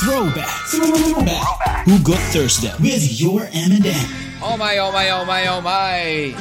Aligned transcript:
Throwback. 0.00 0.48
Throwback. 0.72 1.44
Hugot 1.84 2.22
Thursday 2.32 2.72
with 2.80 3.04
your 3.20 3.44
M&M. 3.52 4.08
Oh 4.40 4.56
my, 4.56 4.80
oh 4.80 4.88
my, 4.88 5.12
oh 5.12 5.24
my, 5.28 5.42
oh 5.52 5.60
my. 5.60 6.32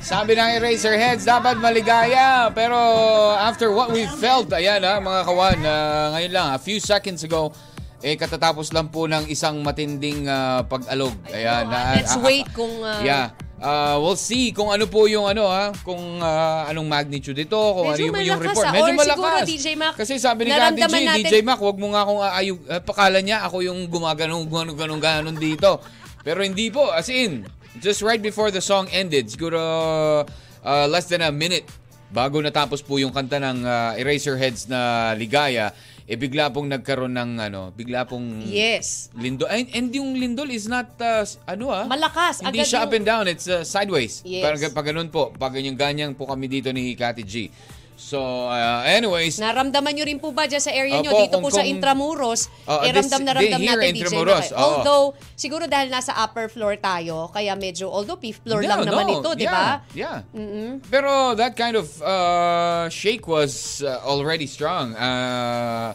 Sabi 0.00 0.32
ng 0.34 0.56
Eraserheads, 0.56 1.28
dapat 1.28 1.60
maligaya. 1.60 2.48
Pero 2.56 2.74
after 3.36 3.70
what 3.76 3.92
we 3.92 4.08
felt, 4.16 4.48
ayan 4.56 4.80
ha, 4.88 4.98
mga 5.04 5.20
kawan, 5.28 5.58
ah, 5.68 6.16
ngayon 6.16 6.32
lang, 6.32 6.48
a 6.56 6.60
few 6.60 6.80
seconds 6.80 7.20
ago, 7.22 7.52
eh 8.02 8.14
katatapos 8.14 8.74
lang 8.74 8.90
po 8.90 9.06
ng 9.06 9.30
isang 9.30 9.62
matinding 9.62 10.26
ah, 10.26 10.62
pag-alog. 10.62 11.14
Ayan. 11.30 11.70
na- 11.70 11.96
Let's 11.96 12.14
ah, 12.14 12.22
wait 12.22 12.46
kung... 12.50 12.82
uh, 12.82 12.98
Yeah. 13.00 13.30
Uh, 13.62 13.94
we'll 14.02 14.18
see 14.18 14.50
kung 14.50 14.74
ano 14.74 14.90
po 14.90 15.06
yung 15.06 15.22
ano 15.22 15.46
ha, 15.46 15.70
kung 15.86 16.18
ah, 16.18 16.66
anong 16.66 16.82
magnitude 16.82 17.38
ito, 17.38 17.54
kung 17.54 17.94
Medyo 17.94 18.10
ano 18.10 18.18
yung, 18.18 18.26
yung 18.26 18.42
report. 18.42 18.66
ah. 18.66 18.74
Medyo 18.74 18.92
malakas. 18.98 19.14
siguro, 19.14 19.38
DJ 19.46 19.66
Mac, 19.78 19.94
Kasi 19.94 20.12
sabi 20.18 20.40
ni 20.42 20.50
Kati 20.50 20.74
G, 20.74 20.82
natin- 20.82 21.22
DJ 21.22 21.34
Mac, 21.40 21.62
wag 21.62 21.78
mo 21.78 21.94
nga 21.94 22.02
akong 22.02 22.20
aayog. 22.20 22.58
Uh, 22.66 22.82
pakala 22.82 23.22
niya 23.22 23.46
ako 23.46 23.62
yung 23.62 23.86
gumaganong 23.86 24.50
ganong 24.50 24.74
ganong 24.74 24.98
ganon 24.98 25.38
dito. 25.38 25.78
Pero 26.26 26.42
hindi 26.42 26.74
po, 26.74 26.90
as 26.90 27.06
in, 27.06 27.46
just 27.78 28.02
right 28.02 28.18
before 28.18 28.50
the 28.50 28.58
song 28.58 28.90
ended, 28.90 29.30
siguro 29.30 29.62
uh, 30.60 30.86
less 30.90 31.06
than 31.06 31.22
a 31.22 31.30
minute 31.30 31.62
bago 32.10 32.42
natapos 32.42 32.82
po 32.82 32.98
yung 32.98 33.14
kanta 33.14 33.38
ng 33.38 33.62
uh, 33.62 33.94
Eraserheads 33.94 34.66
na 34.66 34.80
Ligaya, 35.14 35.70
eh 36.12 36.18
bigla 36.20 36.52
pong 36.52 36.68
nagkaroon 36.68 37.16
ng 37.16 37.30
ano, 37.40 37.72
bigla 37.72 38.04
pong 38.04 38.44
Yes. 38.44 39.08
Lindol. 39.16 39.48
And, 39.48 39.64
and 39.72 39.88
yung 39.88 40.12
lindol 40.12 40.52
is 40.52 40.68
not, 40.68 40.92
uh, 41.00 41.24
ano 41.48 41.72
ah. 41.72 41.88
Malakas. 41.88 42.44
Hindi 42.44 42.60
Agad 42.60 42.68
siya 42.68 42.84
yung- 42.84 42.84
up 42.84 42.92
and 42.92 43.06
down. 43.08 43.24
It's 43.24 43.48
uh, 43.48 43.64
sideways. 43.64 44.20
Yes. 44.20 44.44
Parang 44.44 44.60
pag 44.76 44.86
ganun 44.92 45.08
po. 45.08 45.32
Pag 45.32 45.56
ganyan 45.56 45.72
ganyan 45.72 46.12
po 46.12 46.28
kami 46.28 46.52
dito 46.52 46.68
ni 46.68 46.92
Kati 46.92 47.24
G. 47.24 47.48
So, 48.02 48.18
uh, 48.50 48.82
anyways. 48.82 49.38
Naramdaman 49.38 49.94
nyo 49.94 50.04
rin 50.04 50.18
po 50.18 50.34
ba 50.34 50.50
dyan 50.50 50.58
sa 50.58 50.74
area 50.74 50.98
nyo? 50.98 51.14
Opo, 51.14 51.22
Dito 51.22 51.38
kung- 51.38 51.46
po 51.46 51.54
sa 51.54 51.62
Intramuros, 51.62 52.50
Oh, 52.66 52.82
eh, 52.82 52.90
ramdam 52.90 53.22
na 53.22 53.32
ramdam 53.38 53.60
natin 53.62 53.94
DJ 53.94 54.02
Intramuros, 54.02 54.46
oo. 54.50 54.58
Although, 54.58 55.04
siguro 55.38 55.70
dahil 55.70 55.86
nasa 55.88 56.10
upper 56.18 56.50
floor 56.50 56.74
tayo, 56.82 57.30
kaya 57.30 57.54
medyo, 57.54 57.86
although 57.86 58.18
fifth 58.18 58.42
floor 58.42 58.66
No, 58.66 58.68
lang 58.74 58.80
naman 58.82 59.06
no, 59.06 59.22
ito, 59.22 59.30
di 59.38 59.46
yeah, 59.46 59.54
ba? 59.54 59.64
Yeah. 59.94 60.16
Pero 60.90 61.38
that 61.38 61.54
kind 61.54 61.78
of 61.78 61.86
uh, 62.02 62.90
shake 62.90 63.30
was 63.30 63.80
uh, 63.86 64.02
already 64.02 64.50
strong. 64.50 64.98
Uh, 64.98 65.94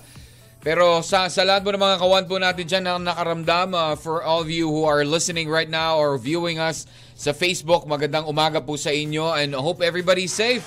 pero 0.63 1.05
sa, 1.05 1.29
sa 1.29 1.43
lahat 1.45 1.61
po 1.63 1.75
ng 1.75 1.79
mga 1.79 1.97
kawan 2.01 2.23
po 2.25 2.35
natin 2.39 2.65
dyan 2.65 2.83
na 2.87 2.97
nakaramdam, 2.97 3.75
uh, 3.75 3.93
for 3.99 4.23
all 4.23 4.41
of 4.41 4.49
you 4.49 4.65
who 4.71 4.87
are 4.87 5.03
listening 5.03 5.51
right 5.51 5.69
now 5.69 5.99
or 5.99 6.15
viewing 6.17 6.57
us 6.57 6.87
sa 7.13 7.35
Facebook, 7.35 7.85
magandang 7.85 8.25
umaga 8.25 8.57
po 8.57 8.73
sa 8.73 8.89
inyo 8.89 9.31
and 9.37 9.53
hope 9.53 9.83
everybody's 9.83 10.31
safe. 10.33 10.65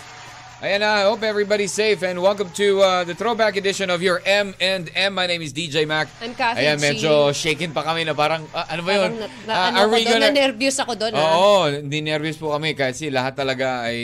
Ayan 0.61 0.85
na, 0.85 1.09
hope 1.09 1.25
everybody's 1.25 1.73
safe 1.73 2.05
and 2.05 2.21
welcome 2.21 2.53
to 2.53 2.85
uh, 2.85 3.01
the 3.01 3.17
throwback 3.17 3.57
edition 3.57 3.89
of 3.89 4.05
your 4.05 4.21
M 4.29 4.53
and 4.61 4.93
M. 4.93 5.17
My 5.17 5.25
name 5.25 5.41
is 5.41 5.57
DJ 5.57 5.89
Mac. 5.89 6.13
I'm 6.21 6.37
Kathy 6.37 6.61
Ayan, 6.61 6.77
medyo 6.77 7.33
shaken 7.33 7.73
pa 7.73 7.81
kami 7.81 8.05
na 8.05 8.13
parang, 8.13 8.45
ah, 8.53 8.69
ano 8.69 8.85
ba 8.85 8.93
yun? 8.93 9.17
Parang 9.17 9.17
na, 9.17 9.49
na, 9.49 9.53
Ah, 9.57 9.67
ano 9.73 9.77
are 9.81 9.89
ko 9.89 9.97
we 9.97 10.05
gonna- 10.05 10.29
na-nervous 10.29 10.77
ako 10.77 10.93
doon. 11.01 11.17
ah. 11.17 11.33
Oo, 11.33 11.57
hindi 11.65 12.05
nervous 12.05 12.37
po 12.37 12.53
kami 12.53 12.77
kasi 12.77 13.09
lahat 13.09 13.41
talaga 13.41 13.89
ay 13.89 13.97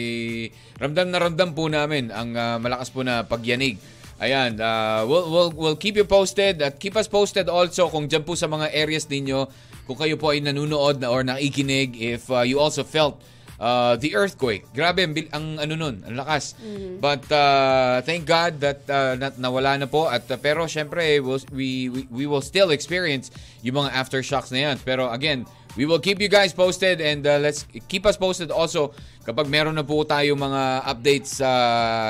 ramdam 0.81 1.13
na 1.13 1.19
ramdam 1.21 1.53
po 1.53 1.69
namin 1.69 2.09
ang 2.09 2.33
ah, 2.33 2.57
malakas 2.57 2.89
po 2.89 3.05
na 3.05 3.21
pagyanig. 3.21 3.77
Ayan, 4.17 4.57
ah, 4.57 5.05
we'll, 5.05 5.29
we'll, 5.29 5.53
we'll 5.53 5.77
keep 5.77 5.93
you 5.93 6.09
posted 6.09 6.65
at 6.65 6.81
keep 6.81 6.97
us 6.97 7.05
posted 7.05 7.53
also 7.53 7.93
kung 7.93 8.09
dyan 8.09 8.25
po 8.25 8.33
sa 8.33 8.49
mga 8.49 8.73
areas 8.73 9.05
ninyo, 9.05 9.45
kung 9.85 9.99
kayo 10.01 10.17
po 10.17 10.33
ay 10.33 10.41
nanunood 10.41 11.05
na 11.05 11.13
or 11.13 11.21
nakikinig, 11.21 12.01
if 12.01 12.33
ah, 12.33 12.49
you 12.49 12.57
also 12.57 12.81
felt 12.81 13.21
uh, 13.61 13.97
the 13.97 14.15
earthquake. 14.17 14.65
Grabe, 14.73 15.05
ang, 15.05 15.15
ang 15.33 15.47
ano 15.61 15.75
nun, 15.77 16.03
ang 16.07 16.15
lakas. 16.17 16.57
But 17.01 17.25
uh, 17.33 18.03
thank 18.03 18.27
God 18.27 18.61
that 18.61 18.85
uh, 18.89 19.17
nat- 19.17 19.39
nawala 19.39 19.81
na 19.81 19.87
po. 19.87 20.09
At, 20.09 20.29
uh, 20.31 20.37
pero 20.37 20.67
syempre, 20.67 21.21
we'll, 21.21 21.41
we, 21.53 21.89
we, 21.89 22.01
we 22.11 22.25
will 22.27 22.45
still 22.45 22.71
experience 22.71 23.31
yung 23.63 23.77
mga 23.81 23.91
aftershocks 23.93 24.53
na 24.53 24.73
yan. 24.73 24.77
Pero 24.85 25.09
again, 25.11 25.45
we 25.77 25.85
will 25.85 26.01
keep 26.01 26.21
you 26.21 26.29
guys 26.29 26.53
posted 26.53 27.01
and 27.01 27.27
uh, 27.27 27.39
let's 27.39 27.69
keep 27.89 28.07
us 28.07 28.17
posted 28.17 28.51
also 28.51 28.97
kapag 29.27 29.47
meron 29.51 29.77
na 29.77 29.85
po 29.85 30.03
tayo 30.09 30.33
mga 30.35 30.87
updates 30.89 31.43
sa 31.45 31.51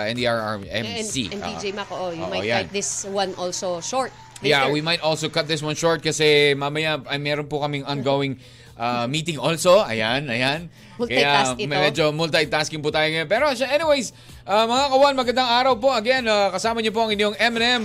NDRRMC. 0.07 1.35
And, 1.35 1.43
and 1.43 1.43
DJ 1.43 1.75
Mac, 1.75 1.91
oh, 1.91 2.15
you 2.15 2.23
Oo, 2.23 2.31
might 2.31 2.47
yan. 2.47 2.65
cut 2.67 2.73
this 2.73 3.05
one 3.09 3.35
also 3.35 3.81
short. 3.81 4.13
Yeah, 4.45 4.69
we 4.69 4.85
might 4.85 5.01
also 5.01 5.33
cut 5.33 5.49
this 5.49 5.65
one 5.65 5.75
short 5.75 6.05
kasi 6.05 6.53
mamaya 6.53 7.01
ay 7.09 7.17
meron 7.17 7.49
po 7.49 7.65
kaming 7.65 7.89
ongoing 7.89 8.37
uh, 8.77 9.05
meeting 9.09 9.41
also. 9.41 9.83
Ayan, 9.83 10.29
ayan. 10.29 10.69
Multitask 10.97 11.61
Kaya 11.61 11.67
ito. 11.67 11.69
medyo 11.69 12.05
multitasking 12.13 12.81
po 12.81 12.89
tayo 12.89 13.09
ngayon. 13.09 13.29
Pero 13.29 13.53
anyways, 13.53 14.17
uh, 14.49 14.65
mga 14.65 14.85
kawan, 14.93 15.15
magandang 15.17 15.51
araw 15.51 15.75
po. 15.77 15.93
Again, 15.93 16.25
uh, 16.25 16.49
kasama 16.53 16.81
niyo 16.81 16.93
po 16.93 17.05
ang 17.05 17.13
inyong 17.13 17.37
M&M. 17.37 17.85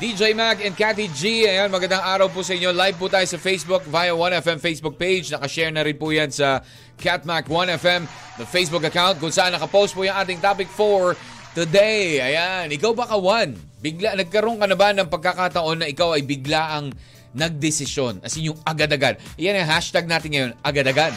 DJ 0.00 0.32
Mac 0.32 0.64
and 0.64 0.72
Cathy 0.72 1.12
G. 1.12 1.44
Ayan, 1.44 1.68
magandang 1.68 2.00
araw 2.00 2.32
po 2.32 2.40
sa 2.40 2.56
inyo. 2.56 2.72
Live 2.72 2.96
po 2.96 3.12
tayo 3.12 3.28
sa 3.28 3.36
Facebook 3.36 3.84
via 3.84 4.16
1FM 4.16 4.56
Facebook 4.56 4.96
page. 4.96 5.28
Nakashare 5.28 5.68
na 5.68 5.84
rin 5.84 5.92
po 5.92 6.08
yan 6.08 6.32
sa 6.32 6.64
Catmac 6.96 7.44
1FM, 7.52 8.08
the 8.40 8.48
Facebook 8.48 8.80
account 8.80 9.20
kung 9.20 9.28
saan 9.28 9.52
nakapost 9.52 9.92
po 9.92 10.00
yung 10.00 10.16
ating 10.16 10.40
topic 10.40 10.72
for 10.72 11.20
today. 11.52 12.16
Ayan, 12.16 12.72
ikaw 12.72 12.96
ba 12.96 13.12
kawan? 13.12 13.52
Bigla, 13.84 14.16
nagkaroon 14.16 14.56
ka 14.56 14.66
na 14.72 14.76
ba 14.76 14.88
ng 14.96 15.08
pagkakataon 15.08 15.84
na 15.84 15.86
ikaw 15.92 16.16
ay 16.16 16.24
bigla 16.24 16.80
ang 16.80 16.96
nagdesisyon? 17.32 18.22
As 18.22 18.34
in 18.36 18.50
yung 18.50 18.58
agad-agad. 18.62 19.18
Yan 19.38 19.58
ang 19.58 19.70
hashtag 19.70 20.06
natin 20.06 20.30
ngayon, 20.34 20.50
agad-agad. 20.60 21.12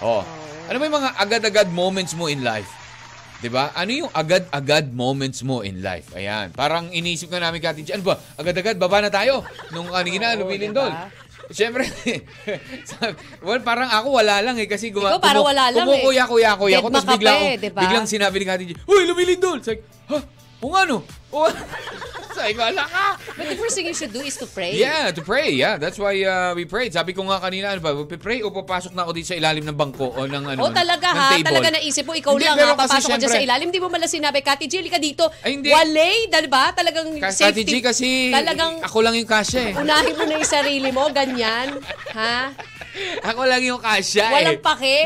Oh. 0.00 0.22
Ano 0.68 0.76
ba 0.76 0.84
yung 0.84 0.96
mga 1.00 1.10
agad-agad 1.16 1.68
moments 1.72 2.12
mo 2.12 2.28
in 2.28 2.44
life? 2.44 2.68
'Di 3.38 3.48
ba? 3.48 3.70
Ano 3.72 3.90
yung 3.94 4.10
agad-agad 4.10 4.90
moments 4.90 5.40
mo 5.46 5.62
in 5.62 5.78
life? 5.78 6.10
Ayan. 6.12 6.50
Parang 6.52 6.90
iniisip 6.90 7.30
ka 7.30 7.38
namin 7.38 7.62
Kati, 7.62 7.86
ano 7.94 8.02
ba? 8.02 8.14
Agad-agad 8.34 8.74
baba 8.76 8.98
na 8.98 9.10
tayo 9.10 9.46
nung 9.70 9.88
kanina 9.88 10.34
Oo, 10.34 10.44
lumilindol. 10.44 10.90
diba? 10.90 11.26
Siyempre, 11.48 11.88
well, 13.46 13.62
parang 13.64 13.88
ako 13.88 14.20
wala 14.20 14.44
lang 14.44 14.60
eh 14.60 14.68
kasi 14.68 14.92
guma, 14.92 15.16
Ikaw 15.16 15.22
parang 15.22 15.48
wala 15.48 15.72
lang 15.72 15.80
eh. 15.80 15.96
Kumukuya-kuya-kuya 15.96 16.76
ako. 16.84 16.88
Tapos 16.92 17.08
bigla, 17.08 17.30
ako, 17.32 17.44
diba? 17.56 17.80
biglang 17.80 18.04
sinabi 18.04 18.36
ni 18.36 18.44
Kati, 18.44 18.64
Uy, 18.84 19.02
lumilindol! 19.08 19.58
Sabi, 19.64 19.80
ha? 20.12 20.18
Kung 20.58 20.74
ano? 20.74 21.06
O, 21.30 21.46
Sabi 22.38 22.54
ko, 22.54 22.62
ala 22.62 22.86
ka! 22.86 23.18
But 23.34 23.50
the 23.50 23.58
first 23.58 23.74
thing 23.74 23.90
you 23.90 23.94
should 23.94 24.14
do 24.14 24.22
is 24.22 24.38
to 24.38 24.46
pray. 24.46 24.78
Yeah, 24.78 25.10
to 25.10 25.22
pray. 25.26 25.50
Yeah, 25.50 25.74
that's 25.74 25.98
why 25.98 26.14
uh, 26.22 26.54
we 26.54 26.70
prayed. 26.70 26.94
Sabi 26.94 27.10
ko 27.10 27.26
nga 27.26 27.42
kanina, 27.42 27.74
ano 27.74 27.82
ba, 27.82 27.90
pray 28.14 28.46
o 28.46 28.54
papasok 28.54 28.94
na 28.94 29.02
ako 29.02 29.10
dito 29.10 29.34
sa 29.34 29.38
ilalim 29.38 29.66
ng 29.66 29.74
bangko 29.74 30.14
o 30.14 30.22
ng 30.22 30.54
ano, 30.54 30.60
O 30.62 30.70
talaga 30.70 31.10
ng 31.10 31.18
ha, 31.18 31.26
table. 31.34 31.46
talaga 31.50 31.68
naisip 31.74 32.06
mo, 32.06 32.14
ikaw 32.14 32.38
Hindi, 32.38 32.46
lang 32.46 32.58
ha, 32.62 32.78
papasok 32.78 33.10
ka 33.10 33.18
dyan 33.18 33.32
sa 33.34 33.42
ilalim. 33.42 33.66
Hindi 33.74 33.82
mo 33.82 33.90
mala 33.90 34.06
sinabi, 34.06 34.38
Kati 34.38 34.70
Jill, 34.70 34.86
ka 34.86 35.02
dito. 35.02 35.26
Ay, 35.42 35.58
hindi. 35.58 35.74
Wale, 35.74 36.30
diba? 36.30 36.64
Talagang 36.70 37.10
Ka- 37.18 37.34
safety. 37.34 37.66
Kati 37.66 37.70
G 37.70 37.72
kasi 37.82 38.08
Talagang 38.30 38.72
ako 38.86 38.98
lang 39.02 39.18
yung 39.18 39.26
kasya 39.26 39.60
eh. 39.60 39.72
unahin 39.74 40.14
mo 40.14 40.22
na 40.22 40.34
yung 40.38 40.46
sarili 40.46 40.90
mo, 40.94 41.10
ganyan. 41.10 41.74
Ha? 42.14 42.54
Ako 43.26 43.50
lang 43.50 43.66
yung 43.66 43.82
kasya 43.82 44.30
Walang 44.30 44.58
eh. 44.58 44.62
pake. 44.62 44.96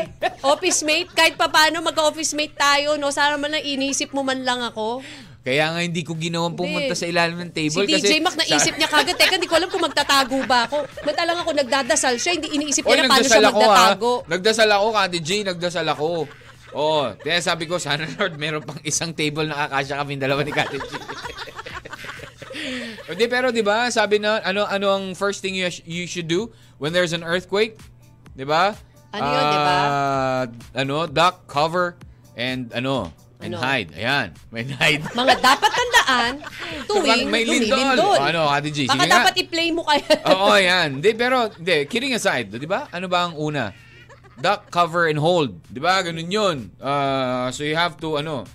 Office 0.45 0.85
mate, 0.85 1.09
kahit 1.09 1.33
pa 1.33 1.49
paano 1.49 1.81
magka-office 1.81 2.37
mate 2.37 2.53
tayo, 2.53 2.93
no? 3.01 3.09
Sana 3.09 3.41
man 3.41 3.57
lang 3.57 3.65
inisip 3.65 4.13
mo 4.13 4.21
man 4.21 4.45
lang 4.45 4.61
ako. 4.61 5.01
Kaya 5.43 5.75
nga 5.75 5.83
hindi 5.83 6.07
ko 6.07 6.15
ginawang 6.15 6.55
pumunta 6.55 6.95
sa 6.95 7.03
ilalim 7.03 7.35
ng 7.35 7.51
Si 7.51 7.67
table 7.67 7.83
kasi... 7.83 8.07
DJ 8.07 8.23
Mac 8.23 8.39
naisip 8.39 8.79
niya 8.79 8.87
kagad, 8.87 9.19
teka, 9.19 9.35
hindi 9.35 9.51
ko 9.51 9.59
alam 9.59 9.67
kung 9.67 9.83
magtatago 9.83 10.39
ba 10.47 10.71
ako. 10.71 10.87
Matalang 11.03 11.43
ako 11.43 11.51
nagdadasal 11.51 12.15
siya, 12.15 12.39
hindi 12.39 12.55
iniisip 12.55 12.87
Oy, 12.87 12.95
niya 12.95 13.03
na 13.03 13.11
paano 13.11 13.27
siya 13.27 13.43
ako 13.43 13.59
ha. 13.59 13.67
magtatago. 13.67 14.11
Nagdasal 14.31 14.69
ako, 14.71 14.87
Kati 14.95 15.19
G, 15.19 15.29
nagdasal 15.43 15.87
ako. 15.91 16.31
Oh, 16.73 17.05
kaya 17.19 17.43
sabi 17.43 17.67
ko, 17.67 17.75
sana 17.75 18.07
Lord, 18.15 18.39
meron 18.39 18.63
pang 18.63 18.79
isang 18.87 19.11
table 19.11 19.51
na 19.51 19.67
kakasya 19.67 19.99
kami 19.99 20.15
dalawa 20.15 20.47
ni 20.47 20.55
Kati 20.55 20.79
G. 20.79 20.91
Hindi, 23.11 23.27
pero 23.27 23.51
di 23.51 23.59
ba, 23.59 23.91
sabi 23.91 24.23
na, 24.23 24.39
ano, 24.47 24.63
ano 24.63 24.95
ang 24.95 25.11
first 25.11 25.43
thing 25.43 25.59
you, 25.59 25.67
sh- 25.67 25.83
you 25.83 26.07
should 26.07 26.31
do 26.31 26.55
when 26.79 26.95
there's 26.95 27.11
an 27.11 27.19
earthquake? 27.19 27.75
Di 28.31 28.47
ba? 28.47 28.79
Ano 29.11 29.27
yun, 29.27 29.43
di 29.43 29.59
ba? 29.59 29.75
Ah, 29.75 30.43
ano, 30.71 31.03
duck, 31.05 31.51
cover, 31.51 31.99
and 32.39 32.71
ano, 32.71 33.11
and 33.43 33.53
Ano? 33.53 33.59
hide. 33.59 33.89
Ayan, 33.93 34.27
may 34.49 34.63
hide. 34.65 35.03
Mga 35.19 35.33
dapat 35.37 35.69
tandaan 35.69 36.33
tuwing 36.89 37.27
may 37.27 37.43
lindol. 37.43 37.75
lumilindol. 37.75 38.17
O, 38.17 38.23
ano, 38.23 38.41
Kati 38.47 38.69
G, 38.71 38.79
Baka 38.87 39.05
dapat 39.05 39.33
i-play 39.37 39.69
mo 39.69 39.83
kaya. 39.83 40.07
Oo, 40.31 40.55
yan. 40.55 41.03
Hindi, 41.03 41.11
pero, 41.13 41.51
hindi, 41.51 41.83
kidding 41.85 42.15
aside, 42.15 42.47
di 42.49 42.65
ba? 42.65 42.87
Ano 42.89 43.05
ba 43.05 43.27
ang 43.27 43.35
una? 43.35 43.75
Duck, 44.33 44.71
cover, 44.71 45.05
and 45.05 45.19
hold. 45.19 45.59
Di 45.67 45.77
ba? 45.77 46.01
Ganun 46.01 46.25
yun. 46.25 46.57
Uh, 46.79 47.51
so 47.51 47.61
you 47.61 47.75
have 47.75 47.99
to, 47.99 48.17
ano, 48.17 48.47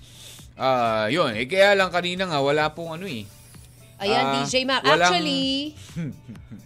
uh, 0.55 1.07
yun. 1.07 1.31
Eh, 1.33 1.45
kaya 1.45 1.71
lang 1.71 1.87
kanina 1.87 2.27
nga, 2.27 2.41
wala 2.41 2.67
pong 2.69 2.99
ano 2.99 3.07
eh. 3.07 3.23
Ayan, 3.99 4.23
Ah, 4.23 4.33
DJ 4.39 4.63
Mac. 4.63 4.79
walang- 4.79 4.95
Actually, 5.11 5.75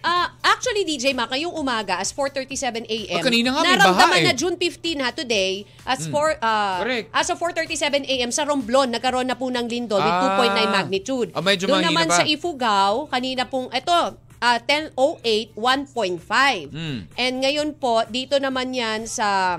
ah 0.03 0.27
actually, 0.39 0.83
DJ 0.83 1.11
Mac, 1.11 1.27
ngayong 1.27 1.49
umaga, 1.51 1.97
as 1.97 2.09
4.37 2.09 2.85
a.m., 2.87 3.17
Ah, 3.17 3.23
kanina 3.23 3.49
nga 3.49 3.61
may 3.61 3.73
naramdaman 3.73 3.97
baha 4.07 4.15
eh. 4.15 4.25
na 4.25 4.33
June 4.33 4.53
15 4.55 5.01
ha, 5.01 5.09
today, 5.11 5.53
as, 5.83 6.05
for, 6.07 6.37
ah, 6.39 6.79
Correct. 6.79 7.09
as 7.11 7.27
of 7.27 7.37
4.37 7.37 8.05
a.m. 8.05 8.29
sa 8.29 8.43
Romblon, 8.43 8.87
nagkaroon 8.87 9.25
na 9.25 9.33
po 9.33 9.47
ng 9.47 9.65
lindol 9.65 9.97
with 9.97 10.13
Ah. 10.13 10.37
2.9 10.37 10.69
magnitude. 10.71 11.29
Ah, 11.31 11.41
medyo 11.41 11.65
Doon 11.65 11.81
naman 11.83 12.05
pa. 12.05 12.21
sa 12.21 12.23
Ifugao, 12.23 13.07
kanina 13.07 13.43
pong, 13.43 13.67
ito, 13.69 13.99
ah 14.39 14.57
10.08, 14.59 15.55
1.5. 15.55 16.69
Mm. 16.69 16.99
And 17.15 17.33
ngayon 17.39 17.69
po, 17.73 18.05
dito 18.05 18.37
naman 18.37 18.71
yan 18.71 19.03
sa 19.03 19.57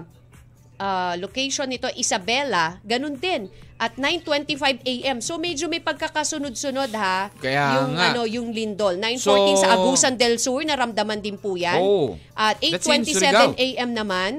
ah, 0.76 1.14
location 1.16 1.66
nito, 1.66 1.90
Isabela, 1.90 2.78
ganun 2.82 3.14
din. 3.16 3.50
At 3.84 4.00
9.25 4.00 4.81
a.m. 4.81 5.20
So 5.20 5.36
medyo 5.36 5.69
may 5.69 5.84
pagkakasunod-sunod 5.84 6.88
ha. 6.96 7.28
Kaya 7.36 7.84
yung, 7.84 7.92
nga. 7.92 8.04
Ano, 8.16 8.20
yung 8.25 8.48
lindol. 8.48 8.96
9.14 8.96 9.20
So- 9.20 9.60
sa 9.60 9.69
Agusan 9.76 10.14
del 10.16 10.40
Sur, 10.40 10.64
naramdaman 10.64 11.20
din 11.20 11.36
po 11.36 11.52
yan. 11.52 11.76
Oh. 11.76 12.16
At 12.32 12.64
That's 12.64 12.88
in 12.88 13.04
Surigao. 13.04 13.52
8.27 13.52 13.60
a.m. 13.60 13.90
naman, 13.92 14.32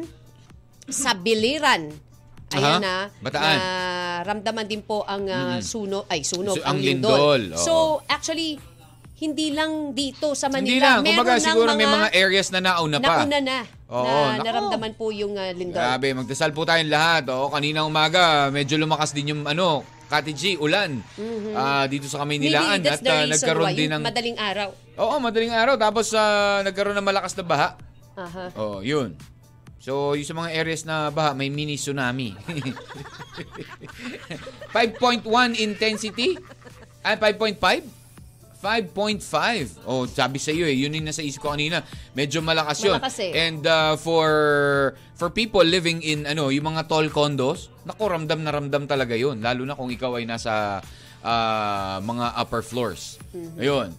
sa 0.90 1.14
Biliran. 1.14 1.94
Ayan 2.58 2.82
na. 2.82 3.14
Bataan. 3.22 3.58
Na 3.58 3.86
ramdaman 4.26 4.66
din 4.66 4.82
po 4.82 5.06
ang 5.06 5.30
ah, 5.30 5.62
suno, 5.62 6.10
ay 6.10 6.26
sunog, 6.26 6.58
Su- 6.58 6.66
ang, 6.66 6.78
ang 6.78 6.80
lindol. 6.82 7.14
lindol, 7.14 7.42
oo. 7.54 7.62
So 7.62 7.74
actually, 8.10 8.58
hindi 9.16 9.56
lang 9.56 9.96
dito 9.96 10.36
sa 10.36 10.52
Manila. 10.52 10.68
Hindi 10.68 10.84
lang. 10.84 11.00
Meron 11.00 11.16
Kumbaga 11.16 11.34
siguro 11.40 11.72
may 11.72 11.88
mga 11.88 12.10
areas 12.12 12.52
na 12.52 12.60
nauna 12.60 13.00
pa. 13.00 13.24
nauna 13.24 13.40
na. 13.40 13.60
Oo, 13.88 14.04
na 14.04 14.36
nako. 14.36 14.44
naramdaman 14.44 14.92
po 15.00 15.06
yung 15.16 15.40
ah, 15.40 15.56
lindol. 15.56 15.80
Grabe, 15.80 16.12
magdasal 16.12 16.52
po 16.52 16.68
tayong 16.68 16.92
lahat. 16.92 17.24
Oo, 17.32 17.48
kanina 17.48 17.88
umaga, 17.88 18.52
medyo 18.52 18.76
lumakas 18.76 19.16
din 19.16 19.32
yung 19.32 19.48
ano, 19.48 19.88
Kati 20.06 20.38
G, 20.38 20.54
ulan. 20.62 21.02
Ah, 21.58 21.90
dito 21.90 22.06
sa 22.06 22.22
Kamaynilaan. 22.22 22.62
Mm-hmm. 22.62 22.78
Maybe 22.78 22.86
that's 22.86 23.02
At 23.02 23.08
the 23.08 23.16
reason 23.16 23.32
nagkaroon 23.34 23.66
why, 23.66 23.74
din 23.74 23.90
ng... 23.90 24.02
madaling 24.06 24.38
araw. 24.38 24.70
Oo, 25.02 25.16
madaling 25.18 25.56
araw. 25.56 25.76
Tapos 25.82 26.14
ah, 26.14 26.62
nagkaroon 26.62 26.94
ng 27.00 27.08
malakas 27.08 27.34
na 27.34 27.44
baha. 27.48 27.70
Aha. 28.16 28.46
Oo, 28.60 28.80
yun. 28.86 29.18
So, 29.82 30.18
yung 30.18 30.26
sa 30.26 30.34
mga 30.34 30.50
areas 30.58 30.82
na 30.86 31.14
baha, 31.14 31.38
may 31.38 31.50
mini 31.50 31.78
tsunami. 31.78 32.34
5.1 34.74 35.26
intensity? 35.62 36.38
Ah, 37.06 37.18
5.5? 37.18 38.05
5.5. 38.66 39.86
Oh, 39.86 40.10
sabi 40.10 40.42
sa 40.42 40.50
iyo 40.50 40.66
eh, 40.66 40.74
yun 40.74 40.90
yung 40.98 41.06
nasa 41.06 41.22
isip 41.22 41.46
ko 41.46 41.54
kanina. 41.54 41.86
Medyo 42.18 42.42
malakas 42.42 42.82
yun. 42.82 42.98
Malakas 42.98 43.22
eh. 43.22 43.32
And 43.38 43.62
uh, 43.62 43.94
for 43.94 44.26
for 45.14 45.30
people 45.30 45.62
living 45.62 46.02
in 46.02 46.26
ano, 46.26 46.50
yung 46.50 46.74
mga 46.74 46.90
tall 46.90 47.06
condos, 47.14 47.70
naku, 47.86 48.10
ramdam 48.10 48.42
na 48.42 48.50
ramdam 48.50 48.90
talaga 48.90 49.14
yun. 49.14 49.38
Lalo 49.38 49.70
na 49.70 49.78
kung 49.78 49.94
ikaw 49.94 50.18
ay 50.18 50.26
nasa 50.26 50.82
ah, 51.22 52.02
mga 52.02 52.42
upper 52.42 52.66
floors. 52.66 53.22
Mm-hmm. 53.38 53.62
Ayun. 53.62 53.90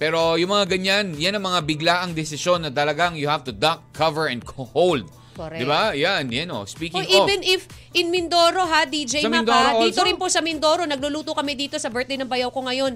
Pero 0.00 0.40
yung 0.40 0.50
mga 0.56 0.72
ganyan, 0.72 1.06
yan 1.20 1.36
ang 1.36 1.44
mga 1.44 1.60
biglaang 1.68 2.12
desisyon 2.16 2.64
na 2.64 2.72
talagang 2.72 3.20
you 3.20 3.28
have 3.28 3.44
to 3.44 3.52
duck, 3.52 3.84
cover, 3.92 4.32
and 4.32 4.40
hold. 4.48 5.04
Correct. 5.34 5.60
Di 5.60 5.66
ba? 5.66 5.92
Yan, 5.92 6.30
yan 6.30 6.48
oh. 6.54 6.62
Speaking 6.62 7.02
Or 7.02 7.06
of, 7.06 7.26
even 7.26 7.42
if 7.42 7.66
in 7.90 8.08
Mindoro 8.08 8.62
ha, 8.62 8.86
DJ 8.86 9.26
Sa 9.26 9.30
Mac 9.30 9.42
Mindoro 9.42 9.82
dito 9.82 9.98
also? 9.98 10.06
rin 10.06 10.16
po 10.16 10.26
sa 10.30 10.38
Mindoro, 10.38 10.86
nagluluto 10.86 11.34
kami 11.34 11.58
dito 11.58 11.74
sa 11.76 11.90
birthday 11.90 12.14
ng 12.18 12.30
bayaw 12.30 12.54
ko 12.54 12.62
ngayon. 12.62 12.94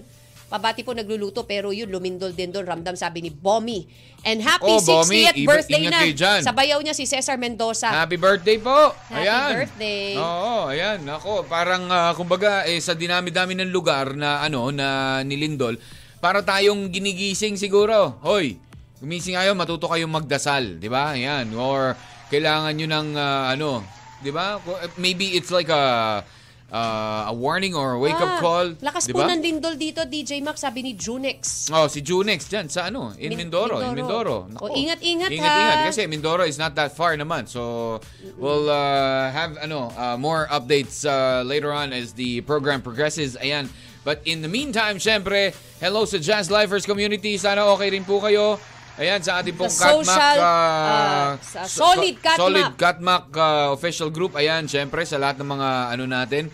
Pabati 0.48 0.80
po 0.80 0.96
nagluluto 0.96 1.44
pero 1.44 1.68
yun, 1.70 1.86
lumindol 1.86 2.32
din 2.32 2.48
doon, 2.48 2.64
ramdam 2.64 2.96
sabi 2.96 3.20
ni 3.20 3.28
Bommy. 3.28 3.84
And 4.24 4.40
happy 4.40 4.64
Oh, 4.66 4.80
Bommy, 4.80 5.28
60th 5.28 5.36
iba- 5.36 5.50
birthday 5.52 5.82
na 5.86 6.00
dyan. 6.08 6.40
sa 6.40 6.50
bayaw 6.50 6.80
niya 6.80 6.96
si 6.96 7.04
Cesar 7.04 7.36
Mendoza. 7.36 7.92
Happy 7.92 8.16
birthday 8.16 8.56
po! 8.56 8.96
Happy 9.06 9.22
ayan. 9.22 9.50
birthday. 9.54 10.16
Oo, 10.16 10.72
ayan. 10.72 11.04
Ako, 11.04 11.44
parang 11.44 11.84
ah, 11.86 12.16
kumbaga 12.16 12.64
eh, 12.64 12.80
sa 12.80 12.96
dinami-dami 12.96 13.54
ng 13.54 13.68
lugar 13.68 14.16
na 14.16 14.40
ano 14.40 14.72
na 14.72 15.20
nilindol, 15.20 15.76
para 16.18 16.40
tayong 16.40 16.88
ginigising 16.88 17.54
siguro. 17.54 18.16
Hoy, 18.20 18.56
gumising 18.98 19.36
kayo, 19.36 19.52
matuto 19.52 19.86
kayong 19.86 20.10
magdasal, 20.10 20.80
'di 20.80 20.88
ba? 20.88 21.12
Ayan. 21.12 21.52
Or 21.54 21.92
kailangan 22.26 22.72
niyo 22.72 22.88
ng 22.88 23.08
ah, 23.14 23.52
ano, 23.52 23.84
'di 24.18 24.32
ba? 24.32 24.58
Maybe 24.96 25.36
it's 25.36 25.52
like 25.52 25.68
a 25.68 26.24
ah, 26.68 27.28
a 27.28 27.34
warning 27.34 27.72
or 27.72 27.96
a 27.96 27.98
wake-up 27.98 28.36
Ah, 28.36 28.40
call, 28.40 28.66
Lakas 28.78 29.08
'di 29.08 29.16
po 29.16 29.24
ng 29.24 29.40
lindol 29.40 29.74
dito, 29.74 30.04
DJ 30.04 30.40
Mac, 30.40 30.56
sabi 30.56 30.84
ni 30.84 30.92
Junex. 30.92 31.72
Oh, 31.72 31.88
si 31.88 32.00
Junex 32.00 32.44
dyan 32.44 32.68
sa 32.68 32.86
ano, 32.86 33.16
in 33.16 33.32
Min- 33.32 33.48
Mindoro, 33.48 33.80
in 33.80 33.96
Mindoro. 33.96 34.44
Mindoro. 34.44 34.68
O, 34.68 34.76
ingat-ingat, 34.76 35.32
Ingat-ingat 35.32 35.78
ha. 35.80 35.86
kasi 35.88 36.04
Mindoro 36.04 36.44
is 36.44 36.60
not 36.60 36.76
that 36.76 36.92
far 36.92 37.16
naman. 37.16 37.48
So 37.48 38.00
we'll 38.36 38.68
uh, 38.68 39.32
have 39.32 39.56
ano 39.58 39.88
uh, 39.92 40.16
more 40.16 40.44
updates 40.48 41.04
uh, 41.04 41.40
later 41.42 41.72
on 41.72 41.92
as 41.92 42.12
the 42.12 42.40
program 42.44 42.84
progresses. 42.84 43.36
Ayan. 43.40 43.68
But 44.04 44.24
in 44.24 44.40
the 44.40 44.48
meantime, 44.48 44.96
syempre, 44.96 45.52
hello 45.80 46.04
sa 46.04 46.16
Jazz 46.16 46.48
Lifers 46.48 46.84
community. 46.84 47.36
Sana 47.36 47.64
okay 47.76 47.92
rin 47.92 48.04
po 48.04 48.20
kayo. 48.20 48.56
Ayan, 48.98 49.22
sa 49.22 49.38
ating 49.38 49.54
pong 49.54 49.70
Katmak, 49.70 50.10
social, 50.10 50.36
uh, 50.42 50.50
uh, 50.50 51.30
sa 51.38 51.60
Solid 51.70 52.16
Katmak. 52.18 52.42
Solid 52.42 52.70
Katmak 52.74 53.26
uh, 53.30 53.70
official 53.70 54.10
group. 54.10 54.34
Ayan, 54.34 54.66
syempre, 54.66 55.06
sa 55.06 55.22
lahat 55.22 55.38
ng 55.38 55.46
mga 55.46 55.68
ano 55.94 56.04
natin, 56.10 56.50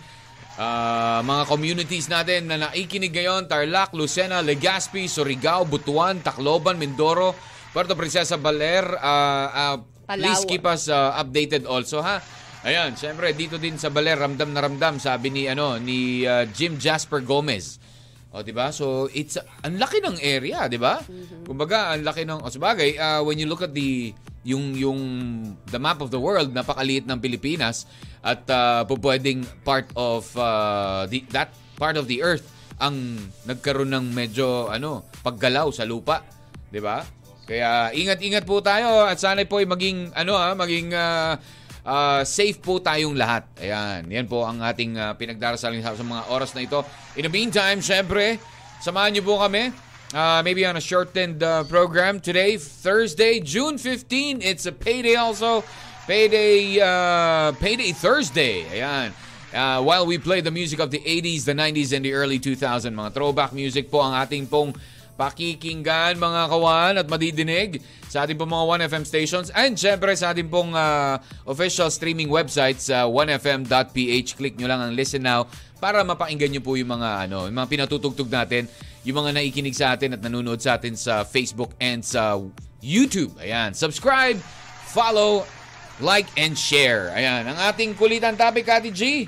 uh, 0.61 1.25
mga 1.25 1.43
communities 1.49 2.05
natin 2.05 2.45
na 2.45 2.69
naikinig 2.69 3.09
ngayon, 3.09 3.49
Tarlac, 3.49 3.97
Lucena, 3.97 4.45
Legazpi, 4.45 5.09
Surigao, 5.09 5.65
Butuan, 5.65 6.21
Tacloban, 6.21 6.77
Mindoro, 6.77 7.33
Puerto 7.73 7.97
Princesa, 7.97 8.37
Baler. 8.37 8.85
Uh, 8.93 9.47
uh, 9.49 9.75
please 10.05 10.45
keep 10.45 10.69
us 10.69 10.85
uh, 10.85 11.17
updated 11.17 11.65
also, 11.65 12.05
ha? 12.05 12.21
Ayan, 12.61 12.93
syempre, 12.93 13.33
dito 13.33 13.57
din 13.57 13.81
sa 13.81 13.89
Baler, 13.89 14.21
ramdam 14.21 14.53
na 14.53 14.61
ramdam, 14.61 15.01
sabi 15.01 15.33
ni, 15.33 15.49
ano, 15.49 15.81
ni 15.81 16.29
uh, 16.29 16.45
Jim 16.53 16.77
Jasper 16.77 17.25
Gomez. 17.25 17.81
O, 18.35 18.43
di 18.43 18.51
ba? 18.51 18.67
So, 18.75 19.07
it's, 19.15 19.39
ang 19.63 19.79
laki 19.79 20.03
ng 20.03 20.19
area, 20.19 20.67
di 20.67 20.75
ba? 20.75 20.99
Kumbaga, 21.47 21.95
ang 21.95 22.03
laki 22.03 22.27
ng, 22.27 22.43
o 22.43 22.51
sabagay, 22.51 22.99
uh, 22.99 23.23
when 23.23 23.39
you 23.39 23.47
look 23.47 23.63
at 23.63 23.71
the, 23.71 24.11
yung, 24.43 24.75
yung, 24.75 24.99
the 25.71 25.79
map 25.79 26.03
of 26.03 26.11
the 26.11 26.19
world, 26.19 26.51
napakaliit 26.51 27.07
ng 27.07 27.15
Pilipinas, 27.23 27.87
at 28.19 28.43
uh, 28.51 28.83
pwedeng 28.91 29.47
part 29.63 29.87
of, 29.95 30.27
uh, 30.35 31.07
the, 31.07 31.23
that 31.31 31.55
part 31.79 31.95
of 31.95 32.11
the 32.11 32.19
earth, 32.19 32.43
ang 32.75 33.23
nagkaroon 33.47 33.95
ng 33.95 34.11
medyo, 34.11 34.67
ano, 34.67 35.07
paggalaw 35.23 35.71
sa 35.71 35.87
lupa. 35.87 36.19
Di 36.67 36.83
ba? 36.83 37.07
Kaya, 37.47 37.95
ingat-ingat 37.95 38.43
po 38.43 38.59
tayo, 38.59 39.07
at 39.07 39.15
sana 39.15 39.47
po 39.47 39.63
ay 39.63 39.67
maging, 39.69 40.11
ano 40.11 40.35
ha, 40.35 40.51
maging, 40.51 40.91
uh, 40.91 41.39
uh, 41.85 42.25
safe 42.25 42.57
po 42.59 42.81
tayong 42.81 43.13
lahat. 43.13 43.45
Ayan, 43.61 44.09
yan 44.09 44.25
po 44.25 44.41
ang 44.43 44.59
ating 44.59 44.97
uh, 44.97 45.13
pinagdarasal 45.13 45.71
sa, 45.79 45.93
mga 46.01 46.23
oras 46.33 46.51
na 46.57 46.65
ito. 46.65 46.81
In 47.15 47.29
the 47.29 47.31
meantime, 47.31 47.79
syempre, 47.79 48.41
samahan 48.81 49.13
niyo 49.13 49.23
po 49.23 49.37
kami. 49.39 49.71
Uh, 50.13 50.41
maybe 50.41 50.65
on 50.65 50.77
a 50.77 50.83
shortened 50.83 51.41
uh, 51.41 51.63
program 51.65 52.19
today, 52.19 52.57
Thursday, 52.57 53.39
June 53.39 53.77
15. 53.77 54.41
It's 54.41 54.65
a 54.65 54.73
payday 54.73 55.15
also. 55.15 55.63
Payday, 56.05 56.77
uh, 56.81 57.53
payday 57.57 57.93
Thursday. 57.93 58.65
Ayan. 58.69 59.13
Uh, 59.55 59.79
while 59.81 60.05
we 60.05 60.19
play 60.19 60.43
the 60.43 60.51
music 60.51 60.83
of 60.83 60.91
the 60.91 60.99
80s, 60.99 61.47
the 61.47 61.55
90s, 61.55 61.95
and 61.95 62.03
the 62.03 62.11
early 62.11 62.39
2000s, 62.39 62.91
mga 62.91 63.15
throwback 63.15 63.55
music 63.55 63.87
po 63.87 64.03
ang 64.03 64.11
ating 64.11 64.51
pong 64.51 64.75
pakikinggan 65.15 66.19
mga 66.19 66.41
kawan 66.51 66.93
at 66.99 67.07
madidinig 67.07 67.79
sa 68.11 68.27
ating 68.27 68.35
pong 68.35 68.51
mga 68.51 68.87
1FM 68.87 69.03
stations 69.07 69.47
and 69.55 69.79
syempre 69.79 70.11
sa 70.15 70.35
ating 70.35 70.51
pong 70.51 70.75
uh, 70.75 71.19
official 71.47 71.87
streaming 71.87 72.27
website 72.27 72.79
sa 72.79 73.07
1fm.ph. 73.07 74.35
Click 74.35 74.55
nyo 74.59 74.67
lang 74.67 74.83
ang 74.83 74.91
listen 74.91 75.23
now 75.23 75.47
para 75.79 76.03
mapakinggan 76.03 76.51
nyo 76.51 76.61
po 76.63 76.75
yung 76.75 76.91
mga 76.91 77.27
ano, 77.27 77.47
yung 77.47 77.55
mga 77.55 77.69
pinatutugtog 77.71 78.27
natin, 78.27 78.67
yung 79.07 79.23
mga 79.23 79.35
naikinig 79.39 79.75
sa 79.75 79.95
atin 79.95 80.15
at 80.15 80.21
nanonood 80.23 80.59
sa 80.59 80.75
atin 80.75 80.95
sa 80.99 81.23
Facebook 81.23 81.71
and 81.79 82.03
sa 82.03 82.39
YouTube. 82.83 83.35
Ayan, 83.39 83.71
subscribe, 83.71 84.37
follow, 84.91 85.47
like, 86.03 86.27
and 86.35 86.55
share. 86.59 87.11
Ayan, 87.15 87.47
ang 87.49 87.57
ating 87.71 87.95
kulitan 87.95 88.35
topic, 88.35 88.67
Kati 88.67 88.91
G. 88.91 89.27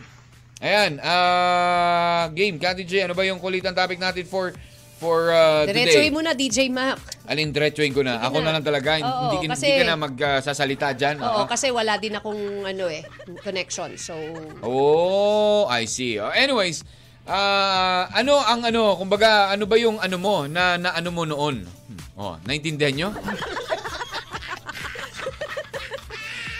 Ayan, 0.57 0.97
ah 1.05 2.27
game, 2.33 2.57
Kati 2.57 2.81
G, 2.81 3.05
ano 3.05 3.13
ba 3.13 3.21
yung 3.23 3.37
kulitan 3.37 3.77
topic 3.77 4.01
natin 4.01 4.25
for 4.25 4.51
for 4.97 5.29
uh, 5.29 5.63
Diretsuhin 5.63 6.09
today? 6.09 6.09
mo 6.09 6.19
na, 6.19 6.33
DJ 6.33 6.67
Mac. 6.67 6.97
Alin, 7.23 7.49
diretsuhin 7.49 7.91
ko 7.91 8.01
na. 8.01 8.17
Sige 8.17 8.25
Ako 8.25 8.35
na. 8.35 8.43
na 8.43 8.51
lang 8.51 8.63
talaga. 8.63 8.89
Oo, 8.95 9.05
hindi, 9.23 9.37
ka- 9.43 9.53
kasi- 9.53 9.67
hindi 9.67 9.79
ka 9.79 9.85
na 9.85 9.97
magsasalita 9.99 10.87
dyan. 10.93 11.15
Oo, 11.19 11.29
Oo. 11.35 11.45
kasi 11.45 11.69
wala 11.69 11.95
din 11.95 12.13
akong 12.13 12.39
ano 12.63 12.85
eh, 12.87 13.05
connection. 13.39 13.93
So, 13.95 14.17
Oh, 14.61 15.65
I 15.67 15.85
see. 15.85 16.17
Oh, 16.17 16.29
anyways, 16.29 16.81
ah 17.25 18.07
ano 18.09 18.39
ang 18.39 18.63
ano, 18.63 18.95
kumbaga, 18.95 19.49
ano 19.49 19.63
ba 19.63 19.75
yung 19.75 19.99
ano 19.99 20.15
mo 20.15 20.35
na, 20.45 20.75
na 20.75 20.91
ano 20.91 21.09
mo 21.09 21.23
noon? 21.23 21.61
Hmm, 21.61 22.01
Oh, 22.15 22.33
naintindihan 22.41 22.93
nyo? 22.93 23.09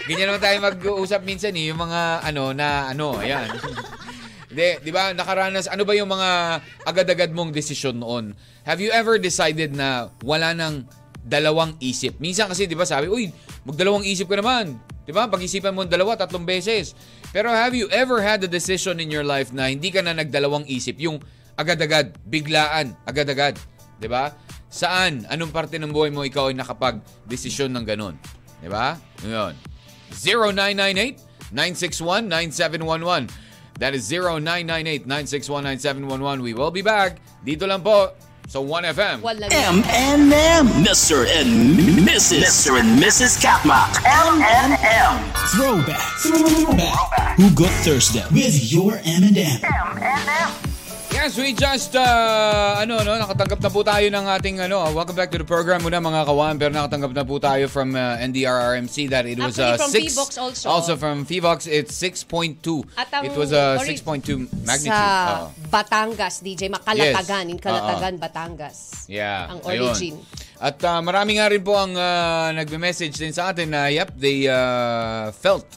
Ganyan 0.06 0.24
naman 0.26 0.40
tayo 0.40 0.56
mag-uusap 0.62 1.20
minsan 1.20 1.52
eh, 1.52 1.68
yung 1.68 1.76
mga 1.78 2.00
ano 2.22 2.52
na 2.52 2.88
ano, 2.88 3.18
ayan. 3.18 3.44
Hindi, 4.48 4.68
di 4.80 4.90
ba, 4.92 5.12
nakaranas, 5.12 5.68
ano 5.68 5.84
ba 5.84 5.92
yung 5.92 6.08
mga 6.08 6.60
agad-agad 6.88 7.30
mong 7.36 7.52
desisyon 7.52 8.00
noon? 8.00 8.32
Have 8.64 8.80
you 8.80 8.88
ever 8.92 9.20
decided 9.20 9.76
na 9.76 10.08
wala 10.24 10.56
nang 10.56 10.88
dalawang 11.24 11.76
isip? 11.84 12.16
Minsan 12.16 12.48
kasi, 12.48 12.64
di 12.64 12.72
ba, 12.72 12.88
sabi, 12.88 13.12
uy, 13.12 13.28
magdalawang 13.68 14.08
isip 14.08 14.24
ka 14.28 14.40
naman. 14.40 14.80
Di 15.04 15.12
ba? 15.12 15.28
Pag-isipan 15.28 15.72
mo 15.76 15.84
dalawa, 15.84 16.16
tatlong 16.16 16.48
beses. 16.48 16.96
Pero 17.28 17.52
have 17.52 17.76
you 17.76 17.88
ever 17.92 18.24
had 18.24 18.40
a 18.40 18.48
decision 18.48 19.00
in 19.04 19.12
your 19.12 19.24
life 19.24 19.52
na 19.52 19.68
hindi 19.68 19.92
ka 19.92 20.00
na 20.00 20.16
nagdalawang 20.16 20.64
isip? 20.64 20.96
Yung 20.96 21.20
agad-agad, 21.58 22.16
biglaan, 22.24 22.94
agad-agad. 23.04 23.58
'Di 23.98 24.06
ba? 24.06 24.30
Saan, 24.70 25.26
anong 25.26 25.50
parte 25.50 25.74
ng 25.80 25.90
buhay 25.90 26.14
mo 26.14 26.22
ikaw 26.22 26.48
ay 26.48 26.56
nakapag-desisyon 26.56 27.74
ng 27.74 27.84
ganun? 27.84 28.14
'Di 28.62 28.70
ba? 28.70 28.94
Ngayon. 29.26 29.58
0998-961-9711. 31.52 33.28
That 33.78 33.94
is 33.94 34.10
0998-961-9711. 34.10 36.42
We 36.42 36.54
will 36.54 36.70
be 36.70 36.82
back. 36.82 37.18
Dito 37.46 37.66
lang 37.66 37.82
po 37.86 38.10
sa 38.50 38.58
1FM. 38.58 39.22
Walang 39.22 39.54
M&M. 39.54 40.66
Mr. 40.82 41.22
and 41.30 41.78
Mrs. 42.02 42.42
Mr. 42.42 42.82
and 42.82 42.98
Mrs. 42.98 43.38
Katmak. 43.38 44.02
M&M. 44.02 45.14
Throwback. 45.54 46.02
Throwback. 46.18 47.38
Hugot 47.38 47.70
Thursday 47.86 48.26
with 48.34 48.58
your 48.66 48.98
M&M. 49.06 49.62
M&M. 49.62 50.67
Yes, 51.28 51.36
we 51.36 51.52
just, 51.52 51.92
uh, 51.92 52.80
ano, 52.80 53.04
no, 53.04 53.12
nakatanggap 53.20 53.60
na 53.60 53.68
po 53.68 53.84
tayo 53.84 54.08
ng 54.08 54.24
ating, 54.32 54.64
ano, 54.64 54.80
welcome 54.96 55.12
back 55.12 55.28
to 55.28 55.36
the 55.36 55.44
program 55.44 55.84
muna 55.84 56.00
mga 56.00 56.24
kawan, 56.24 56.56
pero 56.56 56.72
nakatanggap 56.72 57.12
na 57.12 57.20
po 57.20 57.36
tayo 57.36 57.68
from 57.68 57.92
uh, 57.92 58.16
NDRRMC 58.16 59.12
that 59.12 59.28
it 59.28 59.36
was 59.36 59.60
uh, 59.60 59.76
Actually, 59.76 59.76
from 59.76 59.92
six, 59.92 60.06
Fevox 60.16 60.30
also. 60.40 60.66
Also 60.72 60.96
from 60.96 61.28
Fevox, 61.28 61.68
it's 61.68 61.92
6.2. 62.00 62.64
At 62.96 63.12
ang 63.12 63.28
It 63.28 63.36
was 63.36 63.52
a 63.52 63.76
ori- 63.76 64.00
6.2 64.00 64.48
magnitude. 64.64 64.88
Sa 64.88 65.52
Oo. 65.52 65.68
Batangas, 65.68 66.40
DJ. 66.40 66.72
Makalatagan. 66.72 67.44
Yes. 67.44 67.52
In 67.52 67.58
Kalatagan, 67.60 68.14
Batangas. 68.16 68.76
Yeah. 69.04 69.52
Ang 69.52 69.60
ayun. 69.68 69.84
origin. 69.92 70.14
At 70.56 70.80
uh, 70.80 71.04
marami 71.04 71.36
nga 71.36 71.52
rin 71.52 71.60
po 71.60 71.76
ang 71.76 71.92
uh, 71.92 72.56
nagme-message 72.56 73.20
din 73.20 73.36
sa 73.36 73.52
atin 73.52 73.68
na 73.68 73.92
yep, 73.92 74.16
they 74.16 74.48
uh, 74.48 75.28
felt 75.36 75.68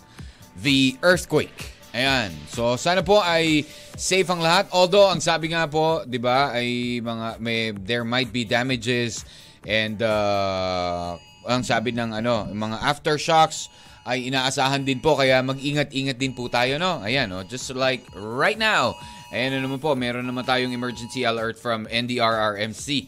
the 0.63 0.95
earthquake. 1.03 1.75
Ayan. 1.91 2.31
So 2.47 2.79
sana 2.79 3.03
po 3.03 3.19
ay 3.19 3.67
safe 3.99 4.27
ang 4.31 4.39
lahat. 4.39 4.71
Although 4.71 5.11
ang 5.11 5.19
sabi 5.19 5.51
nga 5.51 5.67
po, 5.67 6.07
'di 6.07 6.19
ba, 6.23 6.55
ay 6.55 6.99
mga 7.03 7.27
may 7.43 7.75
there 7.75 8.07
might 8.07 8.31
be 8.31 8.47
damages 8.47 9.27
and 9.67 9.99
uh, 9.99 11.19
ang 11.45 11.61
sabi 11.67 11.91
ng 11.91 12.15
ano, 12.15 12.47
mga 12.47 12.77
aftershocks 12.79 13.67
ay 14.01 14.33
inaasahan 14.33 14.81
din 14.81 14.97
po 14.97 15.13
kaya 15.13 15.45
mag-ingat-ingat 15.45 16.17
din 16.17 16.33
po 16.33 16.49
tayo 16.49 16.81
no. 16.81 17.05
Ayan, 17.05 17.29
no? 17.29 17.45
just 17.45 17.69
like 17.77 18.01
right 18.17 18.57
now. 18.57 18.97
Ayan 19.29 19.55
na 19.55 19.59
naman 19.63 19.79
po, 19.79 19.93
meron 19.95 20.25
naman 20.27 20.43
tayong 20.43 20.73
emergency 20.73 21.23
alert 21.23 21.55
from 21.55 21.87
NDRRMC. 21.87 23.07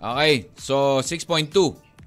Okay, 0.00 0.48
so 0.56 1.04
6.2. 1.04 1.52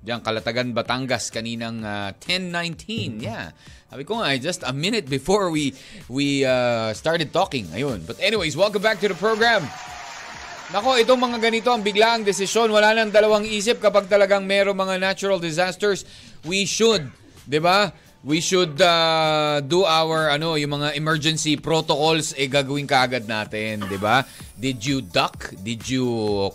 Diyan, 0.04 0.20
Kalatagan, 0.20 0.76
Batangas, 0.76 1.32
kaninang 1.32 1.80
uh, 1.80 2.12
10.19. 2.20 3.24
Yeah. 3.24 3.56
Sabi 3.88 4.04
ko 4.04 4.20
nga, 4.20 4.36
eh, 4.36 4.40
just 4.44 4.60
a 4.68 4.76
minute 4.76 5.08
before 5.08 5.48
we 5.48 5.72
we 6.12 6.44
uh, 6.44 6.92
started 6.92 7.32
talking. 7.32 7.72
Ayun. 7.72 8.04
But 8.04 8.20
anyways, 8.20 8.60
welcome 8.60 8.84
back 8.84 9.00
to 9.00 9.08
the 9.08 9.16
program. 9.16 9.64
Nako, 10.76 11.00
itong 11.00 11.24
mga 11.24 11.40
ganito 11.40 11.72
ang 11.72 11.80
biglaang 11.80 12.28
desisyon. 12.28 12.76
Wala 12.76 12.92
nang 12.92 13.16
dalawang 13.16 13.48
isip 13.48 13.80
kapag 13.80 14.12
talagang 14.12 14.44
merong 14.44 14.76
mga 14.76 15.00
natural 15.00 15.40
disasters. 15.40 16.04
We 16.44 16.68
should, 16.68 17.08
'di 17.48 17.64
ba? 17.64 17.96
We 18.28 18.44
should 18.44 18.80
uh, 18.84 19.64
do 19.64 19.88
our 19.88 20.36
ano, 20.36 20.60
yung 20.60 20.84
mga 20.84 21.00
emergency 21.00 21.56
protocols 21.56 22.36
eh 22.36 22.52
gagawin 22.52 22.92
kaagad 22.92 23.24
natin, 23.24 23.88
'di 23.88 24.00
ba? 24.04 24.28
Did 24.60 24.84
you 24.84 25.00
duck? 25.00 25.56
Did 25.64 25.88
you 25.88 26.04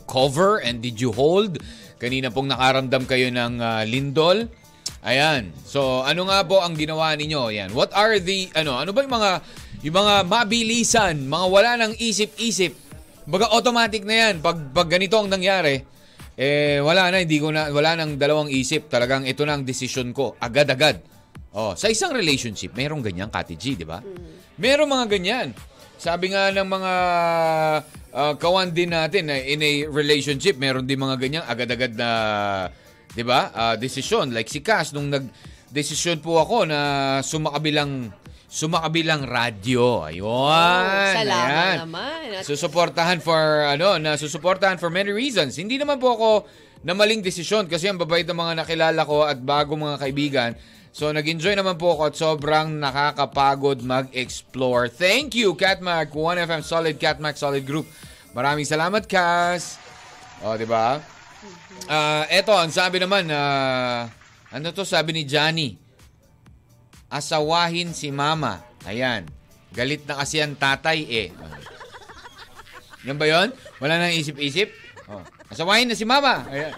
cover 0.04 0.60
and 0.60 0.84
did 0.84 1.00
you 1.00 1.16
hold? 1.16 1.64
Kanina 1.98 2.30
pong 2.30 2.50
nakaramdam 2.50 3.04
kayo 3.04 3.28
ng 3.30 3.58
uh, 3.58 3.82
lindol. 3.84 4.46
Ayan. 5.02 5.54
So, 5.66 6.02
ano 6.02 6.26
nga 6.26 6.42
po 6.46 6.62
ang 6.62 6.74
ginawa 6.74 7.14
ninyo? 7.14 7.50
Ayan. 7.50 7.70
What 7.74 7.94
are 7.94 8.18
the 8.18 8.50
ano, 8.54 8.78
ano 8.78 8.90
ba 8.94 9.02
yung 9.02 9.14
mga 9.14 9.30
yung 9.86 9.96
mga 9.98 10.14
mabilisan, 10.26 11.14
mga 11.26 11.46
wala 11.46 11.70
nang 11.78 11.94
isip-isip 11.94 12.88
Baga 13.28 13.52
automatic 13.52 14.08
na 14.08 14.16
yan. 14.24 14.40
Pag, 14.40 14.72
pag 14.72 14.88
ganito 14.88 15.20
ang 15.20 15.28
nangyari, 15.28 15.84
eh 16.32 16.80
wala 16.80 17.12
na, 17.12 17.20
hindi 17.20 17.36
ko 17.36 17.52
na, 17.52 17.68
wala 17.68 17.92
nang 17.92 18.16
dalawang 18.16 18.48
isip. 18.48 18.88
Talagang 18.88 19.28
ito 19.28 19.44
na 19.44 19.60
ang 19.60 19.68
desisyon 19.68 20.16
ko. 20.16 20.32
Agad-agad. 20.40 21.04
Oh, 21.52 21.76
sa 21.76 21.92
isang 21.92 22.16
relationship, 22.16 22.72
mayroong 22.72 23.04
ganyan, 23.04 23.28
Kati 23.28 23.52
G, 23.60 23.76
di 23.76 23.84
ba? 23.84 24.00
Merong 24.56 24.88
mga 24.88 25.06
ganyan. 25.12 25.48
Sabi 26.00 26.32
nga 26.32 26.48
ng 26.48 26.68
mga 26.72 26.92
ah, 28.18 28.34
kawan 28.34 28.74
din 28.74 28.90
natin 28.90 29.30
na 29.30 29.38
in 29.38 29.62
a 29.62 29.86
relationship, 29.86 30.58
meron 30.58 30.82
din 30.82 30.98
mga 30.98 31.16
ganyan 31.16 31.44
agad-agad 31.46 31.94
na, 31.94 32.10
di 33.14 33.22
ba, 33.22 33.54
ah, 33.54 33.74
desisyon. 33.78 34.34
Like 34.34 34.50
si 34.50 34.58
Cass, 34.58 34.90
nung 34.90 35.06
nag-desisyon 35.06 36.18
po 36.18 36.42
ako 36.42 36.66
na 36.66 36.80
sumakabilang 37.22 38.10
sumakabilang 38.48 39.28
radyo. 39.28 40.08
Ayun. 40.08 40.24
Oh, 40.24 41.12
salamat 41.12 41.52
ayan. 41.52 41.76
naman. 41.84 42.24
At- 42.32 42.48
Susuportahan 42.48 43.20
for 43.20 43.68
ano, 43.68 44.00
na 44.00 44.16
susuportahan 44.16 44.80
for 44.80 44.88
many 44.88 45.12
reasons. 45.12 45.60
Hindi 45.60 45.76
naman 45.76 46.00
po 46.00 46.16
ako 46.16 46.30
na 46.80 46.96
maling 46.96 47.20
desisyon 47.20 47.68
kasi 47.68 47.92
ang 47.92 48.00
babait 48.00 48.24
ng 48.24 48.34
mga 48.34 48.64
nakilala 48.64 49.04
ko 49.04 49.28
at 49.28 49.36
bago 49.36 49.76
mga 49.76 50.00
kaibigan. 50.00 50.50
So 50.92 51.12
nag-enjoy 51.14 51.54
naman 51.54 51.76
po 51.76 51.94
ako 51.94 52.02
at 52.10 52.14
sobrang 52.16 52.80
nakakapagod 52.80 53.84
mag-explore. 53.84 54.90
Thank 54.90 55.36
you 55.38 55.54
Catmac 55.54 56.10
1FM 56.10 56.64
Solid 56.64 56.96
Catmac 56.98 57.38
Solid 57.38 57.62
Group. 57.62 57.86
Maraming 58.34 58.66
salamat 58.66 59.06
Cass. 59.06 59.78
O, 60.42 60.54
di 60.54 60.66
ba? 60.66 60.98
Ah, 61.86 62.26
eto, 62.30 62.54
ang 62.54 62.70
sabi 62.70 62.98
naman 62.98 63.30
na 63.30 63.40
ano 64.48 64.66
to 64.74 64.82
sabi 64.82 65.14
ni 65.14 65.22
Johnny? 65.28 65.76
Asawahin 67.08 67.96
si 67.96 68.12
mama. 68.12 68.60
Ayan. 68.84 69.24
Galit 69.72 70.04
na 70.08 70.20
kasi 70.20 70.40
ang 70.40 70.56
tatay 70.56 70.98
eh. 71.08 71.28
Yan 73.06 73.16
ba 73.16 73.28
yun? 73.28 73.48
Wala 73.80 73.96
nang 73.96 74.12
isip-isip? 74.12 74.72
Oh. 75.08 75.24
Asawahin 75.48 75.88
na 75.88 75.96
si 75.96 76.04
mama. 76.04 76.44
Ayan. 76.48 76.72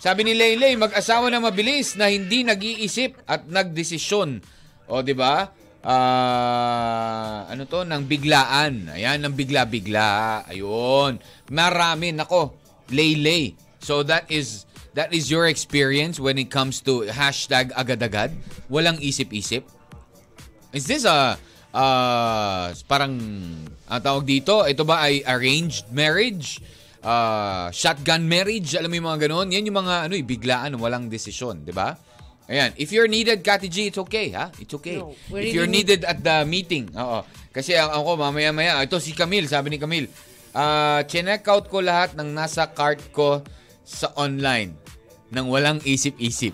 Sabi 0.00 0.24
ni 0.24 0.32
Leylay, 0.32 0.80
mag-asawa 0.80 1.28
na 1.28 1.44
mabilis 1.44 1.92
na 1.92 2.08
hindi 2.08 2.40
nag-iisip 2.40 3.20
at 3.28 3.44
nagdesisyon. 3.44 4.40
O, 4.88 5.04
di 5.04 5.12
ba? 5.12 5.52
Ah, 5.84 7.44
ano 7.44 7.68
to? 7.68 7.84
Nang 7.84 8.08
biglaan. 8.08 8.88
Ayan, 8.96 9.20
nang 9.20 9.36
bigla-bigla. 9.36 10.48
Ayun. 10.48 11.20
Marami. 11.52 12.16
Nako, 12.16 12.56
Leylay. 12.88 13.52
So, 13.84 14.00
that 14.08 14.24
is 14.32 14.64
that 14.96 15.12
is 15.12 15.28
your 15.28 15.44
experience 15.44 16.16
when 16.16 16.40
it 16.40 16.48
comes 16.48 16.80
to 16.88 17.04
hashtag 17.12 17.68
agad-agad? 17.76 18.32
Walang 18.72 19.04
isip-isip? 19.04 19.68
Is 20.72 20.88
this 20.88 21.04
a 21.04 21.36
uh, 21.76 22.64
parang 22.88 23.20
ang 23.84 24.00
tawag 24.00 24.24
dito, 24.24 24.64
ito 24.64 24.80
ba 24.88 25.04
ay 25.04 25.20
arranged 25.28 25.92
marriage? 25.92 26.62
Uh, 27.00 27.72
shotgun 27.72 28.28
marriage? 28.28 28.76
Alam 28.76 28.92
mo 28.92 28.96
yung 29.00 29.08
mga 29.08 29.20
ganun? 29.28 29.48
Yan 29.48 29.64
yung 29.64 29.78
mga 29.80 29.94
ano, 30.08 30.14
eh, 30.16 30.24
biglaan, 30.24 30.76
walang 30.76 31.08
desisyon, 31.08 31.64
di 31.64 31.72
ba? 31.72 31.96
Ayan. 32.50 32.76
If 32.76 32.92
you're 32.92 33.08
needed, 33.08 33.40
Kati 33.40 33.72
G, 33.72 33.88
it's 33.88 34.00
okay, 34.02 34.34
ha? 34.36 34.52
It's 34.60 34.74
okay. 34.74 35.00
No, 35.00 35.16
If 35.32 35.54
you're 35.56 35.70
needed 35.70 36.04
at 36.04 36.20
the 36.20 36.44
meeting, 36.44 36.92
oo. 36.92 37.24
Kasi 37.54 37.78
ako, 37.78 38.20
mamaya-maya, 38.20 38.84
ito 38.84 39.00
si 39.00 39.16
Camille, 39.16 39.48
sabi 39.48 39.72
ni 39.72 39.78
Camille, 39.78 40.10
ah, 40.52 41.00
check 41.08 41.46
out 41.48 41.70
ko 41.70 41.80
lahat 41.80 42.12
ng 42.18 42.28
nasa 42.36 42.68
cart 42.68 43.00
ko 43.14 43.40
sa 43.86 44.12
online 44.18 44.76
nang 45.30 45.48
walang 45.48 45.78
isip-isip. 45.86 46.52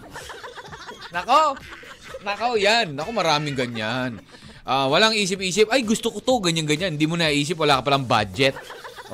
Nako! 1.17 1.57
Nako, 2.23 2.61
yan. 2.61 2.93
Nako, 2.93 3.11
maraming 3.17 3.57
ganyan. 3.57 4.21
Ah, 4.63 4.87
walang 4.87 5.17
isip-isip. 5.17 5.73
Ay, 5.73 5.83
gusto 5.83 6.13
ko 6.13 6.21
to, 6.21 6.45
ganyan-ganyan. 6.45 6.95
Hindi 6.95 7.09
mo 7.09 7.17
naisip, 7.17 7.57
wala 7.57 7.81
ka 7.81 7.89
palang 7.89 8.05
budget. 8.05 8.53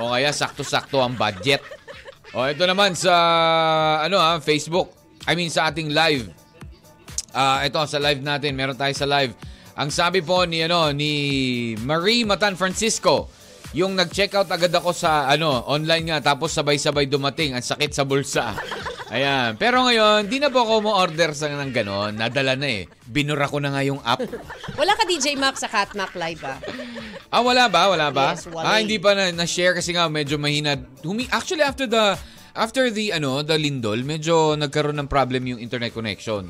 O 0.01 0.13
kaya, 0.13 0.33
sakto-sakto 0.33 1.05
ang 1.05 1.17
budget. 1.17 1.61
O, 2.33 2.49
ito 2.49 2.65
naman 2.65 2.97
sa, 2.97 3.13
ano 4.01 4.17
ha, 4.17 4.41
Facebook. 4.41 4.89
I 5.29 5.37
mean, 5.37 5.53
sa 5.53 5.69
ating 5.69 5.93
live. 5.93 6.33
Ah, 7.37 7.61
ito, 7.65 7.77
sa 7.85 8.01
live 8.01 8.25
natin. 8.25 8.57
Meron 8.57 8.77
tayo 8.77 8.93
sa 8.97 9.05
live. 9.05 9.37
Ang 9.77 9.93
sabi 9.93 10.25
po 10.25 10.45
ni, 10.49 10.65
ano, 10.65 10.93
ni 10.93 11.13
Marie 11.85 12.25
Matan 12.25 12.57
Francisco, 12.57 13.29
yung 13.73 13.97
nag-check 13.97 14.37
out 14.37 14.49
agad 14.53 14.73
ako 14.73 14.93
sa 14.93 15.29
ano, 15.29 15.65
online 15.69 16.13
nga 16.13 16.33
tapos 16.33 16.53
sabay-sabay 16.53 17.09
dumating 17.09 17.57
ang 17.57 17.65
sakit 17.65 17.93
sa 17.93 18.05
bulsa. 18.05 18.57
Ayan. 19.13 19.61
Pero 19.61 19.85
ngayon, 19.85 20.25
di 20.25 20.41
na 20.41 20.49
po 20.49 20.65
ako 20.65 20.89
mo-order 20.89 21.37
sa 21.37 21.53
ng 21.53 21.69
ganon. 21.69 22.17
Nadala 22.17 22.57
na 22.57 22.65
eh. 22.81 22.89
Binura 23.05 23.45
ko 23.45 23.61
na 23.61 23.69
nga 23.69 23.85
yung 23.85 24.01
app. 24.01 24.25
Wala 24.81 24.97
ka 24.97 25.05
DJ 25.05 25.37
Max 25.37 25.61
sa 25.61 25.69
Catmac 25.69 26.17
Live 26.17 26.41
ah. 26.49 26.57
Ah, 27.29 27.45
wala 27.45 27.69
ba? 27.69 27.93
Wala 27.93 28.09
ba? 28.09 28.33
Yes, 28.33 28.49
wala 28.49 28.65
ah, 28.65 28.81
eh. 28.81 28.89
hindi 28.89 28.97
pa 28.97 29.13
na, 29.13 29.29
na-share 29.29 29.77
kasi 29.77 29.93
nga 29.93 30.09
medyo 30.09 30.41
mahina. 30.41 30.81
Humi 31.05 31.29
Actually, 31.29 31.61
after 31.61 31.85
the 31.85 32.17
after 32.57 32.89
the 32.89 33.13
ano, 33.13 33.45
the 33.45 33.57
lindol, 33.57 34.01
medyo 34.01 34.57
nagkaroon 34.57 34.97
ng 35.05 35.09
problem 35.13 35.45
yung 35.45 35.61
internet 35.61 35.93
connection. 35.93 36.49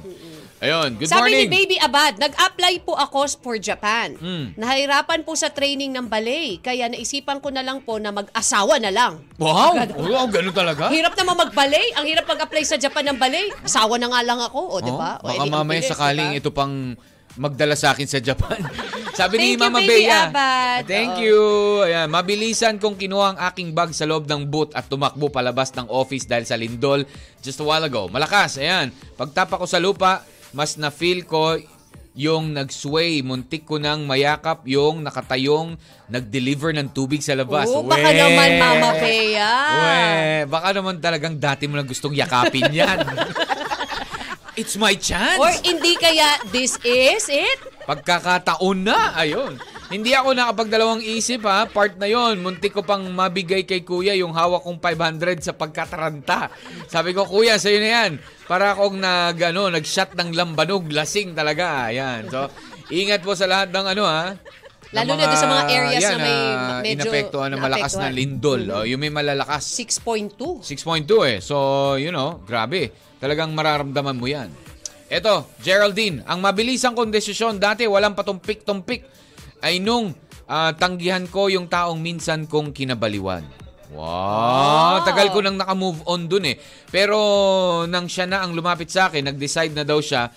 Ayun, 0.63 0.95
good 0.95 1.11
Sabi 1.11 1.35
morning. 1.35 1.51
ni 1.51 1.55
Baby 1.59 1.77
Abad, 1.77 2.23
nag-apply 2.23 2.87
po 2.87 2.95
ako 2.95 3.27
for 3.43 3.59
Japan. 3.59 4.15
Hmm. 4.15 4.55
Nahirapan 4.55 5.27
po 5.27 5.35
sa 5.35 5.51
training 5.51 5.91
ng 5.91 6.07
ballet. 6.07 6.63
Kaya 6.63 6.87
naisipan 6.87 7.43
ko 7.43 7.51
na 7.51 7.67
lang 7.67 7.83
po 7.83 7.99
na 7.99 8.15
mag-asawa 8.15 8.79
na 8.79 8.95
lang. 8.95 9.27
Wow! 9.43 9.75
Wow, 9.99 10.31
ganun 10.31 10.55
talaga? 10.55 10.87
Hirap 10.87 11.19
naman 11.19 11.51
mag-ballet. 11.51 11.99
Ang 11.99 12.07
hirap 12.07 12.31
mag-apply 12.31 12.63
sa 12.63 12.79
Japan 12.79 13.11
ng 13.11 13.19
ballet. 13.19 13.51
Asawa 13.59 13.99
na 13.99 14.07
nga 14.07 14.23
lang 14.23 14.39
ako, 14.39 14.61
o, 14.71 14.79
di 14.79 14.95
ba? 14.95 15.19
Oh, 15.19 15.27
O, 15.27 15.35
baka 15.35 15.51
mamaya 15.51 15.83
sakaling 15.83 16.31
di 16.31 16.39
ba? 16.39 16.41
ito 16.47 16.51
pang 16.55 16.95
magdala 17.35 17.75
sa 17.75 17.91
akin 17.91 18.07
sa 18.07 18.23
Japan. 18.23 18.63
Sabi 19.19 19.35
ni 19.37 19.43
Thank 19.43 19.59
you, 19.59 19.63
Mama 19.67 19.81
Baby 19.83 19.91
Bea. 20.07 20.21
Abad. 20.31 20.81
Thank 20.87 21.13
Oo. 21.13 21.25
you. 21.27 21.41
Ayan, 21.83 22.07
mabilisan 22.07 22.79
kong 22.79 22.95
kinuha 22.95 23.35
ang 23.35 23.39
aking 23.45 23.75
bag 23.75 23.91
sa 23.91 24.07
loob 24.07 24.25
ng 24.25 24.47
boot 24.47 24.71
at 24.73 24.87
tumakbo 24.87 25.27
palabas 25.27 25.75
ng 25.75 25.91
office 25.91 26.23
dahil 26.23 26.47
sa 26.47 26.55
lindol 26.55 27.03
just 27.43 27.59
a 27.59 27.67
while 27.67 27.83
ago. 27.83 28.07
Malakas, 28.07 28.57
ayan. 28.57 28.89
Pagtapa 29.19 29.59
ko 29.59 29.67
sa 29.67 29.77
lupa, 29.77 30.23
mas 30.53 30.77
na-feel 30.77 31.25
ko 31.25 31.57
yung 32.13 32.53
nag-sway. 32.53 33.25
Muntik 33.25 33.65
ko 33.65 33.81
nang 33.81 34.05
mayakap 34.05 34.65
yung 34.69 35.01
nakatayong 35.01 35.81
nag-deliver 36.13 36.77
ng 36.77 36.93
tubig 36.93 37.25
sa 37.25 37.33
labas. 37.33 37.69
Oo, 37.73 37.85
baka 37.85 38.13
Weh! 38.13 38.21
naman, 38.21 38.51
Mama 38.61 38.91
Bea. 39.01 39.53
Weh, 39.81 40.39
baka 40.45 40.69
naman 40.77 41.01
talagang 41.01 41.41
dati 41.41 41.65
mo 41.65 41.81
na 41.81 41.85
gustong 41.85 42.13
yakapin 42.13 42.69
yan. 42.69 43.01
It's 44.61 44.77
my 44.77 44.93
chance. 44.93 45.41
Or 45.41 45.49
hindi 45.65 45.97
kaya 45.97 46.37
this 46.53 46.77
is 46.85 47.25
it? 47.33 47.59
Pagkakataon 47.89 48.85
na, 48.85 49.17
ayun. 49.17 49.57
Hindi 49.93 50.17
ako 50.17 50.33
nakapagdalawang 50.33 51.05
isip 51.05 51.45
ha, 51.45 51.69
part 51.69 52.01
na 52.01 52.09
yon. 52.09 52.41
Muntik 52.41 52.73
ko 52.73 52.81
pang 52.81 53.05
mabigay 53.13 53.69
kay 53.69 53.85
kuya 53.85 54.17
yung 54.17 54.33
hawak 54.33 54.65
kong 54.65 54.81
500 54.81 55.45
sa 55.45 55.53
pagkataranta. 55.53 56.49
Sabi 56.89 57.13
ko, 57.13 57.29
kuya, 57.29 57.61
sa'yo 57.61 57.77
na 57.77 57.91
yan. 58.01 58.13
Para 58.49 58.73
akong 58.73 58.97
nag, 58.97 59.37
ano, 59.37 59.69
nag-shot 59.69 60.17
ng 60.17 60.33
lambanog, 60.33 60.89
lasing 60.89 61.37
talaga. 61.37 61.93
Ayan. 61.93 62.25
So, 62.33 62.49
ingat 62.89 63.21
po 63.21 63.37
sa 63.37 63.45
lahat 63.45 63.69
ng 63.69 63.87
ano 63.93 64.03
ha. 64.09 64.33
Lalo 64.97 65.13
na 65.13 65.29
doon 65.29 65.41
sa 65.41 65.49
mga 65.49 65.65
areas 65.73 66.03
na 66.05 66.19
may 66.21 66.39
ah, 66.53 66.81
medyo 66.81 67.09
inapektuhan 67.09 67.49
ng 67.53 67.61
malakas 67.61 67.93
na 67.97 68.09
lindol. 68.09 68.63
Oh, 68.73 68.85
yung 68.89 69.01
may 69.01 69.13
malalakas. 69.13 69.77
6.2. 69.77 70.65
6.2 70.65 71.05
eh. 71.29 71.39
So, 71.45 71.57
you 72.01 72.13
know, 72.13 72.41
grabe. 72.49 72.93
Talagang 73.21 73.53
mararamdaman 73.53 74.17
mo 74.17 74.25
yan. 74.25 74.49
Eto, 75.13 75.53
Geraldine, 75.61 76.25
ang 76.25 76.41
mabilisang 76.41 76.97
kondesisyon 76.97 77.61
dati 77.61 77.85
walang 77.85 78.17
patumpik-tumpik 78.17 79.22
ay 79.63 79.79
nung 79.79 80.13
ah, 80.51 80.75
tanggihan 80.75 81.25
ko 81.31 81.49
yung 81.49 81.71
taong 81.71 82.03
minsan 82.03 82.45
kong 82.51 82.75
kinabaliwan. 82.75 83.47
Wow! 83.93 85.05
Tagal 85.05 85.29
ko 85.31 85.45
nang 85.45 85.61
naka-move 85.61 86.01
on 86.09 86.25
dun 86.25 86.49
eh. 86.49 86.57
Pero 86.89 87.19
nang 87.85 88.09
siya 88.09 88.25
na 88.25 88.41
ang 88.41 88.57
lumapit 88.57 88.89
sa 88.89 89.13
akin, 89.13 89.29
nag-decide 89.29 89.77
na 89.77 89.85
daw 89.85 90.01
siya, 90.01 90.33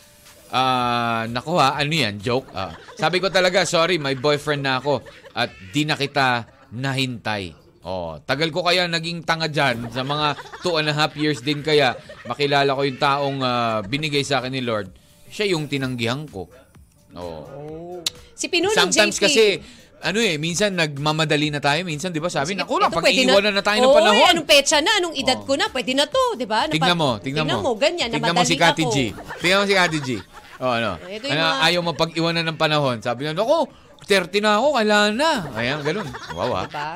ah, 0.51 1.23
naku 1.27 1.55
ha, 1.55 1.79
ano 1.79 1.93
yan, 1.95 2.19
joke? 2.19 2.51
Ah, 2.51 2.75
sabi 2.99 3.23
ko 3.23 3.31
talaga, 3.31 3.63
sorry, 3.63 3.95
may 3.95 4.19
boyfriend 4.19 4.63
na 4.63 4.83
ako 4.83 5.01
at 5.33 5.51
di 5.71 5.87
na 5.87 5.95
kita 5.95 6.47
nahintay. 6.75 7.55
Oh, 7.85 8.17
tagal 8.25 8.49
ko 8.49 8.65
kaya 8.65 8.89
naging 8.89 9.21
tanga 9.21 9.45
dyan 9.45 9.93
sa 9.93 10.01
mga 10.01 10.33
two 10.65 10.73
and 10.81 10.89
a 10.89 10.95
half 10.97 11.13
years 11.13 11.45
din 11.45 11.61
kaya 11.61 11.93
makilala 12.25 12.73
ko 12.73 12.81
yung 12.81 12.99
taong 12.99 13.37
ah, 13.39 13.79
binigay 13.85 14.25
sa 14.25 14.43
akin 14.43 14.51
ni 14.51 14.61
Lord. 14.65 14.91
Siya 15.31 15.55
yung 15.55 15.71
tinanggihan 15.71 16.27
ko. 16.27 16.51
Oh. 17.15 17.99
Si 18.31 18.45
Pinunong 18.47 18.75
Sometimes 18.75 19.15
JP. 19.15 19.23
kasi 19.23 19.43
ano 20.05 20.19
eh, 20.19 20.35
minsan 20.37 20.69
nagmamadali 20.71 21.49
na 21.49 21.57
tayo. 21.57 21.81
Minsan, 21.81 22.11
di 22.11 22.19
ba, 22.19 22.29
sabi, 22.29 22.53
Sige, 22.53 22.61
naku 22.61 22.77
lang, 22.77 22.93
ito, 22.93 22.99
pwede 22.99 23.25
pag-iiwanan 23.25 23.53
na, 23.55 23.63
tayo 23.63 23.79
ng 23.79 23.89
Oo, 23.89 23.97
panahon. 23.97 24.21
eh, 24.21 24.29
anong 24.29 24.45
petsa 24.45 24.77
na, 24.77 24.91
anong 24.99 25.15
edad 25.17 25.39
Oh. 25.39 25.45
ko 25.45 25.53
na, 25.57 25.65
pwede 25.67 25.91
na 25.97 26.05
to, 26.05 26.23
di 26.35 26.45
ba? 26.45 26.69
Tingnan 26.69 26.93
mo, 26.93 27.17
tingnan, 27.17 27.47
mo. 27.49 27.73
ganyan, 27.73 28.11
Tingnan 28.11 28.35
mo 28.35 28.45
si 28.45 28.53
Kati. 28.53 28.83
G. 28.85 28.95
Tingnan 29.41 29.57
mo 29.57 29.65
si 29.65 29.73
Kati 29.73 29.97
G. 29.97 30.09
Oh, 30.61 30.69
ano? 30.69 31.01
Ito 31.09 31.25
ano 31.25 31.41
mga- 31.41 31.57
Ayaw 31.63 31.81
mo 31.81 31.91
pag-iwanan 31.97 32.45
ng 32.45 32.59
panahon. 32.59 33.01
Sabi 33.01 33.25
niya, 33.25 33.33
naku, 33.33 33.65
30 34.05 34.45
na 34.45 34.61
ako, 34.61 34.67
kailangan 34.77 35.13
na. 35.17 35.31
Ayan, 35.57 35.79
ganun. 35.81 36.05
Wow, 36.31 36.53
ah. 36.53 36.65
Diba? 36.67 36.89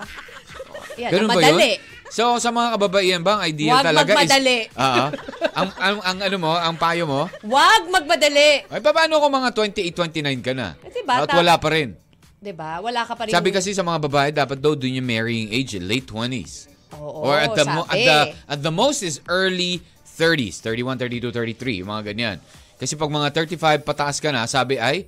Yan, 0.99 1.09
Ganun 1.09 1.27
ba 1.27 1.33
namadali. 1.33 1.71
yun? 1.71 1.79
So, 2.09 2.41
sa 2.41 2.49
mga 2.49 2.75
kababaihan 2.75 3.21
ba, 3.21 3.37
ang 3.37 3.43
ideal 3.45 3.79
Huwag 3.79 3.85
talaga 3.85 4.11
magmadali. 4.17 4.57
is... 4.65 4.73
Oo. 4.81 5.05
ang, 5.53 5.69
ang, 5.77 5.97
ang, 6.01 6.17
ano 6.25 6.37
mo, 6.41 6.51
ang 6.51 6.75
payo 6.75 7.05
mo, 7.05 7.29
Huwag 7.45 7.83
magmadali. 7.87 8.65
ay, 8.65 8.79
paano 8.81 9.21
kung 9.21 9.33
mga 9.33 9.49
28, 9.53 9.93
29 9.93 10.41
ka 10.41 10.53
na? 10.57 10.73
Di 10.81 11.01
bata. 11.05 11.29
At 11.29 11.37
wala 11.37 11.55
pa 11.61 11.69
rin. 11.69 11.93
Di 12.39 12.49
ba? 12.49 12.81
Wala 12.81 13.05
ka 13.05 13.13
pa 13.13 13.29
rin. 13.29 13.31
Sabi 13.31 13.53
kasi 13.53 13.77
sa 13.77 13.85
mga 13.85 14.09
babae, 14.09 14.29
dapat 14.33 14.57
daw 14.57 14.73
dun 14.73 14.97
yung 14.97 15.05
marrying 15.05 15.53
age, 15.53 15.77
late 15.77 16.09
20s. 16.09 16.65
Oo, 16.97 17.29
Or 17.29 17.37
at 17.37 17.53
the, 17.53 17.65
mo- 17.69 17.85
at 17.85 17.99
the, 18.01 18.17
at 18.49 18.59
the 18.65 18.73
most 18.73 19.05
is 19.05 19.21
early 19.29 19.85
30s, 20.17 20.57
31, 20.65 20.97
32, 20.97 21.29
33, 21.29 21.85
yung 21.85 21.89
mga 21.93 22.03
ganyan. 22.09 22.37
Kasi 22.79 22.97
pag 22.97 23.11
mga 23.11 23.29
35 23.35 23.85
pataas 23.85 24.17
ka 24.17 24.33
na, 24.33 24.49
sabi 24.49 24.81
ay, 24.81 25.05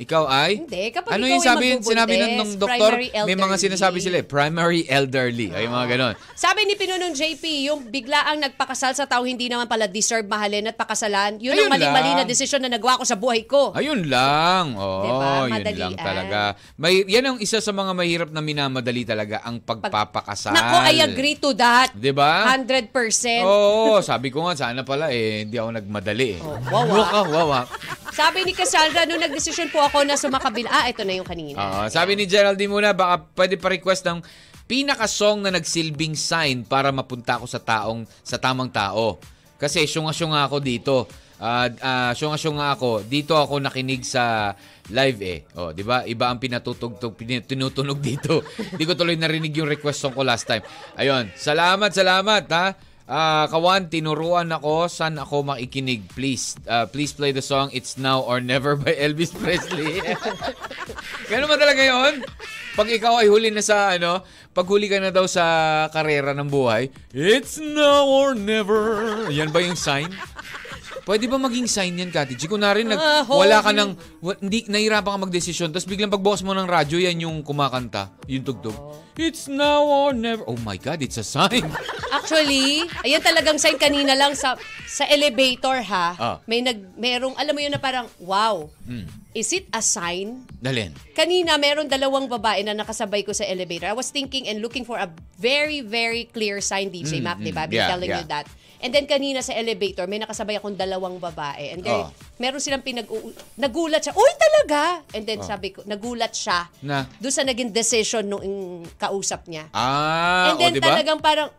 ikaw 0.00 0.24
ay... 0.24 0.64
Hindi, 0.64 0.96
kapag 0.96 1.12
ano 1.12 1.28
ikaw 1.28 1.34
yung 1.36 1.44
sabi, 1.44 1.64
sinabi 1.76 2.14
ng, 2.16 2.32
ng 2.40 2.50
doktor? 2.56 2.92
May 3.28 3.36
mga 3.36 3.56
sinasabi 3.60 4.00
sila, 4.00 4.16
eh, 4.18 4.26
primary 4.26 4.88
elderly. 4.88 5.52
Ay, 5.52 5.68
mga 5.68 5.86
ganon. 5.92 6.14
Sabi 6.32 6.64
ni 6.64 6.72
Pinunong 6.72 7.12
JP, 7.12 7.44
yung 7.68 7.84
biglaang 7.84 8.40
nagpakasal 8.40 8.96
sa 8.96 9.04
tao 9.04 9.28
hindi 9.28 9.52
naman 9.52 9.68
pala 9.68 9.84
deserve 9.84 10.24
mahalin 10.24 10.72
at 10.72 10.76
pakasalan, 10.80 11.36
yun 11.36 11.52
Ayun 11.52 11.68
ang 11.68 11.76
mali-mali 11.76 12.16
lang. 12.16 12.18
na 12.18 12.24
desisyon 12.24 12.64
na 12.64 12.72
nagawa 12.72 12.96
ko 12.96 13.04
sa 13.04 13.20
buhay 13.20 13.44
ko. 13.44 13.76
Ayun 13.76 14.08
lang. 14.08 14.72
Oo, 14.72 15.04
Diba? 15.04 15.28
yun 15.44 15.52
Madalian. 15.52 15.80
lang 15.84 15.94
talaga. 16.00 16.40
May, 16.80 17.04
yan 17.04 17.24
ang 17.26 17.36
isa 17.36 17.60
sa 17.60 17.72
mga 17.76 17.92
mahirap 17.92 18.28
na 18.32 18.40
minamadali 18.40 19.04
talaga, 19.04 19.44
ang 19.44 19.60
pagpapakasal. 19.60 20.56
Nako, 20.56 20.76
I 20.80 20.96
agree 21.04 21.36
to 21.36 21.52
that. 21.52 21.92
Diba? 21.92 22.48
100%. 22.48 22.88
Oo, 23.44 24.00
sabi 24.00 24.32
ko 24.32 24.48
nga, 24.48 24.56
sana 24.56 24.80
pala 24.80 25.12
eh, 25.12 25.44
hindi 25.44 25.60
ako 25.60 25.76
nagmadali 25.76 26.28
eh. 26.34 26.40
Oh, 26.40 26.56
wawa. 26.72 26.94
Wow, 27.12 27.26
wawa. 27.28 27.60
Sabi 28.10 28.42
ni 28.42 28.52
Cassandra, 28.52 29.04
nung 29.04 29.20
nagdesisyon 29.20 29.68
po 29.68 29.80
ako 29.80 29.89
na 30.06 30.14
sumakabila, 30.14 30.70
ah, 30.70 30.86
ito 30.86 31.02
na 31.02 31.18
yung 31.18 31.26
kanina. 31.26 31.58
Oo, 31.58 31.82
sabi 31.90 32.14
ni 32.14 32.24
Geraldine 32.30 32.70
muna, 32.70 32.94
baka 32.94 33.26
pwede 33.34 33.58
pa 33.58 33.74
request 33.74 34.06
ng 34.06 34.22
pinaka-song 34.70 35.42
na 35.42 35.50
nagsilbing 35.50 36.14
sign 36.14 36.62
para 36.62 36.94
mapunta 36.94 37.42
ako 37.42 37.46
sa 37.50 37.58
taong 37.58 38.06
sa 38.22 38.38
tamang 38.38 38.70
tao. 38.70 39.18
Kasi 39.58 39.82
syunga-syunga 39.84 40.46
ako 40.46 40.56
dito. 40.62 40.96
Ah, 41.42 41.66
ah, 41.82 42.12
syunga-syunga 42.14 42.78
ako. 42.78 43.02
Dito 43.02 43.34
ako 43.34 43.58
nakinig 43.58 44.06
sa 44.06 44.54
live 44.94 45.20
eh. 45.26 45.38
Oh, 45.58 45.74
'di 45.74 45.82
ba? 45.82 46.06
Iba 46.06 46.30
ang 46.30 46.38
pinatutugtog, 46.38 47.18
pin- 47.18 47.42
tinutunog 47.42 47.98
dito. 47.98 48.46
Hindi 48.76 48.84
ko 48.86 48.94
tuloy 48.94 49.18
narinig 49.18 49.52
yung 49.58 49.68
request 49.68 50.06
song 50.06 50.14
ko 50.14 50.22
last 50.22 50.46
time. 50.46 50.62
Ayun. 50.94 51.32
Salamat, 51.34 51.90
salamat 51.90 52.44
ha. 52.54 52.76
Ah, 53.10 53.50
kawan, 53.50 53.90
tinuruan 53.90 54.54
ako 54.54 54.86
saan 54.86 55.18
ako 55.18 55.42
makikinig. 55.42 56.06
Please, 56.14 56.54
ah, 56.70 56.86
please 56.86 57.10
play 57.10 57.34
the 57.34 57.42
song 57.42 57.66
It's 57.74 57.98
Now 57.98 58.22
or 58.22 58.38
Never 58.38 58.78
by 58.78 58.94
Elvis 59.10 59.34
Presley. 59.34 59.98
Ganun 61.30 61.50
ba 61.50 61.58
talaga 61.58 61.82
yun? 61.82 62.22
Pag 62.78 62.86
ikaw 62.86 63.18
ay 63.18 63.26
huli 63.26 63.50
na 63.50 63.66
sa 63.66 63.98
ano, 63.98 64.22
pag 64.54 64.62
huli 64.70 64.86
ka 64.86 65.02
na 65.02 65.10
daw 65.10 65.26
sa 65.26 65.42
karera 65.90 66.38
ng 66.38 66.46
buhay, 66.46 66.86
it's 67.10 67.58
now 67.58 68.06
or 68.06 68.38
never. 68.38 69.26
Yan 69.26 69.50
ba 69.50 69.58
yung 69.58 69.74
sign? 69.74 70.14
Pwede 71.04 71.26
ba 71.26 71.40
maging 71.40 71.66
sign 71.66 71.98
yan, 71.98 72.10
Kati 72.12 72.36
G? 72.36 72.46
Kung 72.46 72.62
narin, 72.62 72.90
nag, 72.90 73.00
Ah, 73.00 73.24
wala 73.26 73.64
ka 73.64 73.72
ng, 73.72 73.90
wa- 74.20 74.38
hindi, 74.38 74.68
nahirapan 74.68 75.16
ka 75.16 75.18
magdesisyon, 75.26 75.72
tapos 75.72 75.88
biglang 75.88 76.12
pagbukas 76.12 76.44
mo 76.44 76.52
ng 76.52 76.68
radyo, 76.68 77.00
yan 77.00 77.24
yung 77.24 77.40
kumakanta, 77.42 78.12
yung 78.28 78.44
tugtog. 78.44 78.76
It's 79.20 79.52
now 79.52 79.84
or 79.84 80.16
never. 80.16 80.40
Oh 80.48 80.56
my 80.64 80.80
God, 80.80 81.04
it's 81.04 81.20
a 81.20 81.26
sign. 81.26 81.68
Actually, 82.16 82.88
ayan 83.04 83.20
talagang 83.20 83.60
sign 83.60 83.76
kanina 83.76 84.16
lang 84.16 84.32
sa 84.32 84.56
sa 84.88 85.04
elevator 85.06 85.84
ha. 85.84 86.06
Ah. 86.16 86.36
May 86.48 86.64
nag 86.64 86.96
merong 86.96 87.36
alam 87.36 87.52
mo 87.52 87.60
yun 87.60 87.74
na 87.74 87.80
parang 87.82 88.08
wow. 88.16 88.72
Is 89.30 89.54
it 89.54 89.70
a 89.70 89.78
sign? 89.78 90.42
Dalin. 90.58 90.90
Kanina 91.14 91.54
meron 91.54 91.86
dalawang 91.86 92.26
babae 92.26 92.66
na 92.66 92.74
nakasabay 92.74 93.22
ko 93.22 93.30
sa 93.30 93.46
elevator. 93.46 93.86
I 93.86 93.94
was 93.94 94.10
thinking 94.10 94.50
and 94.50 94.58
looking 94.58 94.82
for 94.82 94.98
a 94.98 95.06
very 95.38 95.78
very 95.80 96.26
clear 96.26 96.58
sign 96.58 96.90
DJ 96.90 97.22
Mac, 97.22 97.38
'di 97.38 97.50
ba? 97.50 97.64
Been 97.64 97.78
Mm, 97.78 97.78
Yeah, 97.78 97.88
telling 97.88 98.10
yeah. 98.10 98.20
you 98.20 98.26
that. 98.26 98.46
And 98.80 98.90
then 98.90 99.04
kanina 99.04 99.38
sa 99.38 99.52
elevator, 99.52 100.08
may 100.08 100.16
nakasabay 100.16 100.56
akong 100.56 100.74
dalawang 100.74 101.20
babae. 101.20 101.70
And 101.70 101.84
there, 101.84 102.08
Oh. 102.08 102.10
meron 102.38 102.58
silang 102.58 102.80
pinag 102.80 103.06
nagulat 103.54 104.02
siya. 104.02 104.16
Uy, 104.16 104.32
talaga. 104.34 105.04
And 105.12 105.22
then 105.22 105.44
sabi 105.44 105.70
ko, 105.70 105.84
nagulat 105.84 106.32
siya 106.32 106.66
Oh. 106.66 106.88
Na? 106.88 107.04
doon 107.20 107.30
sa 107.30 107.44
naging 107.44 107.70
decision 107.70 108.24
nung 108.24 108.42
kausap 108.96 109.46
niya. 109.46 109.68
Ah, 109.70 110.50
And 110.50 110.58
then 110.58 110.72
o 110.72 110.76
diba? 110.80 110.88
talagang 110.90 111.20
parang 111.20 111.52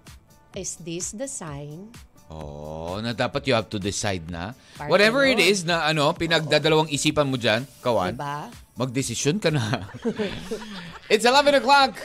is 0.51 0.75
this 0.75 1.13
the 1.13 1.29
sign? 1.29 1.93
Oh, 2.31 2.95
na 3.03 3.11
dapat 3.11 3.43
you 3.43 3.51
have 3.51 3.67
to 3.67 3.75
decide 3.75 4.31
na. 4.31 4.55
Parang 4.79 4.87
Whatever 4.87 5.27
it 5.27 5.43
is 5.43 5.67
na 5.67 5.83
ano, 5.83 6.15
pinagdadalawang 6.15 6.87
isipan 6.87 7.27
mo 7.27 7.35
dyan, 7.35 7.67
kawan. 7.83 8.15
Diba? 8.15 8.47
Magdesisyon 8.79 9.43
ka 9.43 9.51
na. 9.51 9.91
It's 11.11 11.27
11 11.27 11.59
o'clock. 11.59 11.99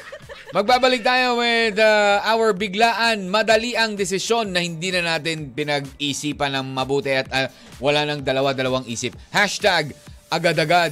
Magbabalik 0.50 1.06
tayo 1.06 1.38
with 1.38 1.78
uh, 1.78 2.26
our 2.26 2.50
biglaan, 2.58 3.30
madali 3.30 3.78
ang 3.78 3.94
desisyon 3.94 4.50
na 4.50 4.66
hindi 4.66 4.90
na 4.90 5.14
natin 5.14 5.54
pinag-isipan 5.54 6.58
ng 6.58 6.74
mabuti 6.74 7.14
at 7.14 7.30
uh, 7.30 7.46
wala 7.78 8.02
nang 8.02 8.26
dalawa-dalawang 8.26 8.90
isip. 8.90 9.14
Hashtag 9.30 9.94
agad-agad 10.26 10.90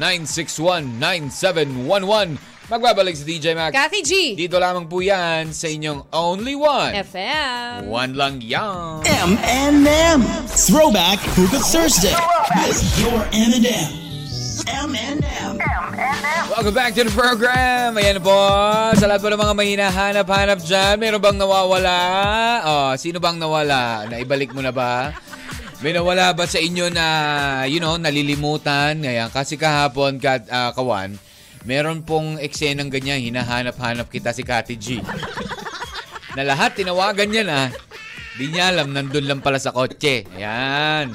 0998-961-9711. 0.00 2.40
Magbabalik 2.70 3.18
si 3.18 3.26
DJ 3.26 3.58
Mac. 3.58 3.74
Kathy 3.74 3.98
G. 4.06 4.12
Dito 4.38 4.54
lamang 4.54 4.86
po 4.86 5.02
yan 5.02 5.50
sa 5.50 5.66
inyong 5.66 6.06
Only 6.14 6.54
One. 6.54 6.94
FM. 7.02 7.90
One 7.90 8.14
lang 8.14 8.38
yan. 8.38 9.02
M&M. 9.02 10.22
Throwback 10.46 11.18
Hookah 11.34 11.66
Thursday 11.66 12.14
with 12.62 12.78
your 13.02 13.26
M&M. 13.34 13.90
M&M. 14.86 15.58
Welcome 16.46 16.70
back 16.70 16.94
to 16.94 17.02
the 17.02 17.10
program. 17.10 17.98
Ayan 17.98 18.22
po. 18.22 18.38
Sa 18.94 19.10
lahat 19.10 19.18
po 19.18 19.34
ng 19.34 19.42
mga 19.42 19.54
may 19.58 19.74
hinahanap-hanap 19.74 20.62
dyan, 20.62 20.94
meron 21.02 21.18
bang 21.18 21.42
nawawala? 21.42 21.98
Oh, 22.62 22.90
sino 22.94 23.18
bang 23.18 23.34
nawala? 23.34 24.06
Naibalik 24.06 24.54
mo 24.54 24.62
na 24.62 24.70
ba? 24.70 25.10
May 25.82 25.90
nawala 25.90 26.30
ba 26.38 26.46
sa 26.46 26.62
inyo 26.62 26.86
na, 26.86 27.06
you 27.66 27.82
know, 27.82 27.98
nalilimutan? 27.98 29.02
Ngayon, 29.02 29.34
kasi 29.34 29.58
kahapon, 29.58 30.22
ka, 30.22 30.38
ah, 30.46 30.70
kawan, 30.70 31.18
meron 31.64 32.02
pong 32.02 32.40
eksenang 32.40 32.88
ganyan, 32.88 33.20
hinahanap-hanap 33.20 34.08
kita 34.08 34.32
si 34.32 34.42
Kati 34.42 34.74
G. 34.76 35.00
na 36.34 36.46
lahat, 36.46 36.78
tinawagan 36.78 37.28
niya 37.28 37.44
na. 37.44 37.60
Di 38.38 38.48
niya 38.48 38.72
alam, 38.72 38.94
nandun 38.94 39.26
lang 39.28 39.44
pala 39.44 39.60
sa 39.60 39.74
kotse. 39.74 40.24
Ayan. 40.32 41.12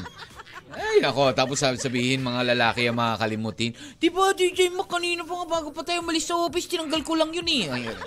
Ay, 0.76 1.00
nako. 1.02 1.32
Tapos 1.32 1.58
sabi- 1.58 1.80
sabihin 1.82 2.22
mga 2.22 2.54
lalaki 2.54 2.86
ang 2.86 3.00
makakalimutin. 3.00 3.72
Di 3.98 4.12
ba, 4.12 4.36
DJ 4.36 4.70
Mac, 4.70 4.92
kanina 4.92 5.24
pa 5.24 5.34
nga 5.42 5.48
bago 5.50 5.72
pa 5.72 5.82
tayo 5.82 6.04
malis 6.04 6.28
sa 6.28 6.38
office, 6.38 6.68
tinanggal 6.68 7.02
ko 7.02 7.16
lang 7.16 7.32
yun 7.34 7.48
eh. 7.48 7.66
Ayun. 7.72 7.98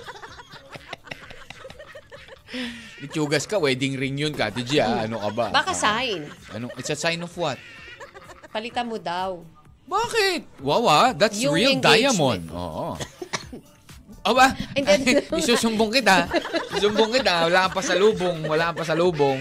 Itsugas 2.98 3.44
ka, 3.44 3.60
wedding 3.60 3.98
ring 3.98 4.16
yun, 4.16 4.32
Kati 4.32 4.62
G, 4.62 4.78
ah. 4.78 5.04
Ano 5.04 5.18
ka 5.18 5.30
ba? 5.32 5.46
Baka 5.50 5.72
sign. 5.74 6.28
Ano, 6.52 6.70
it's 6.76 6.88
a 6.88 6.96
sign 6.96 7.18
of 7.20 7.32
what? 7.34 7.58
Palitan 8.48 8.86
mo 8.86 8.96
daw. 8.96 9.42
Bakit? 9.88 10.60
Wow, 10.60 10.84
ah, 10.84 11.08
that's 11.16 11.40
Yung 11.40 11.56
real 11.56 11.72
engagement. 11.80 12.44
diamond. 12.44 12.52
Oo. 12.52 12.92
Aba, 14.28 14.52
Hindi. 14.76 15.24
ay, 15.24 15.40
isusumbong 15.40 15.88
kita. 15.88 16.28
Isusumbong 16.76 17.16
kita. 17.16 17.48
Wala 17.48 17.58
kang 17.66 17.76
pasalubong. 17.80 18.38
Wala 18.44 18.62
kang 18.70 18.78
pasalubong. 18.84 19.40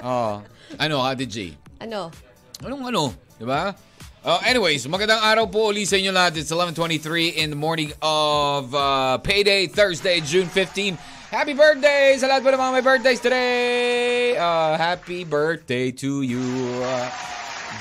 Oo. 0.00 0.40
Ano, 0.80 0.96
Kati 1.04 1.26
G? 1.28 1.36
Ano? 1.84 2.08
Anong 2.64 2.88
ano? 2.88 3.12
Di 3.36 3.44
ba? 3.44 3.76
Uh, 4.24 4.40
anyways, 4.48 4.88
magandang 4.88 5.20
araw 5.20 5.44
po 5.46 5.68
ulit 5.68 5.84
sa 5.84 6.00
inyo 6.00 6.08
lahat. 6.10 6.40
It's 6.40 6.48
11.23 6.48 7.36
in 7.36 7.52
the 7.52 7.58
morning 7.60 7.92
of 8.00 8.72
uh, 8.72 9.20
Payday, 9.20 9.68
Thursday, 9.68 10.24
June 10.24 10.48
15. 10.48 10.96
Happy 11.28 11.52
birthday 11.52 12.16
sa 12.16 12.32
lahat 12.32 12.40
po 12.40 12.48
ng 12.48 12.60
mga 12.60 12.72
may 12.72 12.84
birthdays 12.84 13.20
today! 13.20 14.32
Uh, 14.40 14.80
happy 14.80 15.28
birthday 15.28 15.92
to 15.92 16.24
you. 16.24 16.40
Uh, 16.80 17.04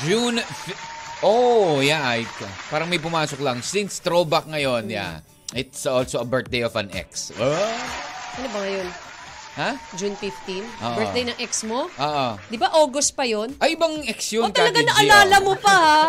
June... 0.04 0.43
fi- 0.43 0.87
Oh, 1.19 1.82
yeah. 1.82 2.06
I, 2.06 2.25
parang 2.69 2.88
may 2.88 3.01
pumasok 3.01 3.41
lang. 3.41 3.65
Since 3.65 3.99
throwback 3.99 4.45
ngayon, 4.45 4.86
yeah. 4.88 5.25
It's 5.51 5.88
also 5.88 6.21
a 6.21 6.27
birthday 6.27 6.62
of 6.62 6.75
an 6.75 6.91
ex. 6.91 7.34
Oh. 7.34 7.73
Ano 8.38 8.47
ba 8.51 8.60
ngayon? 8.62 8.88
Ha? 9.58 9.73
June 9.97 10.13
15? 10.13 10.62
Oo. 10.62 10.93
Birthday 10.93 11.23
ng 11.25 11.38
ex 11.41 11.65
mo? 11.65 11.89
Oo. 11.89 12.27
Di 12.45 12.62
ba 12.62 12.69
August 12.77 13.17
pa 13.17 13.25
yon? 13.25 13.58
Ay, 13.58 13.73
ibang 13.73 14.06
ex 14.06 14.30
yun, 14.30 14.45
O 14.45 14.53
talaga 14.53 14.77
Kati 14.77 14.86
G, 14.86 14.89
naalala 15.10 15.38
oh. 15.41 15.45
mo 15.49 15.53
pa 15.58 15.73
ha? 15.73 16.01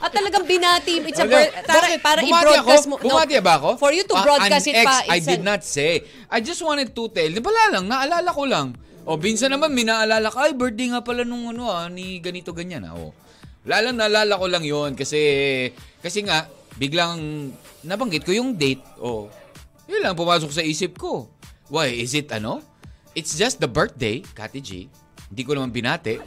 At 0.00 0.08
talagang 0.08 0.48
binati 0.48 1.04
mo. 1.04 1.12
It's 1.12 1.20
a 1.20 1.28
Ano? 1.28 1.36
para, 1.36 1.84
Bakit? 1.84 1.98
para 2.00 2.18
Bumati 2.24 2.32
i-broadcast 2.32 2.84
ako? 2.86 2.88
mo. 2.88 2.94
Bumati 3.04 3.34
ba 3.44 3.54
ako? 3.60 3.68
For 3.76 3.92
you 3.92 4.08
to 4.08 4.16
Ah, 4.16 4.24
broadcast 4.24 4.64
an 4.64 4.72
it 4.72 4.76
ex, 4.80 4.86
pa. 4.88 4.96
I 5.04 5.16
it's 5.20 5.28
did 5.28 5.44
an- 5.44 5.44
not 5.44 5.60
say. 5.60 6.00
I 6.32 6.40
just 6.40 6.64
wanted 6.64 6.96
to 6.96 7.02
tell. 7.12 7.28
Di 7.28 7.40
Wala 7.44 7.76
lang, 7.76 7.84
naalala 7.84 8.30
ko 8.32 8.48
lang. 8.48 8.72
O, 9.04 9.20
minsan 9.20 9.52
naman, 9.52 9.76
may 9.76 9.84
naalala 9.84 10.32
ka, 10.32 10.48
ay, 10.48 10.56
birthday 10.56 10.88
nga 10.88 11.04
pala 11.04 11.28
nung 11.28 11.52
ano, 11.52 11.68
ah, 11.68 11.92
ni 11.92 12.24
ganito, 12.24 12.56
ganyan. 12.56 12.88
Ah. 12.88 12.96
O. 12.96 13.12
Wala 13.64 13.76
lang, 13.80 13.96
naalala 13.96 14.36
ko 14.36 14.46
lang 14.46 14.60
yon 14.62 14.92
kasi, 14.92 15.18
kasi 15.98 16.20
nga, 16.20 16.44
biglang 16.76 17.48
nabanggit 17.80 18.22
ko 18.22 18.32
yung 18.32 18.52
date. 18.54 18.84
O, 19.00 19.32
yun 19.86 20.00
lang, 20.00 20.12
pumasok 20.12 20.52
sa 20.52 20.60
isip 20.60 20.96
ko. 20.96 21.32
Why, 21.68 21.88
is 21.90 22.12
it 22.12 22.28
ano? 22.28 22.60
It's 23.12 23.32
just 23.32 23.58
the 23.58 23.70
birthday, 23.70 24.20
Kati 24.20 24.60
G. 24.60 24.70
Hindi 25.30 25.42
ko 25.42 25.56
naman 25.56 25.72
binate. 25.72 26.20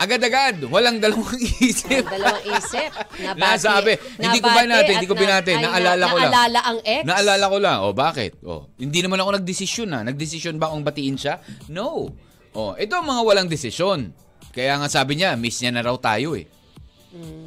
Agad-agad, 0.00 0.64
walang 0.64 0.96
dalawang 0.96 1.36
isip. 1.60 2.08
Dalawang 2.08 2.40
isip. 2.56 2.88
Nabati. 3.20 3.36
Nasabi. 3.36 3.92
Hindi 4.16 4.40
ko 4.40 4.48
ba 4.48 4.64
natin, 4.64 4.80
at 4.80 4.96
hindi 4.96 5.08
ko 5.08 5.12
na- 5.12 5.20
binati. 5.20 5.50
ay, 5.50 5.60
Naalala 5.60 6.04
ko 6.04 6.16
lang. 6.16 6.32
Naalala 6.32 6.60
ang 6.64 6.78
ex? 6.80 7.02
Naalala 7.04 7.44
ko 7.44 7.58
lang. 7.60 7.78
O, 7.84 7.92
bakit? 7.92 8.32
O, 8.40 8.64
hindi 8.80 9.04
naman 9.04 9.20
ako 9.20 9.30
nagdesisyon 9.36 9.88
na. 9.92 10.00
Nagdesisyon 10.02 10.56
ba 10.56 10.72
akong 10.72 10.84
batiin 10.84 11.20
siya? 11.20 11.36
No. 11.68 12.16
O, 12.56 12.60
ito 12.80 12.96
ang 12.96 13.04
mga 13.04 13.22
walang 13.22 13.48
desisyon. 13.48 14.16
Kaya 14.50 14.78
nga 14.78 14.88
sabi 14.90 15.14
niya, 15.14 15.38
miss 15.38 15.62
niya 15.62 15.70
na 15.70 15.86
raw 15.86 15.96
tayo 15.96 16.34
eh. 16.34 16.46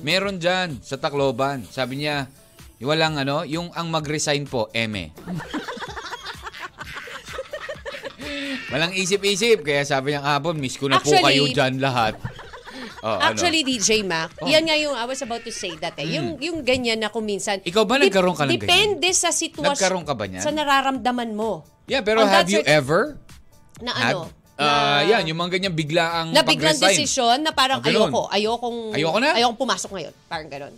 Meron 0.04 0.40
dyan 0.40 0.80
sa 0.84 1.00
Tacloban. 1.00 1.64
Sabi 1.68 2.04
niya, 2.04 2.28
walang 2.84 3.16
ano, 3.16 3.48
yung 3.48 3.72
ang 3.72 3.88
mag-resign 3.88 4.44
po, 4.44 4.68
eme. 4.76 5.12
walang 8.72 8.92
isip-isip. 8.92 9.64
Kaya 9.64 9.84
sabi 9.84 10.12
niya 10.12 10.24
kahapon, 10.24 10.60
miss 10.60 10.76
ko 10.76 10.88
na 10.88 11.00
po 11.00 11.12
Actually- 11.12 11.24
kayo 11.24 11.44
dyan 11.52 11.80
lahat. 11.80 12.16
O, 13.04 13.20
ano? 13.20 13.36
Actually, 13.36 13.68
DJ 13.68 14.00
Mac, 14.08 14.32
Oh. 14.40 14.48
yan 14.48 14.64
nga 14.64 14.80
yung, 14.80 14.96
I 14.96 15.04
was 15.04 15.20
about 15.20 15.44
to 15.44 15.52
say 15.52 15.76
that 15.76 15.92
eh. 16.00 16.08
Yung, 16.16 16.40
yung 16.40 16.64
ganyan 16.64 17.04
na 17.04 17.12
kung 17.12 17.28
minsan. 17.28 17.60
Hmm. 17.60 17.68
Ikaw 17.68 17.84
ba 17.84 18.00
nagkaroon 18.00 18.32
ka 18.32 18.48
ng 18.48 18.56
Depende 18.56 19.12
sa 19.12 19.28
sitwasyon. 19.28 19.76
Nagkaroon 19.76 20.06
ka 20.08 20.16
ba 20.16 20.24
niyan? 20.24 20.40
Sa 20.40 20.56
nararamdaman 20.56 21.36
mo. 21.36 21.68
Yeah, 21.84 22.00
pero 22.00 22.24
On 22.24 22.32
have 22.32 22.48
you 22.48 22.64
ever 22.64 23.20
Na 23.84 23.92
had? 23.92 24.16
ano? 24.16 24.32
Ah, 24.56 25.02
na- 25.02 25.10
yan, 25.10 25.34
yung 25.34 25.40
mga 25.40 25.58
ganyan 25.58 25.74
bigla 25.74 26.06
ang 26.14 26.28
na 26.30 26.46
biglang 26.46 26.78
desisyon 26.78 27.42
na 27.42 27.50
parang 27.50 27.82
Ah, 27.82 27.90
ayoko, 27.90 28.30
ayokong, 28.30 28.94
Ayoko 28.94 29.18
na? 29.18 29.34
ayokong 29.34 29.60
pumasok 29.60 29.90
ngayon. 29.92 30.14
Parang 30.26 30.46
ganun. 30.48 30.74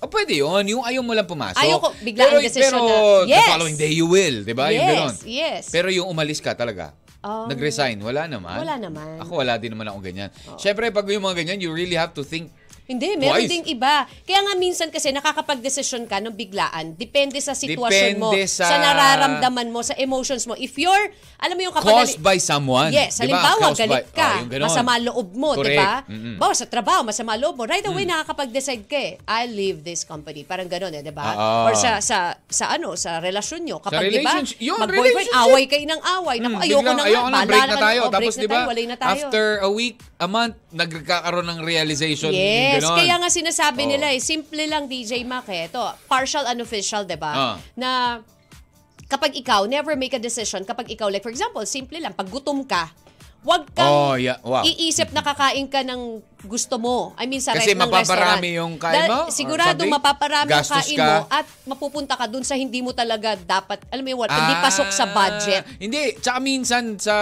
Oh, 0.00 0.08
pwede 0.08 0.32
yun. 0.34 0.64
Yung 0.66 0.82
ayaw 0.82 1.04
mo 1.04 1.12
lang 1.12 1.28
pumasok. 1.28 1.60
Ayoko, 1.60 1.92
bigla 2.00 2.24
ang 2.24 2.32
pero, 2.32 2.42
desisyon 2.42 2.72
pero 2.72 2.80
na- 2.80 3.22
the 3.22 3.30
Yes! 3.30 3.46
following 3.46 3.76
day 3.76 3.92
you 3.92 4.06
will. 4.08 4.36
Di 4.42 4.50
ba? 4.50 4.72
Yung 4.72 4.80
Yes, 4.80 4.90
ganon. 4.90 5.14
yes. 5.24 5.62
Pero 5.70 5.88
yung 5.88 6.08
umalis 6.08 6.40
ka 6.40 6.52
talaga. 6.52 6.90
Oh. 7.20 7.44
Nag-resign. 7.46 8.00
Wala 8.00 8.24
naman. 8.24 8.64
Wala 8.64 8.80
naman. 8.80 9.20
Oh. 9.20 9.22
Ako 9.22 9.44
wala 9.44 9.60
din 9.60 9.70
naman 9.70 9.86
ako 9.86 10.00
ganyan. 10.00 10.32
Siyempre, 10.56 10.88
pag 10.88 11.04
yung 11.04 11.20
mga 11.20 11.44
ganyan, 11.44 11.60
you 11.60 11.68
really 11.68 11.94
have 11.94 12.10
to 12.10 12.24
think 12.24 12.48
Hindi, 12.90 13.14
meron 13.14 13.38
Twice. 13.38 13.46
ding 13.48 13.66
iba. 13.70 13.94
Kaya 14.20 14.42
nga 14.42 14.54
minsan 14.56 14.90
kasi 14.90 15.14
nakakapag-desisyon 15.14 16.04
ka 16.04 16.18
ng 16.18 16.34
biglaan. 16.34 16.92
Depende 16.92 17.38
sa 17.38 17.54
sitwasyon 17.54 18.18
mo, 18.18 18.34
Depende 18.34 18.50
sa- 18.50 18.66
sa 18.66 18.76
nararamdaman 18.76 19.70
mo, 19.70 19.78
sa 19.80 19.94
emotions 19.94 20.42
mo. 20.42 20.58
If 20.58 20.74
you're, 20.74 21.06
alam 21.38 21.54
mo 21.54 21.62
yung 21.62 21.70
kapag... 21.72 21.86
caused 21.86 22.18
by 22.18 22.34
someone. 22.36 22.90
Yes, 22.90 23.16
Di 23.16 23.24
ba? 23.24 23.38
halimbawa, 23.38 23.62
Caused 23.64 23.78
galit 23.78 24.04
by- 24.04 24.10
ka, 24.12 24.26
Oh, 24.28 24.38
yung 24.40 24.50
ganon. 24.50 24.66
masama 24.66 24.92
loob 24.98 25.28
mo, 25.32 25.50
di 25.54 25.58
Correct. 25.62 25.78
ba? 25.78 25.92
Mm-mm. 26.04 26.34
Bawa 26.36 26.50
sa 26.52 26.66
trabaho, 26.66 27.00
masama 27.04 27.32
loob 27.36 27.54
mo. 27.54 27.64
Right 27.64 27.86
away, 27.86 28.02
Mm. 28.02 28.10
nakakapag-decide 28.12 28.84
ka 28.84 28.98
eh. 28.98 29.22
I 29.24 29.46
leave 29.46 29.80
this 29.80 30.02
company. 30.02 30.42
Parang 30.42 30.66
ganon 30.66 30.90
eh, 30.90 31.00
di 31.00 31.14
ba? 31.14 31.30
Ah. 31.30 31.64
Or 31.64 31.74
sa, 31.74 32.02
sa, 32.02 32.18
sa 32.44 32.74
ano, 32.74 32.94
sa 32.94 33.18
relasyon 33.18 33.62
nyo. 33.62 33.78
Kapag, 33.78 34.02
di 34.04 34.18
ba, 34.18 34.34
relationship- 34.34 34.58
yun, 34.58 34.76
mag-boyfriend, 34.76 35.30
relationship. 35.30 35.46
away 35.46 35.64
kayo 35.64 35.84
ng 35.86 36.00
away. 36.18 36.36
Naku, 36.36 36.50
Hmm, 36.50 36.58
ayoko 36.60 36.74
biglang, 36.76 36.90
na 36.90 36.98
nga. 36.98 37.06
ayoko 37.06 37.22
bahala 37.28 37.46
break 37.46 37.60
na 37.60 37.70
ka 37.70 37.78
tayo. 37.78 38.00
Oh, 38.00 38.02
break 38.02 38.14
Tapos, 38.16 38.34
na 38.34 38.40
di 38.40 38.48
ba, 38.48 38.50
tayo, 38.52 38.66
walay 38.66 38.84
na 38.84 38.96
tayo. 38.96 39.22
after 39.22 39.44
a 39.60 39.70
week, 39.70 39.96
a 40.18 40.26
month, 40.26 40.58
nagkakaroon 40.72 41.46
ng 41.46 41.60
realization. 41.62 42.32
yung 42.32 42.79
Yes, 42.80 42.86
ganon. 42.86 42.98
kaya 42.98 43.14
nga 43.16 43.30
sinasabi 43.30 43.82
Oo. 43.82 43.90
nila 43.90 44.06
eh, 44.08 44.18
simple 44.18 44.64
lang 44.64 44.84
DJ 44.84 45.22
Mac 45.22 45.46
eh. 45.46 45.66
Ito, 45.66 45.78
partial 46.06 46.48
unofficial, 46.48 47.04
'di 47.04 47.14
ba? 47.14 47.32
Ah. 47.32 47.54
Na 47.74 47.90
kapag 49.06 49.34
ikaw 49.34 49.66
never 49.66 49.94
make 49.94 50.12
a 50.12 50.18
decision, 50.18 50.62
kapag 50.62 50.88
ikaw 50.88 51.06
like 51.06 51.20
for 51.20 51.28
example, 51.28 51.62
simple 51.64 51.96
lang, 51.96 52.12
pag 52.12 52.26
gutom 52.26 52.62
ka, 52.62 52.88
wag 53.40 53.64
kang 53.70 53.88
Oh, 53.88 54.14
yeah. 54.14 54.36
Wow. 54.40 54.62
iisip 54.62 55.10
na 55.10 55.20
kakain 55.20 55.64
ka 55.64 55.80
ng 55.80 56.20
gusto 56.44 56.76
mo. 56.76 57.16
I 57.16 57.24
mean, 57.24 57.40
sa 57.40 57.50
Kasi 57.50 57.72
rest 57.72 57.74
ng 57.74 57.82
mapaparami 57.82 58.06
restaurant. 58.06 58.60
yung 58.60 58.72
kain 58.76 59.02
mo, 59.06 59.18
or 59.18 59.32
Sigurado 59.32 59.80
mapaparami 59.82 60.50
yung 60.52 60.62
kain 60.62 60.94
ka. 60.94 61.06
mo 61.06 61.16
at 61.26 61.46
mapupunta 61.64 62.14
ka 62.14 62.26
dun 62.26 62.44
sa 62.44 62.54
hindi 62.54 62.80
mo 62.80 62.92
talaga 62.92 63.34
dapat, 63.34 63.80
alam 63.88 64.00
mo 64.00 64.10
yung 64.10 64.20
what, 64.20 64.30
hindi 64.30 64.54
pasok 64.60 64.88
sa 64.90 65.04
Ah, 65.04 65.10
budget. 65.10 65.62
Hindi, 65.76 66.00
tsaka 66.16 66.38
minsan 66.38 66.94
sa 66.96 67.14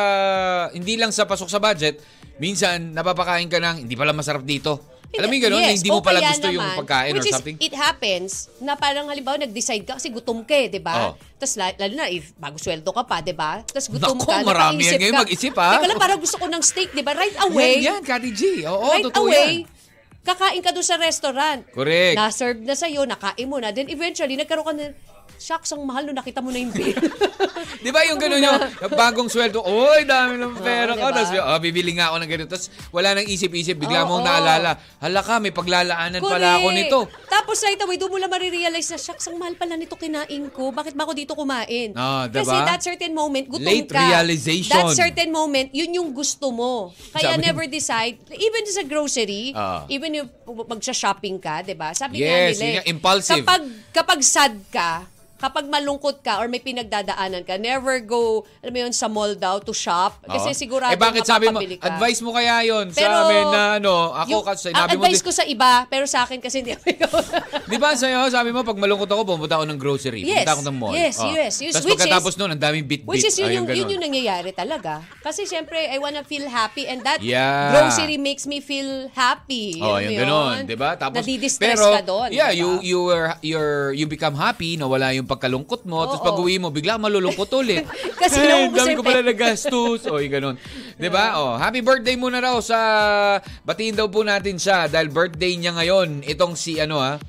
hindi 0.71 0.95
lang 0.95 1.09
sa 1.09 1.23
pasok 1.25 1.47
sa 1.47 1.57
budget, 1.57 2.03
minsan 2.37 2.93
napapakain 2.93 3.47
ka 3.47 3.57
ng 3.57 3.87
hindi 3.87 3.95
pala 3.95 4.11
masarap 4.11 4.43
dito. 4.43 4.98
Alam 5.11 5.27
mo 5.27 5.35
yung 5.35 5.45
ganun, 5.47 5.63
Yes, 5.63 5.81
hindi 5.81 5.89
mo 5.89 6.01
pala 6.01 6.21
gusto 6.21 6.47
yung 6.47 6.61
naman, 6.61 6.79
pagkain 6.79 7.11
or 7.11 7.17
which 7.17 7.27
is, 7.27 7.35
something. 7.35 7.57
it 7.59 7.73
happens 7.73 8.31
na 8.59 8.77
parang 8.77 9.09
halimbawa 9.09 9.41
nag-decide 9.41 9.83
ka 9.83 9.97
kasi 9.97 10.09
gutom 10.09 10.45
ka 10.45 10.53
eh, 10.53 10.69
di 10.69 10.79
ba? 10.79 10.95
Oh. 11.01 11.13
Tapos 11.35 11.57
la- 11.57 11.73
lalo 11.75 11.95
na 11.95 12.07
if 12.07 12.37
bago 12.37 12.55
sweldo 12.55 12.93
ka 12.93 13.03
pa, 13.03 13.19
di 13.19 13.33
ba? 13.33 13.65
Tapos 13.65 13.89
gutom 13.89 14.15
Naku, 14.15 14.29
ka, 14.29 14.45
marami 14.45 14.85
yan 14.85 15.01
ngayon 15.01 15.17
mag-isip, 15.19 15.55
ha? 15.55 15.81
Teka 15.81 15.87
lang, 15.87 15.97
parang 15.99 16.21
gusto 16.21 16.37
ko 16.37 16.45
ng 16.45 16.61
steak, 16.61 16.93
di 16.93 17.01
ba? 17.01 17.17
Right 17.17 17.37
away, 17.41 17.81
Yan, 17.81 17.99
yan, 17.99 18.01
Kati 18.05 18.31
G. 18.31 18.41
Oo, 18.65 18.85
right 18.87 19.05
totoo 19.09 19.25
away, 19.25 19.65
yan. 19.65 19.77
kakain 20.21 20.61
ka 20.61 20.71
doon 20.71 20.85
sa 20.85 20.97
restaurant. 20.99 21.61
Correct. 21.73 22.15
Na-serve 22.15 22.61
na 22.61 22.77
sa'yo, 22.77 23.01
nakain 23.03 23.49
mo 23.49 23.57
na. 23.57 23.73
Then 23.73 23.89
eventually, 23.89 24.37
nagkaroon 24.37 24.67
ka 24.67 24.75
na, 24.77 24.93
shucks, 25.39 25.71
ang 25.71 25.83
mahal 25.83 26.05
no, 26.05 26.13
nakita 26.13 26.43
mo 26.43 26.51
na 26.51 26.59
yung 26.59 26.71
bill. 26.71 26.93
Di 27.85 27.91
ba 27.91 28.03
yung 28.05 28.19
gano'n 28.19 28.43
yung 28.43 28.59
bagong 28.91 29.31
sweldo, 29.31 29.63
oy, 29.63 30.03
dami 30.03 30.35
ng 30.35 30.59
pera 30.59 30.93
Oo, 30.93 30.99
ko. 30.99 31.07
diba? 31.09 31.23
Tapos, 31.23 31.31
oh, 31.39 31.61
bibili 31.63 31.95
nga 31.95 32.11
ako 32.11 32.17
ng 32.19 32.31
ganito. 32.31 32.51
Tapos, 32.51 32.69
wala 32.91 33.15
nang 33.15 33.25
isip-isip. 33.25 33.79
Bigla 33.79 34.03
Oo. 34.03 34.09
mong 34.11 34.25
naalala, 34.25 34.71
hala 34.99 35.21
ka, 35.23 35.39
may 35.39 35.55
paglalaanan 35.55 36.19
pala 36.19 36.59
ako 36.59 36.69
Correct. 36.69 36.79
nito. 36.83 36.99
Tapos 37.29 37.57
right 37.63 37.81
away, 37.81 37.97
doon 37.97 38.11
mo 38.11 38.19
lang 38.19 38.29
marirealize 38.29 38.91
na, 38.91 38.99
shucks, 38.99 39.25
ang 39.27 39.39
mahal 39.39 39.55
pala 39.55 39.79
nito 39.79 39.95
kinain 39.95 40.45
ko. 40.51 40.69
Bakit 40.69 40.93
ba 40.93 41.07
ako 41.07 41.13
dito 41.15 41.33
kumain? 41.33 41.95
Ah, 41.95 42.27
diba? 42.27 42.43
Kasi 42.43 42.57
that 42.67 42.83
certain 42.83 43.15
moment, 43.15 43.47
gutom 43.47 43.63
Late 43.65 43.89
ka. 43.89 44.03
realization. 44.03 44.75
That 44.75 44.93
certain 44.93 45.31
moment, 45.31 45.71
yun 45.71 45.95
yung 45.95 46.11
gusto 46.11 46.51
mo. 46.51 46.91
Kaya 47.15 47.39
Sabi- 47.39 47.45
never 47.47 47.65
decide, 47.65 48.19
even 48.29 48.63
sa 48.67 48.83
grocery, 48.83 49.55
Ah. 49.55 49.87
even 49.87 50.13
if 50.15 50.27
magsha-shopping 50.45 51.39
ka, 51.39 51.63
di 51.63 51.73
ba? 51.73 51.95
Sabi 51.95 52.19
Yes, 52.19 52.27
nga 52.27 52.37
nila, 52.37 52.51
yun 52.51 52.67
eh, 52.67 52.77
yung 52.77 52.89
impulsive. 52.91 53.45
Kapag, 53.45 53.63
kapag 53.93 54.21
sad 54.21 54.55
ka, 54.69 55.07
kapag 55.39 55.65
malungkot 55.65 56.21
ka 56.21 56.39
or 56.39 56.47
may 56.47 56.59
pinagdadaanan 56.59 57.43
ka, 57.43 57.57
never 57.57 57.99
go, 57.99 58.43
alam 58.61 58.71
mo 58.71 58.79
yun, 58.81 58.93
sa 58.93 59.07
mall 59.07 59.33
daw 59.33 59.59
to 59.59 59.71
shop. 59.71 60.19
Kasi 60.21 60.51
Oo. 60.51 60.59
sigurado 60.59 60.91
Eh 60.91 60.99
bakit 60.99 61.23
sabi 61.23 61.47
mo, 61.47 61.59
ka. 61.59 61.87
advice 61.89 62.21
mo 62.21 62.31
kaya 62.33 62.63
yon 62.65 62.91
Pero, 62.91 63.07
sa 63.09 63.25
amin 63.25 63.45
na 63.47 63.63
ano, 63.79 64.13
ako 64.13 64.29
yung- 64.29 64.45
kasi 64.45 64.69
sinabi 64.69 64.91
mo, 64.91 65.01
advice 65.01 65.23
ko 65.23 65.31
sa 65.31 65.45
iba, 65.45 65.87
pero 65.87 66.05
sa 66.05 66.19
akin 66.23 66.39
kasi 66.39 66.61
hindi 66.61 66.75
ako. 66.75 67.19
di 67.65 67.79
ba 67.79 67.95
sa'yo, 67.95 68.27
sabi 68.29 68.51
mo, 68.51 68.61
pag 68.61 68.75
malungkot 68.75 69.07
ako, 69.07 69.23
pumunta 69.25 69.55
ako 69.55 69.65
ng 69.65 69.79
grocery, 69.79 70.21
Yes, 70.21 70.43
pumunta 70.43 70.53
ako 70.53 70.63
ng 70.65 70.77
mall. 70.77 70.93
yes, 70.93 71.17
Oh. 71.17 71.31
yes, 71.31 71.55
yes. 71.61 71.73
Tapos 71.73 71.87
Which 71.87 71.95
pagkatapos 71.97 72.33
is- 72.33 72.39
nun, 72.39 72.51
ang 72.51 72.61
daming 72.61 72.85
bit-bit. 72.85 73.07
Which 73.07 73.23
is 73.23 73.35
yun, 73.35 73.49
Ayun, 73.49 73.57
yung, 73.65 73.69
yun 73.71 73.89
yung 73.95 74.03
nangyayari 74.05 74.51
talaga. 74.51 75.07
Kasi 75.21 75.47
syempre, 75.47 75.79
I 75.79 75.97
wanna 75.97 76.21
feel 76.21 76.45
happy 76.45 76.85
and 76.85 77.01
that 77.03 77.23
Yeah. 77.23 77.71
grocery 77.71 78.19
makes 78.19 78.43
me 78.43 78.59
feel 78.59 79.07
happy. 79.13 79.79
Oh, 79.79 80.01
yung 80.01 80.17
mo 80.17 80.21
ganun, 80.25 80.55
yun? 80.59 80.67
'di 80.67 80.77
ba? 80.77 80.97
Tapos 80.97 81.21
Nadidistress 81.21 81.77
pero 81.77 81.85
ka 81.93 82.03
doon. 82.03 82.29
Yeah, 82.31 82.51
di 82.51 82.57
ba? 82.57 82.61
you 82.61 82.69
you 82.83 82.99
were 83.05 83.29
you're 83.41 83.93
you 83.93 84.09
become 84.09 84.33
happy, 84.33 84.75
nawala 84.75 85.13
yung 85.13 85.28
pagkalungkot 85.29 85.85
mo, 85.85 86.09
tapos 86.09 86.25
Oo. 86.25 86.29
pag-uwi 86.33 86.57
mo 86.57 86.73
bigla 86.73 86.97
malulungkot 86.97 87.53
ulit. 87.53 87.85
Kasi 88.21 88.41
eh, 88.41 88.49
naubos 88.49 88.81
dami 88.81 88.97
ko 88.97 89.03
pala 89.05 89.21
nagastos. 89.21 90.09
o, 90.09 90.17
yung 90.17 90.33
ganun. 90.33 90.57
ba? 91.15 91.25
Oh, 91.37 91.55
happy 91.61 91.85
birthday 91.85 92.17
muna 92.17 92.41
raw 92.41 92.57
sa 92.65 92.79
batiin 93.63 93.93
daw 93.93 94.09
po 94.09 94.25
natin 94.25 94.57
siya 94.57 94.89
dahil 94.89 95.13
birthday 95.13 95.55
niya 95.61 95.77
ngayon. 95.77 96.25
Itong 96.25 96.57
si 96.57 96.81
ano 96.81 96.99
ah, 96.99 97.21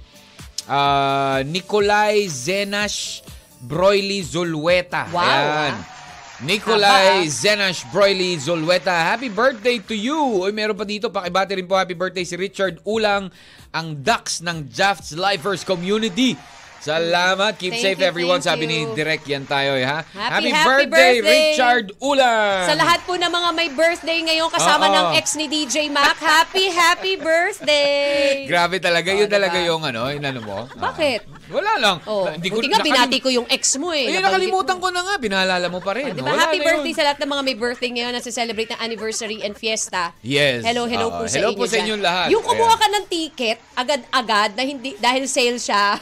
ah, 0.71 1.43
Nikolai 1.43 2.31
Zenash 2.31 3.21
Broily 3.59 4.23
Zulweta. 4.23 5.11
Wow, 5.11 5.19
Ayan. 5.19 5.75
ah. 5.75 5.99
Nikolai 6.39 7.27
ah. 7.27 7.27
Zenash 7.27 7.83
Broily 7.91 8.39
Zulweta. 8.39 8.95
Happy 8.95 9.27
birthday 9.27 9.83
to 9.83 9.91
you! 9.91 10.47
Uy, 10.47 10.55
meron 10.55 10.71
pa 10.71 10.87
dito, 10.87 11.11
pakibati 11.11 11.59
rin 11.59 11.67
po 11.67 11.75
happy 11.75 11.99
birthday 11.99 12.23
si 12.23 12.39
Richard 12.39 12.79
Ulang, 12.87 13.27
ang 13.75 13.87
Dax 13.99 14.39
ng 14.39 14.71
Jafts 14.71 15.11
Lifers 15.11 15.67
Community. 15.67 16.39
Salamat. 16.79 17.59
Keep 17.59 17.75
Thank 17.75 17.83
safe 17.83 17.99
you, 17.99 18.07
everyone. 18.07 18.39
Sabi 18.39 18.63
ni 18.63 18.87
you. 18.87 18.95
Direk 18.95 19.27
yan 19.27 19.43
tayo, 19.43 19.75
eh, 19.75 19.83
ha? 19.83 20.07
Happy, 20.15 20.47
happy 20.47 20.87
birthday, 20.87 21.15
birthday! 21.19 21.51
Richard 21.51 21.85
Ulang! 21.99 22.63
Sa 22.71 22.75
lahat 22.79 22.99
po 23.03 23.19
ng 23.19 23.31
mga 23.31 23.49
may 23.51 23.69
birthday 23.69 24.19
ngayon 24.23 24.47
kasama 24.47 24.85
Oo. 24.87 24.95
ng 24.95 25.07
ex 25.19 25.35
ni 25.35 25.51
DJ 25.51 25.91
Mac, 25.91 26.15
happy, 26.15 26.71
happy 26.71 27.13
birthday! 27.19 28.43
Grabe 28.51 28.79
talaga. 28.79 29.11
Oh, 29.11 29.19
Yun 29.19 29.27
diba? 29.27 29.35
talaga 29.35 29.57
yung 29.59 29.81
ano, 29.83 30.07
yung 30.07 30.23
ano 30.23 30.39
mo. 30.39 30.57
Bakit? 30.79 31.38
Wala 31.49 31.73
lang. 31.81 31.97
Oh, 32.05 32.29
Hindi 32.29 32.49
buti 32.53 32.67
nga 32.69 32.79
binati 32.79 33.17
ko 33.17 33.29
yung 33.33 33.47
ex 33.49 33.75
mo 33.81 33.89
eh. 33.89 34.05
Nabanggit 34.05 34.21
nakalimutan 34.21 34.77
mo. 34.77 34.81
ko 34.85 34.87
na 34.93 35.01
nga. 35.01 35.15
Pinaalala 35.17 35.67
mo 35.67 35.81
pa 35.81 35.97
rin. 35.97 36.09
Oh, 36.09 36.15
diba? 36.15 36.29
Wala 36.29 36.45
Happy 36.45 36.61
birthday 36.61 36.93
sa 36.93 37.03
lahat 37.09 37.17
ng 37.19 37.29
mga 37.29 37.43
may 37.43 37.57
birthday 37.57 37.89
ngayon 37.89 38.13
na 38.13 38.21
celebrate 38.21 38.69
ng 38.69 38.79
anniversary 38.79 39.41
and 39.41 39.57
fiesta. 39.57 40.13
Yes. 40.21 40.61
Hello, 40.61 40.85
hello 40.85 41.09
Oo, 41.09 41.17
po 41.19 41.23
sa 41.25 41.41
hello 41.41 41.49
inyo 41.51 41.57
po 41.57 41.65
sa 41.65 41.75
dyan. 41.75 41.85
inyong 41.89 42.03
lahat. 42.05 42.27
Yung 42.29 42.43
kumuha 42.45 42.75
ka 42.77 42.87
ng 42.87 43.05
ticket, 43.09 43.57
agad-agad, 43.73 44.49
na 44.53 44.63
hindi, 44.63 44.93
dahil 45.01 45.25
sale 45.25 45.57
siya. 45.57 45.97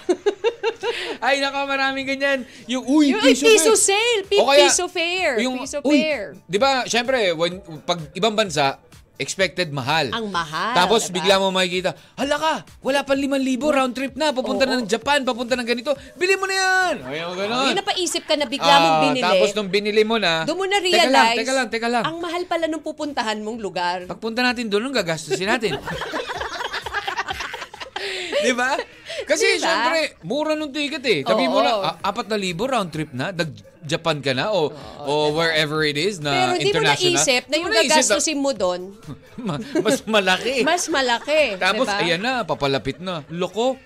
Ay, 1.25 1.41
naka, 1.41 1.65
maraming 1.65 2.05
ganyan. 2.05 2.39
Yung, 2.69 2.83
uy, 2.85 3.15
yung 3.15 3.21
ay, 3.23 3.33
piso, 3.33 3.47
piso 3.47 3.73
sale, 3.73 4.21
pi- 4.27 4.39
O 4.39 4.47
kaya, 4.51 4.67
piso 4.69 4.85
fare, 4.87 5.35
yung, 5.41 5.55
piso 5.57 5.79
uy, 5.81 5.97
fare. 5.97 6.27
Di 6.45 6.59
ba, 6.59 6.85
syempre, 6.85 7.33
when, 7.33 7.59
pag 7.83 7.99
ibang 8.13 8.35
bansa, 8.37 8.77
expected 9.17 9.69
mahal. 9.69 10.09
Ang 10.09 10.29
mahal, 10.29 10.73
Tapos 10.73 11.05
diba? 11.05 11.21
bigla 11.21 11.35
mo 11.37 11.49
makikita, 11.49 11.93
hala 12.13 12.35
ka, 12.37 12.53
wala 12.79 13.01
pa 13.01 13.13
5,000 13.13 13.33
round 13.67 13.93
trip 13.93 14.13
na, 14.13 14.29
papunta 14.29 14.63
na 14.63 14.77
Oo. 14.77 14.79
ng 14.79 14.87
Japan, 14.87 15.21
papunta 15.21 15.53
ng 15.53 15.65
ganito, 15.65 15.91
bili 16.13 16.37
mo 16.37 16.45
na 16.45 16.55
yan. 16.55 16.95
Ayaw, 17.03 17.29
ganun. 17.33 17.65
Yung 17.67 17.79
napaisip 17.81 18.23
ka 18.23 18.37
na 18.37 18.45
bigla 18.45 18.73
mong 18.73 18.93
Ah, 18.93 19.01
binili. 19.03 19.25
Tapos 19.25 19.49
nung 19.51 19.67
binili 19.67 20.03
mo 20.03 20.15
na, 20.15 20.45
doon 20.45 20.57
mo 20.57 20.65
na 20.65 20.77
teka 20.77 20.93
lang, 21.03 21.09
realize, 21.09 21.37
teka 21.37 21.53
lang, 21.53 21.67
teka 21.67 21.87
lang. 21.87 22.03
ang 22.05 22.17
mahal 22.17 22.43
pala 22.45 22.65
nung 22.65 22.81
pupuntahan 22.81 23.37
mong 23.41 23.57
lugar. 23.57 23.97
Pagpunta 24.05 24.41
natin 24.41 24.69
doon, 24.69 24.85
anong 24.85 24.97
gagastusin 24.97 25.49
natin? 25.49 25.73
Di 28.37 28.53
ba? 28.53 28.77
Kasi 29.23 29.57
Diba? 29.57 29.63
syempre, 29.63 29.97
mura 30.21 30.53
nung 30.53 30.69
ticket 30.69 31.01
eh. 31.01 31.19
Sabi 31.23 31.47
mo 31.47 31.59
na, 31.59 31.97
apat 31.97 32.27
na 32.27 32.35
libo 32.35 32.63
round 32.63 32.91
trip 32.91 33.09
na, 33.11 33.31
nag-Japan 33.31 34.19
ka 34.19 34.31
na, 34.31 34.51
o, 34.51 34.69
o 35.01 35.11
wherever 35.31 35.81
it 35.81 35.95
is 35.95 36.19
na 36.19 36.53
Pero 36.53 36.61
international. 36.61 37.17
na 37.17 37.25
Di 37.25 37.57
mo 37.57 37.63
yung 37.63 37.71
naisip 37.71 37.81
na- 37.81 37.95
gagastusin 37.95 38.37
mo 38.37 38.51
doon, 38.51 38.81
Ma- 39.47 39.57
mas 39.79 40.03
malaki. 40.03 40.61
mas 40.61 40.83
malaki. 40.87 41.57
Tapos, 41.57 41.85
diba? 41.85 41.97
ayan 41.97 42.19
na, 42.19 42.33
papalapit 42.43 42.97
na. 42.99 43.25
Loko, 43.27 43.79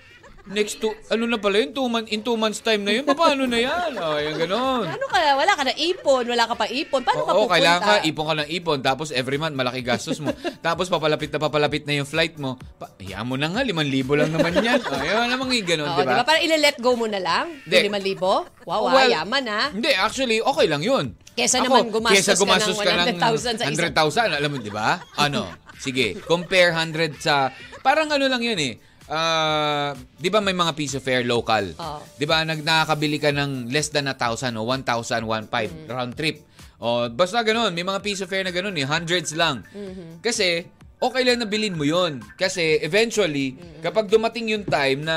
next 0.50 0.82
to, 0.82 0.90
ano 1.06 1.30
na 1.30 1.38
pala 1.38 1.62
yun, 1.62 1.70
two 1.70 1.86
month, 1.86 2.10
in 2.10 2.20
two 2.20 2.34
months 2.34 2.58
time 2.58 2.82
na 2.82 2.98
yun, 2.98 3.06
paano 3.06 3.46
na 3.46 3.58
yan? 3.58 3.94
O, 3.94 4.18
ayan, 4.18 4.34
ganon. 4.34 4.84
Ano 4.90 5.06
ka, 5.06 5.18
wala 5.38 5.52
ka 5.54 5.62
na 5.62 5.74
ipon, 5.78 6.24
wala 6.26 6.44
ka 6.50 6.54
pa 6.58 6.66
ipon. 6.66 7.06
Paano 7.06 7.22
ka 7.22 7.30
Oo, 7.30 7.46
pupunta? 7.46 7.54
kailangan 7.54 7.82
ka, 7.82 7.94
ipon 8.02 8.24
ka 8.26 8.34
ng 8.42 8.48
ipon. 8.50 8.78
Tapos 8.82 9.08
every 9.14 9.38
month, 9.38 9.54
malaki 9.54 9.80
gastos 9.86 10.18
mo. 10.18 10.34
Tapos 10.66 10.90
papalapit 10.90 11.30
na 11.30 11.38
papalapit 11.38 11.86
na 11.86 12.02
yung 12.02 12.08
flight 12.08 12.34
mo. 12.42 12.58
Pa, 12.80 12.90
hayaan 12.98 13.26
mo 13.26 13.38
na 13.38 13.54
nga, 13.54 13.62
5,000 13.62 14.18
lang 14.18 14.30
naman 14.34 14.52
yan. 14.58 14.80
O, 14.82 14.90
Ayaw 14.98 15.30
naman 15.30 15.46
yung 15.54 15.68
ganun, 15.68 15.88
Oo, 15.88 15.98
di 15.98 16.02
diba? 16.02 16.14
ba? 16.18 16.26
Parang 16.26 16.42
ile-let 16.42 16.78
go 16.82 16.90
mo 16.98 17.06
na 17.06 17.20
lang. 17.22 17.46
Hindi. 17.62 17.76
Yung 17.86 17.94
5,000? 18.18 18.66
Wow, 18.66 18.82
ah, 18.82 18.94
Well, 18.98 19.10
yaman 19.14 19.44
ah. 19.46 19.66
Hindi, 19.70 19.90
actually, 19.94 20.38
okay 20.42 20.66
lang 20.66 20.82
yun. 20.82 21.14
Kesa 21.32 21.64
naman 21.64 21.88
gumastos 21.88 22.18
kesa 22.20 22.32
ka 22.36 22.42
gumastos 22.44 22.76
ka 22.76 22.90
ng 22.92 23.16
100,000 23.16 23.56
sa 23.56 23.64
isang- 23.70 23.94
100,000, 23.94 24.36
alam 24.36 24.50
mo, 24.52 24.58
di 24.60 24.72
ba? 24.74 25.00
Ano? 25.16 25.48
Sige, 25.84 26.18
compare 26.26 26.70
100 26.76 27.18
sa... 27.18 27.50
Parang 27.82 28.06
ano 28.06 28.30
lang 28.30 28.38
yun 28.38 28.58
eh. 28.60 28.78
Ah, 29.06 29.92
di 30.14 30.30
ba 30.30 30.38
may 30.38 30.52
mga 30.52 30.72
piece 30.72 30.94
of 30.94 31.02
fare 31.02 31.22
local? 31.22 31.74
Oo. 31.74 32.00
Di 32.14 32.22
ba 32.22 32.42
nag 32.42 32.62
nakakabili 32.62 33.18
ka 33.18 33.30
ng 33.30 33.68
less 33.68 33.90
than 33.90 34.06
a 34.06 34.14
thousand 34.14 34.54
o 34.54 34.62
1,000, 34.64 34.86
1,500 35.22 35.50
Mm. 35.50 35.88
round 35.88 36.12
trip? 36.14 36.36
O 36.78 37.06
basta 37.08 37.42
ganun, 37.42 37.70
may 37.70 37.82
mga 37.82 38.00
piece 38.00 38.20
of 38.20 38.28
fare 38.28 38.42
na 38.42 38.50
ganun 38.50 38.74
eh, 38.74 38.82
hundreds 38.82 39.34
lang. 39.34 39.62
Mm-hmm. 39.68 40.18
Kasi 40.18 40.66
okay 40.96 41.22
lang 41.22 41.38
na 41.38 41.46
bilhin 41.46 41.74
mo 41.74 41.82
yon 41.82 42.22
Kasi 42.34 42.78
eventually, 42.78 43.54
Mm. 43.54 43.82
kapag 43.82 44.06
dumating 44.06 44.50
yung 44.50 44.62
time 44.62 45.02
na 45.02 45.16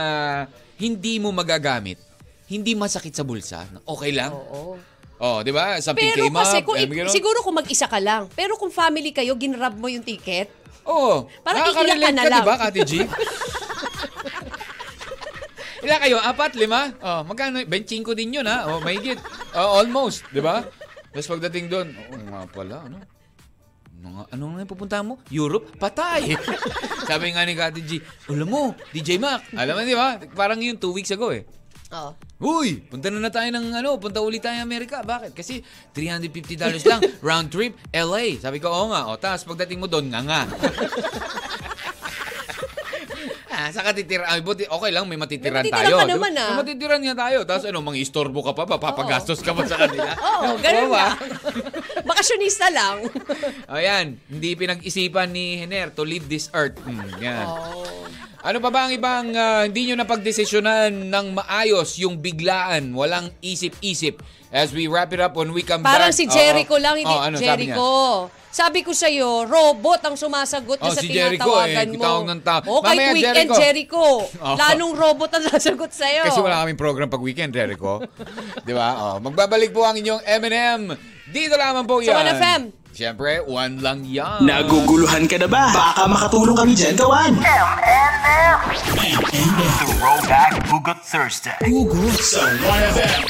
hindi 0.76 1.17
mo 1.17 1.30
magagamit, 1.30 2.02
hindi 2.45 2.74
masakit 2.74 3.12
sa 3.12 3.24
bulsa, 3.24 3.65
okay 3.84 4.12
lang. 4.12 4.34
Oo. 4.34 4.78
Oh, 5.15 5.39
'di 5.39 5.50
ba? 5.50 5.80
Something 5.80 6.12
Pero 6.12 6.28
came 6.28 6.36
kasi 6.36 6.58
up. 6.60 6.65
kung 6.67 6.76
eh, 6.76 6.86
siguro 7.08 7.39
kung 7.39 7.56
mag-isa 7.56 7.88
ka 7.88 7.98
lang. 7.98 8.28
Pero 8.36 8.60
kung 8.60 8.67
family 8.67 9.10
kayo, 9.10 9.32
ginrab 9.34 9.71
mo 9.74 9.88
yung 9.88 10.04
ticket. 10.04 10.52
Oo. 10.84 11.32
Parang 11.39 11.63
Nakaka-relate 11.63 11.95
iiyak 11.95 12.04
ka 12.04 12.12
na 12.12 12.21
ka, 12.21 12.30
lang. 12.30 12.43
'di 12.43 12.45
ba, 12.45 12.56
Kati 12.60 12.80
G? 12.84 12.93
Ilan 15.86 16.00
kayo? 16.02 16.17
Apat, 16.17 16.58
lima? 16.58 16.89
Oh, 16.98 17.21
magkano? 17.21 17.62
25 17.62 18.17
din 18.17 18.41
yun, 18.41 18.45
ha? 18.50 18.65
Oh, 18.65 18.82
mahigit. 18.82 19.21
Oh, 19.54 19.78
almost, 19.78 20.26
'di 20.34 20.41
ba? 20.41 20.65
Tapos 21.13 21.30
pagdating 21.30 21.69
doon, 21.69 21.93
oo 21.93 22.17
nga 22.26 22.41
pala, 22.50 22.89
ano? 22.89 22.98
Ano 24.02 24.08
nga, 24.17 24.24
ano 24.34 24.43
nga 24.50 24.60
yung 24.65 24.74
pupunta 24.74 24.98
mo? 25.06 25.21
Europe? 25.30 25.78
Patay! 25.78 26.34
Sabi 27.10 27.32
nga 27.32 27.45
ni 27.45 27.54
Kati 27.54 27.82
G, 27.86 28.02
alam 28.34 28.50
mo, 28.50 28.74
DJ 28.91 29.21
Mac, 29.21 29.45
alam 29.54 29.78
mo, 29.78 29.82
di 29.86 29.95
ba? 29.95 30.17
Parang 30.34 30.58
yun, 30.58 30.76
two 30.76 30.91
weeks 30.91 31.13
ago 31.13 31.30
eh. 31.32 31.45
Oo. 31.93 32.12
Uy, 32.41 32.82
punta 32.82 33.08
na 33.13 33.21
na 33.21 33.32
tayo 33.32 33.48
ng 33.48 33.80
ano, 33.80 33.95
punta 34.02 34.19
ulit 34.19 34.43
tayo 34.43 34.58
Amerika. 34.60 35.06
Bakit? 35.06 35.32
Kasi 35.38 35.62
$350 35.93 36.82
lang, 36.84 37.00
round 37.21 37.48
trip, 37.54 37.78
LA. 37.93 38.41
Sabi 38.41 38.58
ko, 38.60 38.67
oo 38.74 38.89
nga. 38.91 39.08
O, 39.08 39.15
tapos 39.15 39.48
pagdating 39.48 39.80
mo 39.80 39.88
doon, 39.88 40.10
nga 40.12 40.21
nga. 40.26 40.41
sa 43.71 43.82
katitira, 43.86 44.28
ay, 44.28 44.43
buti, 44.43 44.67
okay 44.67 44.91
lang, 44.91 45.08
may 45.08 45.17
matitiran 45.17 45.63
May 45.63 45.71
tayo. 45.73 46.01
ka 46.01 46.06
ba? 46.06 46.12
naman, 46.12 46.32
ah. 46.38 46.49
May 46.54 46.58
matitiran 46.65 47.01
nga 47.01 47.15
tayo. 47.28 47.39
Tapos 47.47 47.63
ano, 47.65 47.80
mang 47.82 47.97
istorbo 47.97 48.43
ka 48.45 48.54
pa, 48.54 48.65
papagastos 48.65 49.39
ka 49.41 49.56
pa 49.56 49.63
sa 49.65 49.80
kanila. 49.80 50.12
Oo, 50.43 50.60
ganun 50.62 50.89
ba? 50.91 51.15
Bakasyonista 52.10 52.69
lang. 52.69 53.06
Ayan, 53.71 54.19
hindi 54.30 54.49
pinag-isipan 54.54 55.32
ni 55.32 55.58
Hener 55.58 55.89
to 55.93 56.06
leave 56.06 56.30
this 56.30 56.51
earth. 56.54 56.78
Hmm, 56.86 57.01
yan. 57.17 57.45
Oh. 57.49 58.04
Ano 58.45 58.62
pa 58.62 58.69
ba 58.69 58.86
ang 58.86 58.93
ibang 58.93 59.34
ah, 59.34 59.65
hindi 59.65 59.89
nyo 59.89 59.97
napagdesisyonan 59.97 61.10
ng 61.10 61.25
maayos 61.34 61.97
yung 61.97 62.21
biglaan, 62.21 62.93
walang 62.93 63.34
isip-isip? 63.41 64.21
As 64.53 64.69
we 64.69 64.86
wrap 64.86 65.10
it 65.10 65.19
up 65.19 65.34
when 65.34 65.49
we 65.49 65.65
come 65.65 65.81
Parang 65.81 66.13
back. 66.13 66.15
si 66.15 66.29
Jericho 66.29 66.77
Oo. 66.77 66.79
lang, 66.79 67.01
hindi 67.01 67.10
Oh, 67.10 67.25
ano, 67.25 67.41
sabi? 67.41 67.73
Jericho. 67.73 67.89
Sabi 68.55 68.79
ko 68.86 68.93
sa 68.93 69.10
iyo, 69.10 69.43
robot 69.43 69.99
ang 69.99 70.15
sumasagot 70.15 70.77
Oh, 70.77 70.93
sa 70.93 71.01
si 71.01 71.10
Jericho, 71.10 71.43
tinatawagan 71.43 71.89
eh, 71.89 71.97
mo. 71.97 72.21
ng 72.23 72.41
tao. 72.45 72.62
Oh, 72.69 72.79
kahit 72.79 73.01
Mamaya, 73.01 73.17
weekend, 73.17 73.49
Jericho. 73.49 73.58
Jericho. 73.60 74.05
Oh. 74.45 74.55
Lanong 74.55 74.93
robot 74.93 75.31
ang 75.34 75.43
sasagot 75.49 75.89
sa 75.89 76.05
iyo. 76.05 76.23
Kasi 76.23 76.38
wala 76.39 76.62
kaming 76.62 76.77
program 76.77 77.10
pag 77.10 77.19
weekend, 77.19 77.49
Jericho. 77.49 77.99
Di 78.69 78.71
ba? 78.71 78.88
Oh, 78.95 79.15
magbabalik 79.19 79.73
po 79.73 79.81
ang 79.81 79.97
inyong 79.97 80.21
M&M. 80.21 80.93
Dito 81.27 81.58
lamang 81.58 81.84
po 81.84 81.97
Sa 81.99 82.13
yan. 82.13 82.29
1FM. 82.29 82.62
Siyempre, 82.95 83.43
one 83.43 83.84
lang 83.84 84.08
yan. 84.08 84.47
Naguguluhan 84.47 85.27
ka 85.27 85.36
na 85.36 85.51
ba? 85.51 85.67
Baka 85.75 86.08
makatulong 86.08 86.55
kami 86.55 86.71
dyan 86.79 86.95
gawan. 86.95 87.36
M&M. 87.43 88.58
Throwback 89.99 90.63
Hugot 90.71 91.03
Thursday. 91.03 91.60
Hugot 91.67 92.15
sa 92.23 92.47
1FM. 92.55 93.21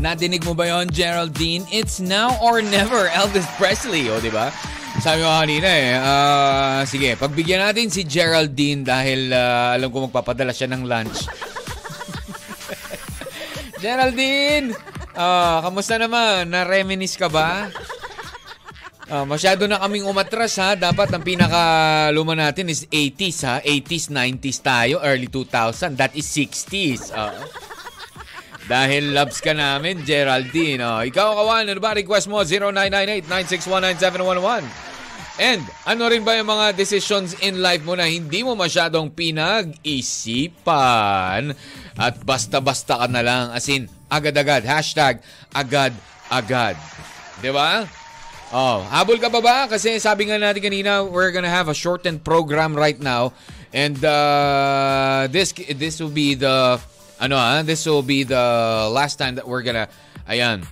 Nadinig 0.00 0.40
mo 0.48 0.56
ba 0.56 0.72
yon 0.72 0.88
Geraldine? 0.88 1.68
It's 1.68 2.00
now 2.00 2.32
or 2.40 2.64
never, 2.64 3.12
Elvis 3.12 3.44
Presley. 3.60 4.08
O, 4.08 4.16
di 4.24 4.32
ba? 4.32 4.48
Sabi 5.04 5.20
ko 5.20 5.28
kanina 5.28 5.68
eh. 5.68 6.00
ah, 6.00 6.80
sige, 6.88 7.20
pagbigyan 7.20 7.60
natin 7.60 7.92
si 7.92 8.08
Geraldine 8.08 8.88
dahil 8.88 9.36
ah, 9.36 9.76
alam 9.76 9.92
ko 9.92 10.08
magpapadala 10.08 10.56
siya 10.56 10.72
ng 10.72 10.88
lunch. 10.88 11.28
Geraldine! 13.84 14.72
ah, 15.12 15.60
kamusta 15.60 16.00
naman? 16.00 16.48
Na-reminis 16.48 17.20
ka 17.20 17.28
ba? 17.28 17.68
Ah, 19.10 19.26
masyado 19.26 19.66
na 19.66 19.82
kaming 19.82 20.06
umatras 20.06 20.54
ha. 20.62 20.78
Dapat 20.78 21.10
ang 21.10 21.26
pinaka 21.26 21.58
luma 22.14 22.38
natin 22.38 22.70
is 22.70 22.86
80s 22.86 23.42
ha. 23.42 23.58
80s, 23.58 24.06
90s 24.06 24.62
tayo. 24.62 25.02
Early 25.02 25.26
2000. 25.26 25.98
That 25.98 26.14
is 26.14 26.30
60s. 26.30 27.10
Ah. 27.10 27.34
Dahil 28.70 29.10
loves 29.10 29.42
ka 29.42 29.50
namin, 29.50 30.06
Geraldine. 30.06 30.78
Oh, 30.86 31.02
ikaw, 31.02 31.42
kawan, 31.42 31.66
ano 31.66 31.82
ba? 31.82 31.90
Request 31.90 32.30
mo, 32.30 32.46
0998-9619711. 32.46 34.62
And 35.42 35.66
ano 35.90 36.06
rin 36.06 36.22
ba 36.22 36.38
yung 36.38 36.46
mga 36.46 36.78
decisions 36.78 37.34
in 37.42 37.58
life 37.58 37.82
mo 37.82 37.98
na 37.98 38.06
hindi 38.06 38.46
mo 38.46 38.54
masyadong 38.54 39.10
pinag-isipan 39.10 41.50
at 41.98 42.14
basta-basta 42.22 42.94
ka 42.94 43.10
na 43.10 43.26
lang. 43.26 43.50
As 43.50 43.66
in, 43.66 43.90
agad-agad. 44.06 44.62
Hashtag 44.62 45.18
agad-agad. 45.50 46.78
Ba? 47.42 47.90
Oh, 48.50 48.82
habol 48.90 49.22
ka 49.22 49.30
ba 49.30 49.38
ba? 49.38 49.70
Kasi 49.70 50.02
sabi 50.02 50.26
nga 50.26 50.34
natin 50.34 50.58
kanina, 50.58 51.06
we're 51.06 51.30
gonna 51.30 51.50
have 51.50 51.70
a 51.70 51.74
shortened 51.74 52.26
program 52.26 52.74
right 52.74 52.98
now. 52.98 53.30
And 53.70 53.94
uh, 54.02 55.30
this 55.30 55.54
this 55.54 56.02
will 56.02 56.10
be 56.10 56.34
the 56.34 56.82
ano 57.22 57.38
ah, 57.38 57.62
this 57.62 57.86
will 57.86 58.02
be 58.02 58.26
the 58.26 58.90
last 58.90 59.22
time 59.22 59.38
that 59.38 59.46
we're 59.46 59.62
gonna 59.62 59.86
ayan 60.26 60.66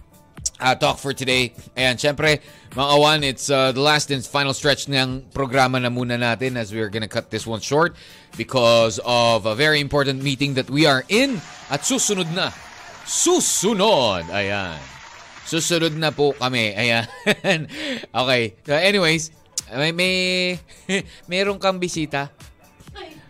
uh, 0.58 0.74
talk 0.74 0.98
for 0.98 1.14
today. 1.14 1.54
Ayan, 1.78 1.94
syempre, 1.94 2.42
mga 2.74 2.88
kawan, 2.98 3.22
it's 3.22 3.46
uh, 3.46 3.70
the 3.70 3.80
last 3.80 4.10
and 4.10 4.26
final 4.26 4.50
stretch 4.50 4.90
ng 4.90 5.30
programa 5.30 5.78
na 5.78 5.86
muna 5.86 6.18
natin 6.18 6.58
as 6.58 6.74
we're 6.74 6.90
gonna 6.90 7.06
cut 7.06 7.30
this 7.30 7.46
one 7.46 7.62
short 7.62 7.94
because 8.34 8.98
of 9.06 9.46
a 9.46 9.54
very 9.54 9.78
important 9.78 10.18
meeting 10.22 10.54
that 10.54 10.66
we 10.66 10.82
are 10.82 11.06
in 11.08 11.38
at 11.70 11.86
susunod 11.86 12.26
na. 12.34 12.50
Susunod! 13.06 14.26
Ayan. 14.34 14.97
Susunod 15.48 15.96
na 15.96 16.12
po 16.12 16.37
kami. 16.37 16.76
Ayan. 16.76 17.08
okay. 18.20 18.52
So 18.68 18.76
anyways, 18.76 19.32
may, 19.72 19.96
may 19.96 20.14
meron 21.32 21.56
kang 21.56 21.80
bisita. 21.80 22.28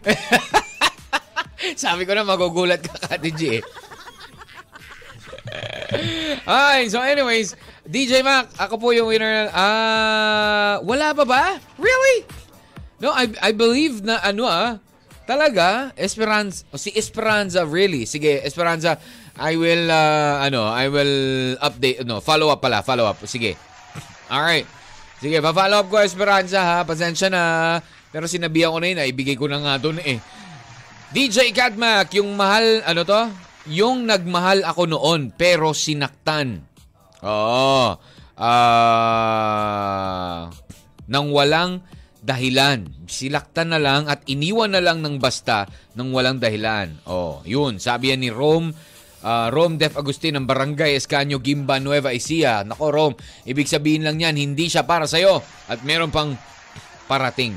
Sabi 1.78 2.02
ko 2.02 2.18
na 2.18 2.26
magugulat 2.26 2.82
ka, 2.82 3.14
Kati 3.14 3.30
G. 3.30 3.42
eh. 3.58 3.64
Ay, 6.44 6.90
so 6.90 7.00
anyways, 7.00 7.54
DJ 7.86 8.20
Mac, 8.26 8.50
ako 8.58 8.78
po 8.78 8.88
yung 8.92 9.08
winner. 9.08 9.48
Ah, 9.54 10.78
wala 10.84 11.14
pa 11.14 11.24
ba? 11.24 11.44
Really? 11.78 12.26
No, 12.98 13.14
I 13.14 13.30
I 13.40 13.50
believe 13.54 14.02
na 14.02 14.18
ano 14.22 14.44
ah, 14.46 14.82
talaga 15.28 15.92
Esperanza, 15.94 16.64
si 16.74 16.92
Esperanza 16.94 17.62
really. 17.64 18.04
Sige, 18.04 18.40
Esperanza, 18.42 18.96
I 19.38 19.54
will 19.54 19.86
uh, 19.86 20.42
ano, 20.42 20.66
I 20.66 20.90
will 20.90 21.14
update 21.62 22.02
no, 22.02 22.18
follow 22.18 22.50
up 22.50 22.58
pala, 22.58 22.82
follow 22.82 23.06
up. 23.06 23.22
Sige. 23.24 23.54
All 24.28 24.42
right. 24.42 24.66
Sige, 25.18 25.42
pa-follow 25.42 25.82
up 25.82 25.88
ko 25.90 25.98
Esperanza 26.02 26.60
ha. 26.62 26.78
Pasensya 26.86 27.30
na. 27.30 27.42
Pero 28.10 28.26
sinabihan 28.30 28.70
ko 28.74 28.78
na 28.78 28.90
yun, 28.90 29.02
ibigay 29.08 29.34
ko 29.34 29.50
na 29.50 29.58
nga 29.58 29.78
doon 29.78 29.98
eh. 30.02 30.18
DJ 31.08 31.56
Catmac, 31.56 32.12
yung 32.14 32.36
mahal, 32.36 32.84
ano 32.84 33.00
to? 33.02 33.32
Yung 33.72 34.04
nagmahal 34.04 34.60
ako 34.64 34.84
noon, 34.86 35.32
pero 35.32 35.72
sinaktan. 35.72 36.60
Oo. 37.24 37.96
Ah... 38.38 39.58
nang 41.08 41.32
walang 41.32 41.80
dahilan. 42.20 42.84
Silaktan 43.08 43.72
na 43.72 43.80
lang 43.80 44.04
at 44.06 44.20
iniwan 44.28 44.76
na 44.76 44.84
lang 44.84 45.00
ng 45.00 45.16
basta 45.16 45.64
nang 45.96 46.12
walang 46.12 46.36
dahilan. 46.36 47.00
Oh, 47.08 47.40
yun. 47.48 47.80
Sabi 47.80 48.12
yan 48.12 48.20
ni 48.20 48.28
Rome, 48.28 48.76
ah, 49.22 49.48
Rome 49.50 49.80
Def 49.80 49.98
Agustin 49.98 50.38
ng 50.38 50.46
Barangay 50.46 50.98
Escanio 50.98 51.38
Gimba 51.42 51.78
Nueva 51.82 52.14
Ecija. 52.14 52.62
Nako 52.62 52.86
Rome, 52.90 53.16
ibig 53.48 53.70
sabihin 53.70 54.04
lang 54.06 54.18
yan, 54.18 54.38
hindi 54.38 54.70
siya 54.70 54.84
para 54.84 55.08
sa'yo. 55.08 55.42
At 55.70 55.82
meron 55.82 56.12
pang 56.12 56.34
parating. 57.08 57.56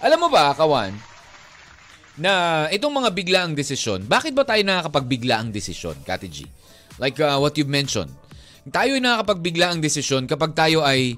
Alam 0.00 0.26
mo 0.26 0.28
ba, 0.28 0.52
kawan, 0.56 0.92
na 2.20 2.66
itong 2.68 2.92
mga 2.92 3.10
biglaang 3.16 3.52
desisyon, 3.56 4.04
bakit 4.04 4.36
ba 4.36 4.44
tayo 4.44 4.60
nakakapagbiglaang 4.60 5.48
desisyon, 5.48 5.96
Kati 6.04 6.28
G? 6.28 6.44
Like 7.00 7.16
uh, 7.16 7.40
what 7.40 7.56
you 7.56 7.64
mentioned. 7.64 8.12
Tayo 8.68 8.92
ay 8.92 9.02
nakakapagbiglaang 9.02 9.80
desisyon 9.80 10.28
kapag 10.28 10.52
tayo 10.52 10.84
ay 10.84 11.16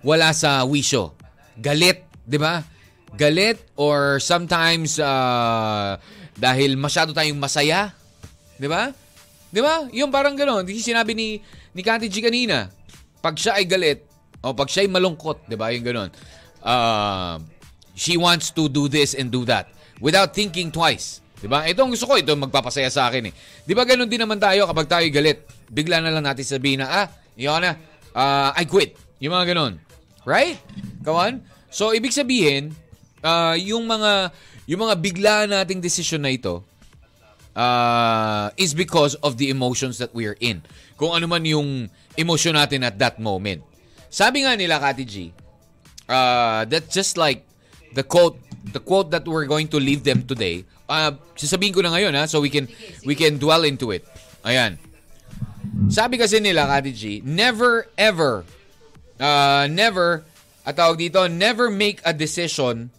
wala 0.00 0.32
sa 0.32 0.64
wisyo. 0.64 1.12
Galit, 1.60 2.08
di 2.24 2.40
ba? 2.40 2.64
Galit 3.12 3.60
or 3.76 4.16
sometimes 4.16 4.96
uh, 4.96 6.00
dahil 6.40 6.80
masyado 6.80 7.12
tayong 7.12 7.36
masaya. 7.36 7.92
Di 8.56 8.64
ba? 8.64 8.96
Di 9.50 9.60
ba? 9.60 9.86
Yung 9.90 10.14
parang 10.14 10.38
gano'n. 10.38 10.62
Di 10.62 10.78
sinabi 10.78 11.12
ni, 11.14 11.42
ni 11.74 11.82
Kati 11.82 12.06
G 12.06 12.22
kanina. 12.22 12.70
Pag 13.20 13.36
siya 13.36 13.58
ay 13.58 13.66
galit, 13.66 14.06
o 14.40 14.54
pag 14.54 14.70
siya 14.70 14.86
ay 14.86 14.90
malungkot, 14.90 15.50
di 15.50 15.58
ba? 15.58 15.74
Yung 15.74 15.84
gano'n. 15.84 16.10
Uh, 16.62 17.42
she 17.98 18.16
wants 18.16 18.54
to 18.54 18.70
do 18.70 18.86
this 18.88 19.12
and 19.12 19.28
do 19.28 19.44
that 19.44 19.68
without 20.00 20.32
thinking 20.32 20.72
twice. 20.72 21.20
'Di 21.40 21.48
ba? 21.48 21.64
Ito 21.64 21.84
ang 21.84 21.92
gusto 21.92 22.04
ko, 22.04 22.20
ito 22.20 22.36
magpapasaya 22.36 22.92
sa 22.92 23.08
akin 23.08 23.32
eh. 23.32 23.34
'Di 23.64 23.72
ba 23.72 23.88
ganun 23.88 24.08
din 24.08 24.20
naman 24.20 24.36
tayo 24.36 24.68
kapag 24.68 24.88
tayo 24.88 25.06
galit. 25.08 25.44
Bigla 25.72 26.04
na 26.04 26.12
lang 26.12 26.24
natin 26.24 26.44
sabihin 26.44 26.84
na, 26.84 26.88
ah, 26.88 27.06
yun 27.36 27.60
na, 27.64 27.76
ah, 28.12 28.52
I 28.56 28.68
quit. 28.68 28.96
Yung 29.20 29.32
mga 29.32 29.56
ganun. 29.56 29.80
Right? 30.28 30.60
Kawan? 31.00 31.40
So, 31.72 31.96
ibig 31.96 32.12
sabihin, 32.12 32.76
ah, 33.24 33.56
yung 33.56 33.88
mga 33.88 34.34
yung 34.68 34.84
mga 34.84 34.94
bigla 35.00 35.34
nating 35.48 35.80
desisyon 35.80 36.24
na 36.24 36.32
ito 36.32 36.60
ah, 37.56 38.50
is 38.56 38.74
because 38.74 39.14
of 39.20 39.36
the 39.38 39.50
emotions 39.50 39.98
that 39.98 40.14
we 40.14 40.26
are 40.26 40.36
in. 40.40 40.62
Kung 40.96 41.16
ano 41.16 41.26
man 41.26 41.44
yung 41.44 41.88
emotion 42.16 42.54
natin 42.54 42.84
at 42.84 42.98
that 43.00 43.18
moment. 43.18 43.64
Sabi 44.10 44.42
nga 44.42 44.58
nila, 44.58 44.82
Kati 44.82 45.04
G, 45.06 45.32
uh, 46.10 46.66
that's 46.66 46.90
just 46.90 47.16
like 47.16 47.46
the 47.94 48.02
quote 48.02 48.38
the 48.74 48.82
quote 48.82 49.10
that 49.10 49.24
we're 49.24 49.46
going 49.46 49.68
to 49.70 49.78
leave 49.78 50.04
them 50.04 50.26
today. 50.26 50.66
Uh, 50.90 51.14
sasabihin 51.38 51.72
ko 51.72 51.80
na 51.80 51.94
ngayon 51.94 52.12
ha, 52.18 52.26
so 52.26 52.42
we 52.42 52.50
can 52.50 52.66
we 53.06 53.14
can 53.14 53.38
dwell 53.38 53.62
into 53.62 53.94
it. 53.94 54.02
Ayan. 54.42 54.76
Sabi 55.88 56.18
kasi 56.18 56.42
nila, 56.42 56.66
Kati 56.66 56.92
G, 56.92 57.02
never 57.22 57.86
ever 57.94 58.42
uh, 59.20 59.70
never 59.70 60.26
at 60.64 60.76
tawag 60.76 61.00
dito, 61.00 61.24
never 61.30 61.70
make 61.70 62.00
a 62.04 62.12
decision 62.12 62.90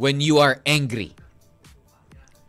when 0.00 0.20
you 0.20 0.38
are 0.40 0.60
angry. 0.64 1.12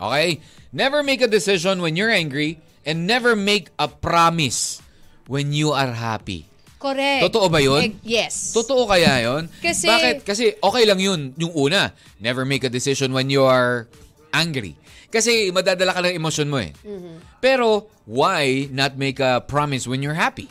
Okay? 0.00 0.40
Never 0.72 1.04
make 1.04 1.20
a 1.20 1.28
decision 1.28 1.84
when 1.84 1.94
you're 2.00 2.10
angry 2.10 2.56
and 2.88 3.06
never 3.06 3.36
make 3.36 3.68
a 3.78 3.86
promise 3.86 4.80
when 5.28 5.52
you 5.52 5.70
are 5.76 5.92
happy. 5.92 6.48
Correct. 6.80 7.22
Totoo 7.28 7.46
ba 7.46 7.60
yun? 7.62 8.00
Yes. 8.02 8.50
Totoo 8.56 8.88
kaya 8.90 9.22
yon? 9.22 9.46
Kasi- 9.62 9.86
Bakit? 9.86 10.16
Kasi 10.26 10.56
okay 10.58 10.82
lang 10.88 10.98
yun, 10.98 11.36
yung 11.38 11.52
una. 11.54 11.92
Never 12.18 12.42
make 12.48 12.64
a 12.64 12.72
decision 12.72 13.12
when 13.14 13.30
you 13.30 13.44
are 13.44 13.86
angry. 14.34 14.74
Kasi 15.12 15.52
madadala 15.52 15.92
ka 15.92 16.00
ng 16.02 16.16
emosyon 16.16 16.48
mo 16.48 16.58
eh. 16.58 16.72
Mm-hmm. 16.82 17.38
Pero, 17.44 17.86
why 18.08 18.66
not 18.72 18.96
make 18.96 19.20
a 19.20 19.44
promise 19.44 19.84
when 19.86 20.00
you're 20.00 20.16
happy? 20.16 20.48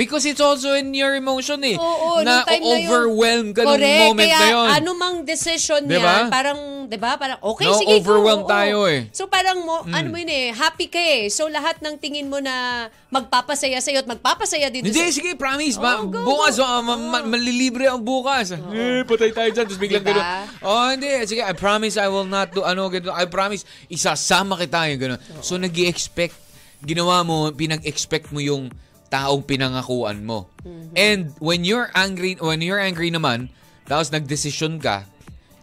Because 0.00 0.24
it's 0.24 0.40
also 0.40 0.72
in 0.72 0.96
your 0.96 1.12
emotion 1.12 1.60
eh. 1.60 1.76
Oo, 1.76 2.24
na 2.24 2.40
nung 2.40 2.48
time 2.48 2.62
na 2.64 2.72
yun. 2.72 2.88
overwhelm 2.88 3.46
ka 3.52 3.60
nung 3.60 3.76
Correct. 3.76 4.00
moment 4.00 4.24
Kaya 4.24 4.38
na 4.40 4.46
yun. 4.48 4.66
ano 4.72 4.90
mang 4.96 5.16
decision 5.22 5.82
Diba? 5.84 6.00
yan, 6.00 6.32
parang, 6.32 6.58
di 6.88 6.96
ba? 6.96 7.20
Parang, 7.20 7.36
okay, 7.44 7.68
No, 7.68 7.76
sige, 7.76 8.00
overwhelmed 8.00 8.44
go. 8.44 8.48
oo. 8.48 8.56
tayo 8.56 8.76
eh. 8.88 9.12
So 9.12 9.28
parang, 9.28 9.60
mo, 9.60 9.84
ano 9.84 10.08
mo 10.08 10.16
yun 10.16 10.32
eh, 10.32 10.56
happy 10.56 10.88
ka 10.88 10.96
eh. 10.96 11.28
So 11.28 11.52
lahat 11.52 11.84
ng 11.84 12.00
tingin 12.00 12.32
mo 12.32 12.40
na 12.40 12.88
magpapasaya 13.12 13.76
sa'yo 13.76 14.00
at 14.00 14.08
magpapasaya 14.08 14.72
dito 14.72 14.88
Hindi, 14.88 15.04
sa... 15.04 15.12
sige, 15.12 15.36
promise. 15.36 15.76
ba? 15.76 16.00
Oh, 16.00 16.08
go, 16.08 16.24
bukas, 16.24 16.56
go. 16.56 16.64
oh, 16.64 16.80
ma- 16.80 16.96
ma- 17.20 17.26
malilibre 17.28 17.84
ang 17.84 18.00
bukas. 18.00 18.56
Eh, 18.56 19.04
patay 19.04 19.36
tayo 19.36 19.52
dyan. 19.52 19.68
Tapos 19.68 19.76
biglang 19.76 20.00
Diba? 20.00 20.16
gano'n. 20.16 20.64
Oh, 20.64 20.88
hindi. 20.88 21.12
Sige, 21.28 21.44
I 21.44 21.52
promise 21.52 22.00
I 22.00 22.08
will 22.08 22.24
not 22.24 22.56
do, 22.56 22.64
ano, 22.64 22.88
gano'n. 22.88 23.12
I 23.12 23.28
promise, 23.28 23.68
isasama 23.86 24.56
kita 24.56 24.88
yung 24.88 25.00
gano'n. 25.04 25.20
So, 25.44 25.60
nag 25.60 25.76
expect 25.76 26.38
ginawa 26.80 27.20
mo, 27.20 27.52
pinag-expect 27.52 28.32
mo 28.32 28.40
yung 28.40 28.72
taong 29.10 29.42
pinangakuan 29.42 30.22
mo. 30.22 30.46
Mm-hmm. 30.62 30.94
And 30.94 31.20
when 31.42 31.66
you're 31.66 31.90
angry, 31.92 32.38
when 32.38 32.62
you're 32.62 32.78
angry 32.80 33.10
naman, 33.10 33.50
tapos 33.84 34.14
nagdesisyon 34.14 34.78
ka, 34.78 35.02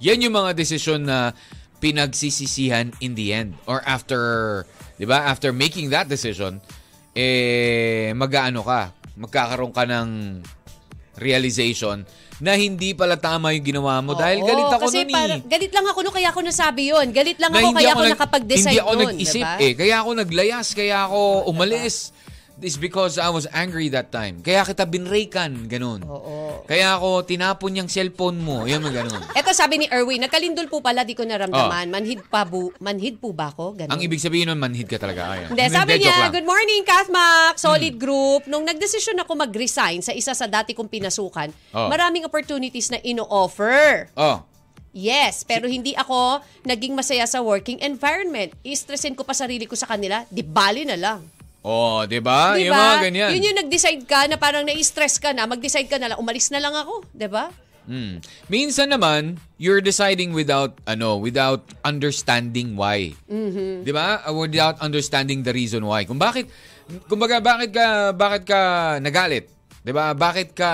yan 0.04 0.20
yung 0.20 0.36
mga 0.36 0.54
desisyon 0.54 1.08
na 1.08 1.32
pinagsisisihan 1.80 2.92
in 3.00 3.16
the 3.16 3.32
end. 3.32 3.56
Or 3.64 3.80
after, 3.88 4.20
di 5.00 5.08
ba, 5.08 5.26
after 5.26 5.56
making 5.56 5.90
that 5.96 6.12
decision, 6.12 6.60
eh, 7.16 8.12
mag-ano 8.14 8.62
ka, 8.62 8.92
magkakaroon 9.16 9.74
ka 9.74 9.88
ng 9.88 10.44
realization 11.18 12.06
na 12.38 12.54
hindi 12.54 12.94
pala 12.94 13.18
tama 13.18 13.50
yung 13.58 13.66
ginawa 13.66 13.98
mo 14.06 14.14
dahil 14.14 14.46
Oo, 14.46 14.46
galit 14.46 14.70
ako 14.70 14.82
kasi 14.86 15.02
nun 15.02 15.10
eh. 15.10 15.16
parang- 15.18 15.46
galit 15.50 15.72
lang 15.74 15.86
ako 15.90 16.00
no, 16.06 16.14
kaya 16.14 16.30
ako 16.30 16.40
nasabi 16.46 16.82
yun. 16.94 17.08
Galit 17.10 17.38
lang 17.42 17.50
Na 17.50 17.58
ako, 17.58 17.70
kaya 17.74 17.90
ako, 17.90 18.02
nag- 18.06 18.14
nakapag-decide 18.14 18.70
Hindi 18.70 18.78
ako 18.78 18.92
nun, 18.94 19.02
nag-isip 19.10 19.42
diba? 19.42 19.58
eh. 19.58 19.72
Kaya 19.74 19.96
ako 19.98 20.10
naglayas, 20.14 20.68
kaya 20.78 20.98
ako 21.10 21.20
umalis. 21.50 21.96
It's 22.58 22.74
because 22.74 23.22
I 23.22 23.30
was 23.30 23.46
angry 23.54 23.86
that 23.94 24.10
time. 24.10 24.42
Kaya 24.42 24.66
kita 24.66 24.90
binraykan, 24.90 25.70
ganun. 25.70 26.02
Oo. 26.10 26.66
Kaya 26.66 26.98
ako 26.98 27.22
tinapon 27.22 27.78
yung 27.78 27.86
cellphone 27.86 28.42
mo. 28.42 28.66
Yan 28.66 28.82
mga 28.82 29.06
ganun. 29.06 29.22
Eto 29.38 29.54
sabi 29.54 29.78
ni 29.78 29.86
Erwin, 29.94 30.26
nagkalindol 30.26 30.66
po 30.66 30.82
pala, 30.82 31.06
di 31.06 31.14
ko 31.14 31.22
naramdaman. 31.22 31.94
Manhid 31.94 32.26
pa 32.26 32.50
bu, 32.50 32.74
manhid 32.82 33.22
po 33.22 33.30
ba 33.30 33.54
ako? 33.54 33.78
Ganun. 33.78 33.94
Oh. 33.94 33.94
Ang 33.94 34.02
ibig 34.02 34.18
sabihin 34.18 34.50
nun, 34.50 34.58
manhid 34.58 34.90
ka 34.90 34.98
talaga. 34.98 35.38
Ayan. 35.38 35.54
Hindi, 35.54 35.64
sabi 35.70 36.02
joke 36.02 36.02
niya, 36.02 36.16
lang. 36.18 36.30
Hmm. 36.30 36.34
good 36.34 36.48
morning, 36.50 36.82
Kathmak, 36.82 37.54
solid 37.62 37.96
group. 38.02 38.50
Nung 38.50 38.66
nagdesisyon 38.66 39.22
ako 39.22 39.38
mag-resign 39.38 40.02
sa 40.02 40.18
isa 40.18 40.34
sa 40.34 40.50
dati 40.50 40.74
kong 40.74 40.90
pinasukan, 40.90 41.54
Oh. 41.78 41.94
maraming 41.94 42.26
opportunities 42.26 42.90
na 42.90 42.98
ino-offer. 43.06 44.10
Oh. 44.18 44.42
Yes, 44.98 45.46
pero 45.46 45.70
hindi 45.70 45.94
ako 45.94 46.42
naging 46.66 46.98
masaya 46.98 47.30
sa 47.30 47.38
working 47.46 47.78
environment. 47.86 48.50
I-stressin 48.66 49.14
ko 49.14 49.22
pa 49.22 49.38
sarili 49.38 49.70
ko 49.70 49.78
sa 49.78 49.86
kanila, 49.86 50.26
di 50.34 50.42
bali 50.42 50.90
na 50.90 50.98
lang. 50.98 51.37
Oh, 51.68 52.08
'di 52.08 52.24
ba? 52.24 52.56
Di 52.56 52.72
Yung 52.72 52.80
mga 52.80 52.96
ganyan. 53.04 53.30
Yun 53.36 53.48
yung 53.52 53.60
nag-decide 53.68 54.04
ka 54.08 54.24
na 54.32 54.40
parang 54.40 54.64
na-stress 54.64 55.20
ka 55.20 55.36
na, 55.36 55.44
mag-decide 55.44 55.92
ka 55.92 56.00
na 56.00 56.16
lang, 56.16 56.18
umalis 56.18 56.48
na 56.48 56.64
lang 56.64 56.72
ako, 56.72 57.04
di 57.12 57.28
ba? 57.28 57.52
Mm. 57.88 58.20
Minsan 58.52 58.92
naman, 58.92 59.40
you're 59.56 59.84
deciding 59.84 60.36
without 60.36 60.76
ano, 60.84 61.20
without 61.20 61.64
understanding 61.88 62.76
why. 62.76 63.16
Mm-hmm. 63.32 63.88
'Di 63.88 63.92
ba? 63.96 64.24
Uh, 64.28 64.36
Without 64.36 64.80
understanding 64.84 65.44
the 65.44 65.56
reason 65.56 65.84
why. 65.88 66.04
Kung 66.04 66.20
bakit 66.20 66.52
kumbaga 67.08 67.40
bakit 67.40 67.72
ka 67.72 68.12
bakit 68.12 68.44
ka 68.44 68.60
nagalit? 69.00 69.48
'Di 69.84 69.92
ba? 69.96 70.12
Bakit 70.12 70.52
ka 70.52 70.72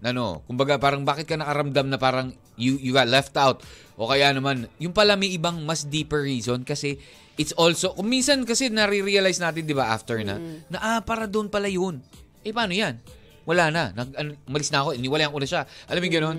ano, 0.00 0.40
kumbaga 0.48 0.80
parang 0.80 1.04
bakit 1.04 1.28
ka 1.28 1.36
nakaramdam 1.36 1.88
na 1.92 2.00
parang 2.00 2.32
you 2.56 2.80
you 2.80 2.96
got 2.96 3.08
left 3.08 3.36
out 3.36 3.60
o 4.00 4.08
kaya 4.08 4.32
naman 4.32 4.68
yung 4.80 4.96
pala 4.96 5.16
may 5.20 5.32
ibang 5.36 5.60
mas 5.68 5.84
deeper 5.84 6.24
reason 6.24 6.64
kasi 6.64 6.96
it's 7.36 7.52
also 7.52 7.92
kung 7.92 8.08
minsan 8.08 8.42
kasi 8.42 8.68
nare-realize 8.68 9.38
natin 9.38 9.62
'di 9.62 9.76
ba 9.76 9.88
after 9.88 10.20
na 10.20 10.36
na 10.66 10.78
ah 10.78 11.00
para 11.00 11.24
doon 11.24 11.46
pala 11.46 11.68
yun. 11.68 12.00
Eh 12.42 12.50
paano 12.50 12.72
'yan? 12.72 12.96
Wala 13.44 13.70
na. 13.70 13.94
Nag, 13.94 14.08
ano, 14.12 14.34
umalis 14.44 14.74
na 14.74 14.82
ako. 14.82 14.98
Iniwalayan 14.98 15.30
ko 15.30 15.38
na 15.38 15.46
siya. 15.46 15.62
Alam 15.86 16.00
mo 16.00 16.04
yung 16.04 16.16
ganun? 16.18 16.38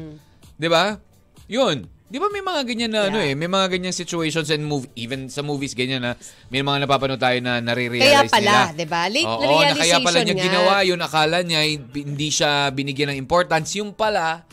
Di 0.53 0.67
ba? 0.67 0.99
Yun. 1.47 1.87
Di 2.07 2.17
ba 2.17 2.27
may 2.27 2.39
mga 2.39 2.61
ganyan 2.63 2.91
na 2.91 3.07
ano 3.07 3.19
eh, 3.19 3.35
may 3.35 3.47
mga 3.47 3.67
ganyan 3.67 3.91
situations 3.91 4.47
and 4.47 4.63
move 4.63 4.87
even 4.95 5.27
sa 5.27 5.43
movies 5.43 5.75
ganyan 5.75 5.99
na 5.99 6.15
may 6.47 6.63
mga 6.63 6.83
napapanood 6.83 7.19
tayo 7.19 7.35
na 7.43 7.59
nare-realize 7.59 8.31
Kaya 8.31 8.31
pala, 8.31 8.51
nila. 8.71 8.79
di 8.79 8.85
ba? 8.87 9.01
Late 9.11 9.27
Oo, 9.27 9.43
realization 9.43 9.75
na 9.75 9.83
kaya 9.83 9.97
pala 9.99 10.19
niya 10.23 10.35
nga. 10.35 10.45
ginawa 10.47 10.75
yun, 10.87 10.99
akala 11.03 11.37
niya 11.43 11.59
eh, 11.63 11.75
hindi 11.79 12.27
siya 12.31 12.71
binigyan 12.71 13.11
ng 13.11 13.19
importance. 13.19 13.75
Yung 13.75 13.91
pala, 13.91 14.47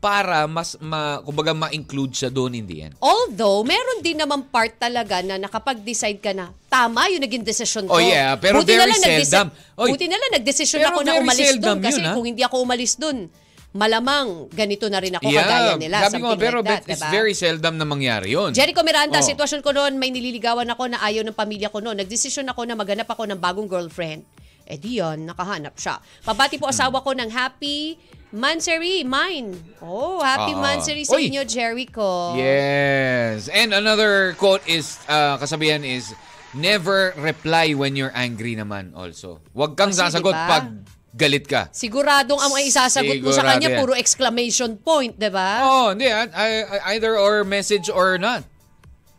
para 0.00 0.48
mas, 0.48 0.80
ma, 0.80 1.20
kumbaga 1.20 1.52
ma-include 1.52 2.16
siya 2.16 2.32
doon 2.32 2.56
in 2.56 2.64
the 2.64 2.88
end. 2.88 2.96
Although, 2.98 3.60
meron 3.62 4.00
din 4.00 4.16
naman 4.16 4.48
part 4.48 4.72
talaga 4.74 5.20
na 5.20 5.36
nakapag-decide 5.36 6.16
ka 6.18 6.32
na, 6.32 6.48
tama 6.66 7.04
yung 7.12 7.20
naging 7.20 7.44
desisyon 7.44 7.84
ko. 7.84 7.94
Oh, 7.94 8.02
yeah, 8.02 8.32
pero 8.34 8.64
Buti 8.64 8.72
na 8.72 8.80
very 8.80 8.90
lang 8.90 9.02
nagdesi- 9.04 9.28
seldom. 9.28 9.48
Oy, 9.76 9.88
Buti 9.92 10.06
na 10.08 10.16
lang 10.16 10.30
nagdesisyon 10.34 10.80
ako 10.82 10.98
na 11.04 11.12
umalis 11.14 11.52
doon. 11.54 11.78
Kasi 11.78 12.00
yun, 12.00 12.08
ha? 12.08 12.12
kung 12.16 12.24
hindi 12.24 12.40
ako 12.40 12.56
umalis 12.58 12.96
doon, 12.96 13.28
malamang 13.70 14.50
ganito 14.50 14.88
na 14.88 14.98
rin 14.98 15.14
ako 15.14 15.28
yeah, 15.28 15.44
kagaya 15.44 15.72
nila. 15.76 15.96
sabi 16.02 16.18
ko, 16.18 16.34
pero 16.34 16.58
like 16.58 16.66
that, 16.66 16.82
it's 16.88 16.98
diba? 16.98 17.12
very 17.12 17.34
seldom 17.36 17.76
na 17.76 17.84
mangyari 17.84 18.34
yun. 18.34 18.50
Jericho 18.50 18.82
Miranda, 18.82 19.20
Oh. 19.20 19.22
sitwasyon 19.22 19.60
ko 19.60 19.70
noon, 19.70 19.94
may 19.94 20.08
nililigawan 20.08 20.66
ako 20.66 20.90
na 20.90 20.98
ayaw 20.98 21.22
ng 21.22 21.36
pamilya 21.36 21.68
ko 21.68 21.78
noon. 21.78 21.94
Nagdesisyon 21.94 22.48
ako 22.48 22.64
na 22.64 22.74
maghanap 22.74 23.06
ako 23.06 23.28
ng 23.28 23.38
bagong 23.38 23.68
girlfriend. 23.68 24.24
Eh 24.70 24.78
di 24.78 25.02
yan, 25.02 25.26
nakahanap 25.26 25.74
siya. 25.74 25.98
Pabati 26.22 26.54
po 26.54 26.70
asawa 26.70 27.02
ko 27.02 27.10
ng 27.10 27.26
happy 27.26 27.98
Manseri, 28.30 29.02
mine. 29.02 29.58
Oh, 29.82 30.22
happy 30.22 30.54
Oo. 30.54 30.62
Manseri 30.62 31.02
sa 31.02 31.18
inyo, 31.18 31.42
Jericho. 31.42 32.38
Yes. 32.38 33.50
And 33.50 33.74
another 33.74 34.38
quote 34.38 34.62
is, 34.70 35.02
uh, 35.10 35.34
kasabihan 35.34 35.82
is, 35.82 36.14
never 36.54 37.10
reply 37.18 37.74
when 37.74 37.98
you're 37.98 38.14
angry 38.14 38.54
naman 38.54 38.94
also. 38.94 39.42
Huwag 39.50 39.74
kang 39.74 39.90
Kasi, 39.90 40.06
sasagot 40.06 40.30
diba? 40.30 40.46
pag 40.46 40.66
galit 41.10 41.42
ka. 41.50 41.74
Siguradong 41.74 42.38
ang 42.38 42.54
mga 42.54 42.64
isasagot 42.70 43.18
mo 43.18 43.34
sa 43.34 43.42
Sigurado 43.42 43.50
kanya, 43.58 43.68
yan. 43.74 43.78
puro 43.82 43.92
exclamation 43.98 44.78
point, 44.78 45.18
di 45.18 45.26
ba? 45.26 45.66
Oh, 45.66 45.86
hindi. 45.90 46.06
ah, 46.06 46.30
I- 46.30 46.66
I- 46.70 46.82
either 46.94 47.18
or 47.18 47.42
message 47.42 47.90
or 47.90 48.14
not. 48.14 48.46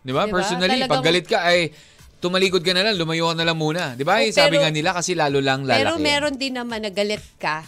Di 0.02 0.16
ba? 0.16 0.24
Diba? 0.24 0.40
Personally, 0.40 0.88
Talagang- 0.88 0.88
pag 0.88 1.04
galit 1.04 1.28
ka 1.28 1.44
ay 1.44 1.76
tumalikod 2.22 2.62
ka 2.62 2.72
na 2.72 2.86
lang, 2.86 2.96
lumayo 2.96 3.34
ka 3.34 3.36
na 3.36 3.46
lang 3.50 3.58
muna. 3.58 3.98
Di 3.98 4.06
ba? 4.06 4.22
Oh, 4.22 4.30
Sabi 4.30 4.56
pero- 4.56 4.64
nga 4.64 4.72
nila 4.72 4.90
kasi 4.94 5.18
lalo 5.18 5.42
lang 5.42 5.66
lalaki. 5.66 5.82
Pero 5.82 5.94
meron 5.98 6.36
din 6.38 6.54
naman 6.54 6.86
na 6.86 6.94
galit 6.94 7.26
ka, 7.42 7.66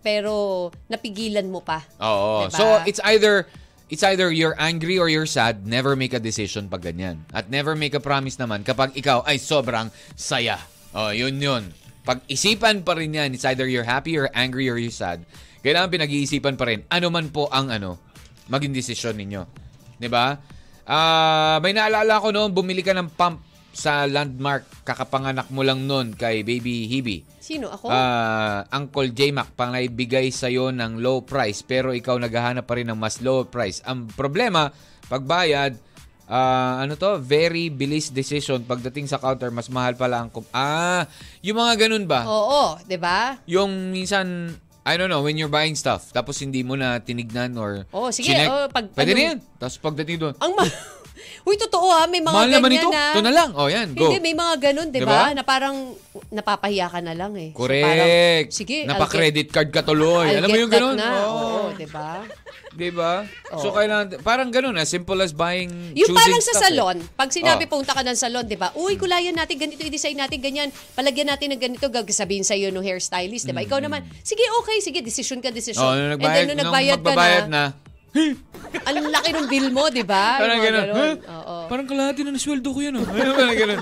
pero 0.00 0.70
napigilan 0.86 1.50
mo 1.50 1.60
pa. 1.60 1.82
Oo. 1.98 2.46
Diba? 2.46 2.54
So 2.56 2.64
it's 2.86 3.02
either 3.04 3.50
it's 3.90 4.06
either 4.06 4.30
you're 4.30 4.54
angry 4.56 4.96
or 4.96 5.10
you're 5.10 5.28
sad, 5.28 5.66
never 5.66 5.98
make 5.98 6.14
a 6.14 6.22
decision 6.22 6.70
pag 6.70 6.86
ganyan. 6.86 7.26
At 7.34 7.50
never 7.50 7.74
make 7.74 7.92
a 7.92 8.00
promise 8.00 8.38
naman 8.38 8.62
kapag 8.62 8.94
ikaw 8.94 9.26
ay 9.26 9.42
sobrang 9.42 9.90
saya. 10.14 10.62
Oh, 10.94 11.10
yun 11.10 11.36
yun. 11.42 11.74
Pag 12.06 12.22
isipan 12.30 12.86
pa 12.86 12.94
rin 12.96 13.12
yan, 13.12 13.34
it's 13.34 13.44
either 13.44 13.66
you're 13.66 13.84
happy 13.84 14.16
or 14.16 14.30
angry 14.32 14.70
or 14.70 14.78
you're 14.78 14.94
sad. 14.94 15.20
Kailangan 15.60 15.92
pinag-iisipan 15.92 16.56
pa 16.56 16.64
rin. 16.70 16.86
Ano 16.88 17.12
man 17.12 17.28
po 17.28 17.50
ang 17.52 17.68
ano, 17.68 18.00
maging 18.48 18.72
desisyon 18.72 19.18
ninyo. 19.18 19.42
'Di 19.98 20.08
ba? 20.08 20.38
Ah, 20.88 21.60
may 21.60 21.74
naalala 21.76 22.22
ko 22.22 22.32
noon, 22.32 22.50
bumili 22.54 22.80
ka 22.80 22.94
ng 22.96 23.12
pump 23.12 23.49
sa 23.70 24.04
landmark 24.04 24.66
kakapanganak 24.82 25.46
mo 25.48 25.62
lang 25.62 25.86
noon 25.86 26.12
kay 26.12 26.42
baby 26.42 26.86
Hibi. 26.86 27.22
Sino 27.40 27.68
ako? 27.68 27.86
Ah, 27.86 28.66
Uncle 28.70 29.08
J-Mac, 29.08 29.54
pangaibigay 29.54 30.28
sa'yo 30.28 30.70
ng 30.70 30.98
low 30.98 31.22
price 31.22 31.62
pero 31.62 31.90
ikaw 31.90 32.14
naghahanap 32.16 32.62
pa 32.62 32.76
rin 32.76 32.86
ng 32.86 32.96
mas 32.96 33.18
low 33.18 33.42
price. 33.44 33.78
Ang 33.82 34.06
problema, 34.08 34.70
pagbayad, 35.06 35.78
ah, 36.26 36.78
ano 36.78 36.94
to, 36.94 37.18
very 37.18 37.66
bilis 37.66 38.08
decision. 38.08 38.62
Pagdating 38.62 39.06
sa 39.06 39.18
counter, 39.18 39.48
mas 39.48 39.66
mahal 39.66 39.94
pala 39.94 40.20
ang... 40.20 40.30
kum- 40.30 40.50
Ah, 40.50 41.06
yung 41.40 41.56
mga 41.56 41.86
ganun 41.86 42.06
ba? 42.06 42.22
Oo, 42.22 42.78
di 42.80 42.94
ba? 42.94 43.38
Yung 43.46 43.90
minsan, 43.90 44.54
I 44.82 44.94
don't 44.94 45.08
know, 45.08 45.20
when 45.20 45.34
you're 45.34 45.50
buying 45.50 45.74
stuff, 45.74 46.10
tapos 46.10 46.38
hindi 46.38 46.62
mo 46.62 46.74
na 46.74 46.98
tinignan 46.98 47.54
or 47.54 47.86
Oh, 47.90 48.10
sige, 48.10 48.30
chinek, 48.30 48.46
oh, 48.46 48.66
pag- 48.68 48.90
pwede 48.92 49.10
ano- 49.12 49.22
yan. 49.26 49.38
Tapos 49.56 49.76
pagdating 49.76 50.18
doon, 50.18 50.34
Ang 50.38 50.54
ma- 50.54 50.66
Uy, 51.42 51.56
totoo 51.56 51.86
ha, 51.88 52.04
may 52.04 52.18
mga 52.18 52.30
mahal 52.30 52.46
ganyan 52.46 52.60
naman 52.60 52.72
ito. 52.74 52.88
na. 52.88 53.04
Ito 53.10 53.22
na 53.22 53.32
lang. 53.32 53.50
Oh, 53.54 53.66
yan, 53.66 53.86
go. 53.92 54.06
Hindi, 54.06 54.18
may 54.20 54.34
mga 54.34 54.54
ganun, 54.62 54.88
di 54.88 55.00
Diba? 55.00 55.10
ba? 55.10 55.32
Na 55.32 55.42
parang 55.42 55.76
napapahiya 56.28 56.86
ka 56.86 57.00
na 57.00 57.12
lang 57.12 57.32
eh. 57.34 57.50
So, 57.52 57.64
Correct. 57.64 57.84
parang, 57.86 58.08
sige, 58.52 58.76
I'll 58.82 58.90
Napa-credit 58.90 59.48
card 59.48 59.68
ka 59.68 59.80
tuloy. 59.80 60.26
get- 60.26 60.30
I'll 60.30 60.38
Alam 60.38 60.48
mo 60.48 60.54
get 60.54 60.62
yung 60.62 60.72
ganun? 60.72 60.96
Na. 60.96 61.08
Oo. 61.22 61.38
Oo, 61.40 61.68
di 61.72 61.86
ba? 61.86 62.10
Di 62.70 62.90
ba? 62.90 63.26
So, 63.52 63.72
kailangan, 63.72 64.22
parang 64.22 64.48
ganun, 64.48 64.76
as 64.76 64.86
simple 64.86 65.18
as 65.18 65.32
buying, 65.32 65.90
Yung 65.92 66.12
parang 66.12 66.38
sa 66.38 66.54
eh. 66.54 66.60
salon, 66.62 66.96
pag 67.12 67.28
sinabi 67.28 67.66
Oh. 67.66 67.70
punta 67.72 67.90
ka 67.90 68.00
ng 68.00 68.14
salon, 68.14 68.44
di 68.44 68.54
ba? 68.54 68.70
Uy, 68.72 68.94
kulayan 68.94 69.34
natin, 69.34 69.58
ganito 69.58 69.80
i-design 69.80 70.16
natin, 70.16 70.38
ganyan. 70.38 70.68
Palagyan 70.94 71.28
natin 71.28 71.50
ng 71.50 71.60
ganito, 71.60 71.86
gagsabihin 71.88 72.46
sa'yo 72.46 72.70
ng 72.70 72.80
hairstylist, 72.80 73.44
di 73.44 73.52
ba? 73.52 73.60
Ikaw 73.60 73.80
naman, 73.80 74.06
sige, 74.20 74.44
okay, 74.60 74.78
sige, 74.78 75.00
decision 75.00 75.40
ka, 75.40 75.50
decision. 75.50 75.82
Mm. 75.82 75.88
Oh, 75.88 75.94
nung 75.94 75.98
And 75.98 76.10
then, 76.14 76.18
nagbayad, 76.20 76.46
nung 76.46 76.50
nung 76.52 76.62
nagbayad 76.64 76.94
ka 76.94 77.02
magbabayad 77.02 77.44
na, 77.44 77.62
na, 77.74 77.89
ang 78.86 79.06
laki 79.10 79.30
ng 79.34 79.46
bill 79.46 79.68
mo, 79.70 79.86
di 79.90 80.02
ba? 80.02 80.38
parang 80.42 80.58
Yung 80.58 80.66
mga 80.66 80.70
ganun. 80.70 80.88
Huh? 80.94 81.14
Oo. 81.30 81.56
Parang 81.70 81.86
kalahati 81.86 82.20
na 82.26 82.34
nasweldo 82.34 82.68
ko 82.70 82.80
yun. 82.82 82.94
Oh. 82.98 83.06
parang 83.06 83.58
ganun. 83.58 83.80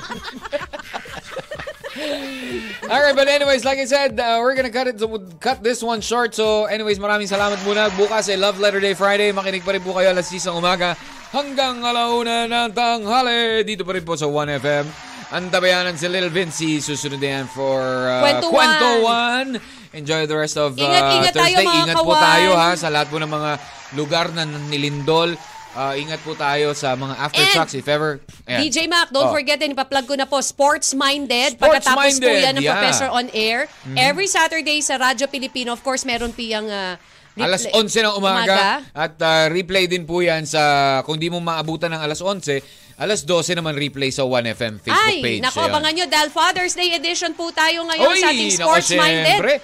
Alright, 2.89 3.17
but 3.17 3.29
anyways, 3.29 3.65
like 3.65 3.79
I 3.79 3.85
said, 3.85 4.21
uh, 4.21 4.39
we're 4.41 4.55
gonna 4.55 4.73
cut 4.73 4.87
it, 4.87 4.97
cut 5.41 5.61
this 5.65 5.83
one 5.83 6.01
short. 6.01 6.33
So 6.33 6.65
anyways, 6.71 6.99
maraming 7.03 7.29
salamat 7.29 7.59
muna. 7.67 7.91
Bukas 7.99 8.31
ay 8.31 8.39
Love 8.39 8.63
Letter 8.63 8.81
Day 8.81 8.95
Friday. 8.95 9.35
Makinig 9.35 9.67
pa 9.67 9.75
rin 9.75 9.83
po 9.83 9.93
kayo 9.99 10.15
alas 10.15 10.31
6 10.31 10.49
ng 10.49 10.57
umaga 10.57 10.95
hanggang 11.35 11.83
alauna 11.85 12.47
ng 12.49 12.71
tanghali. 12.73 13.67
Dito 13.67 13.83
pa 13.85 13.93
rin 13.99 14.05
po 14.07 14.15
sa 14.17 14.31
1FM. 14.31 14.87
Ang 15.29 15.53
tabayanan 15.53 15.99
si 16.01 16.09
Lil 16.09 16.33
Vinci. 16.33 16.81
Susunod 16.81 17.21
yan 17.21 17.45
for 17.51 17.83
uh, 18.09 18.25
Kwentuhan. 18.25 18.53
Kwentuhan. 18.53 19.47
Enjoy 19.91 20.25
the 20.25 20.37
rest 20.37 20.55
of 20.55 20.73
uh, 20.73 20.81
Ingat-ingat 20.81 21.33
tayo, 21.33 21.55
Thursday. 21.55 21.67
mga 21.67 21.81
Ingat 21.83 21.97
po 21.97 22.05
kawan. 22.07 22.23
tayo 22.23 22.51
ha 22.53 22.71
sa 22.75 22.89
lahat 22.89 23.09
po 23.09 23.17
ng 23.17 23.31
mga 23.31 23.51
lugar 23.95 24.27
na 24.31 24.43
nilindol. 24.45 25.33
Uh, 25.71 25.95
ingat 25.95 26.19
po 26.21 26.33
tayo 26.33 26.73
sa 26.73 26.93
mga 26.93 27.15
aftershocks 27.19 27.73
if 27.73 27.87
ever. 27.87 28.19
Ayan. 28.45 28.61
DJ 28.61 28.85
Mac, 28.87 29.09
don't 29.09 29.29
Oh. 29.29 29.33
forget 29.33 29.57
din, 29.57 29.73
ipa-plug 29.73 30.05
ko 30.05 30.15
na 30.15 30.25
po, 30.25 30.41
Sports 30.41 30.91
Minded. 30.93 31.55
Sports 31.55 31.85
Pagkatapos 31.87 31.95
po 31.95 32.05
Minded, 32.21 32.41
yan 32.43 32.55
ng 32.57 32.59
yeah. 32.59 32.73
Mm-hmm. 32.73 32.73
Professor 32.75 33.09
on 33.09 33.27
Air. 33.31 33.61
Every 33.95 34.27
Saturday 34.27 34.81
sa 34.81 34.97
Radyo 34.97 35.25
Pilipino, 35.25 35.71
of 35.71 35.81
course, 35.81 36.03
meron 36.03 36.33
piyang 36.33 36.67
uh, 36.67 36.97
Alas 37.39 37.63
replay- 37.63 38.03
11 38.03 38.03
ng 38.03 38.15
umaga, 38.19 38.83
at 38.91 39.15
uh, 39.15 39.47
replay 39.49 39.87
din 39.87 40.03
po 40.03 40.19
yan 40.19 40.43
sa 40.43 40.59
kung 41.01 41.15
di 41.15 41.31
mo 41.31 41.39
maabutan 41.39 41.87
ng 41.89 42.03
alas 42.03 42.19
11, 42.19 42.59
alas 42.99 43.23
12 43.23 43.55
naman 43.55 43.79
replay 43.79 44.11
sa 44.11 44.27
1FM 44.27 44.83
Facebook 44.83 44.99
Ay, 45.07 45.23
page. 45.23 45.39
nako, 45.39 45.63
Ayan. 45.63 45.71
abangan 45.71 45.93
nyo, 45.95 46.07
dahil 46.11 46.29
Father's 46.29 46.75
Day 46.75 46.91
edition 46.93 47.31
po 47.33 47.55
tayo 47.55 47.87
ngayon 47.87 48.11
Oy, 48.11 48.19
sa 48.19 48.29
ating 48.29 48.51
nako, 48.53 48.67
Sports 48.67 48.91
Minded. 48.91 49.39
syempre. 49.39 49.55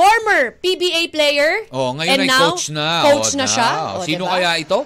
Former 0.00 0.56
PBA 0.56 1.12
player. 1.12 1.68
Oh, 1.68 1.92
ngayon 1.92 2.16
and 2.16 2.22
ay 2.24 2.28
now, 2.32 2.40
coach 2.48 2.72
na. 2.72 3.04
Coach 3.04 3.36
Oh, 3.36 3.38
na 3.38 3.44
siya. 3.44 3.68
Oh, 3.94 4.00
Sino 4.00 4.24
diba? 4.24 4.32
kaya 4.32 4.50
ito? 4.56 4.80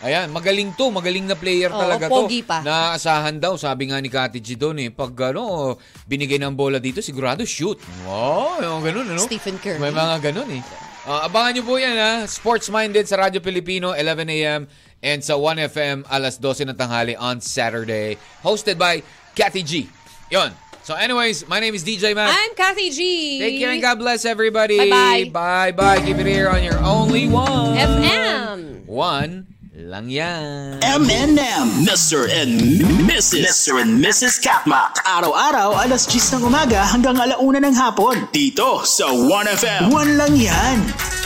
Ayan, 0.00 0.32
magaling 0.32 0.72
to, 0.78 0.88
magaling 0.88 1.26
na 1.28 1.36
player 1.36 1.68
Oo, 1.68 1.76
talaga 1.76 2.08
to. 2.08 2.24
pa. 2.40 2.64
Naasahan 2.64 3.36
daw, 3.36 3.58
sabi 3.58 3.90
nga 3.90 4.00
ni 4.00 4.08
Kati 4.08 4.40
G 4.40 4.56
doon 4.56 4.80
eh, 4.80 4.88
pag 4.88 5.12
ano, 5.28 5.76
binigay 6.06 6.40
ng 6.40 6.56
bola 6.56 6.80
dito, 6.80 7.02
sigurado 7.02 7.44
shoot. 7.44 7.76
Wow, 8.06 8.62
yung 8.64 8.80
ganun, 8.80 9.10
ano? 9.10 9.20
Stephen 9.20 9.60
Curry. 9.60 9.76
May 9.76 9.92
mga 9.92 10.32
ganun 10.32 10.48
eh. 10.56 10.62
Ah, 11.04 11.26
abangan 11.26 11.52
nyo 11.52 11.64
po 11.66 11.76
yan 11.76 11.96
ha, 11.96 12.24
Sports 12.24 12.72
Minded 12.72 13.04
sa 13.04 13.20
Radyo 13.20 13.42
Pilipino, 13.42 13.92
11 13.92 14.24
a.m. 14.30 14.60
and 15.02 15.20
sa 15.20 15.36
1FM, 15.36 16.06
alas 16.08 16.38
12 16.38 16.70
ng 16.70 16.78
tanghali 16.78 17.12
on 17.18 17.42
Saturday. 17.42 18.16
Hosted 18.40 18.78
by 18.78 19.04
Kathy 19.34 19.60
G. 19.60 19.72
Yon. 20.30 20.52
So 20.90 20.98
anyways, 20.98 21.46
my 21.46 21.62
name 21.62 21.78
is 21.78 21.86
DJ 21.86 22.18
Mac. 22.18 22.34
I'm 22.34 22.50
Kathy 22.58 22.90
G. 22.90 23.38
Take 23.38 23.62
care 23.62 23.70
and 23.70 23.78
God 23.80 24.02
bless 24.02 24.24
everybody. 24.24 24.90
Bye-bye. 24.90 25.30
Bye-bye. 25.30 26.02
Keep 26.02 26.18
it 26.18 26.26
here 26.26 26.50
on 26.50 26.66
your 26.66 26.82
only 26.82 27.28
one. 27.30 27.78
FM. 27.78 28.86
One 28.90 29.46
lang 29.70 30.10
yan. 30.10 30.82
M&M, 30.82 31.86
Mr. 31.86 32.26
and 32.26 32.58
Mrs. 33.06 33.46
Mr. 33.46 33.78
and 33.78 34.02
Mrs. 34.02 34.42
Katmak. 34.42 34.98
Araw-araw, 35.06 35.78
alas 35.78 36.10
10 36.10 36.42
ng 36.42 36.50
umaga 36.50 36.82
hanggang 36.82 37.14
alauna 37.22 37.62
ng 37.62 37.74
hapon. 37.78 38.26
Dito 38.34 38.82
sa 38.82 39.14
1FM. 39.14 39.94
One 39.94 40.18
lang 40.18 40.34
yan. 40.34 41.19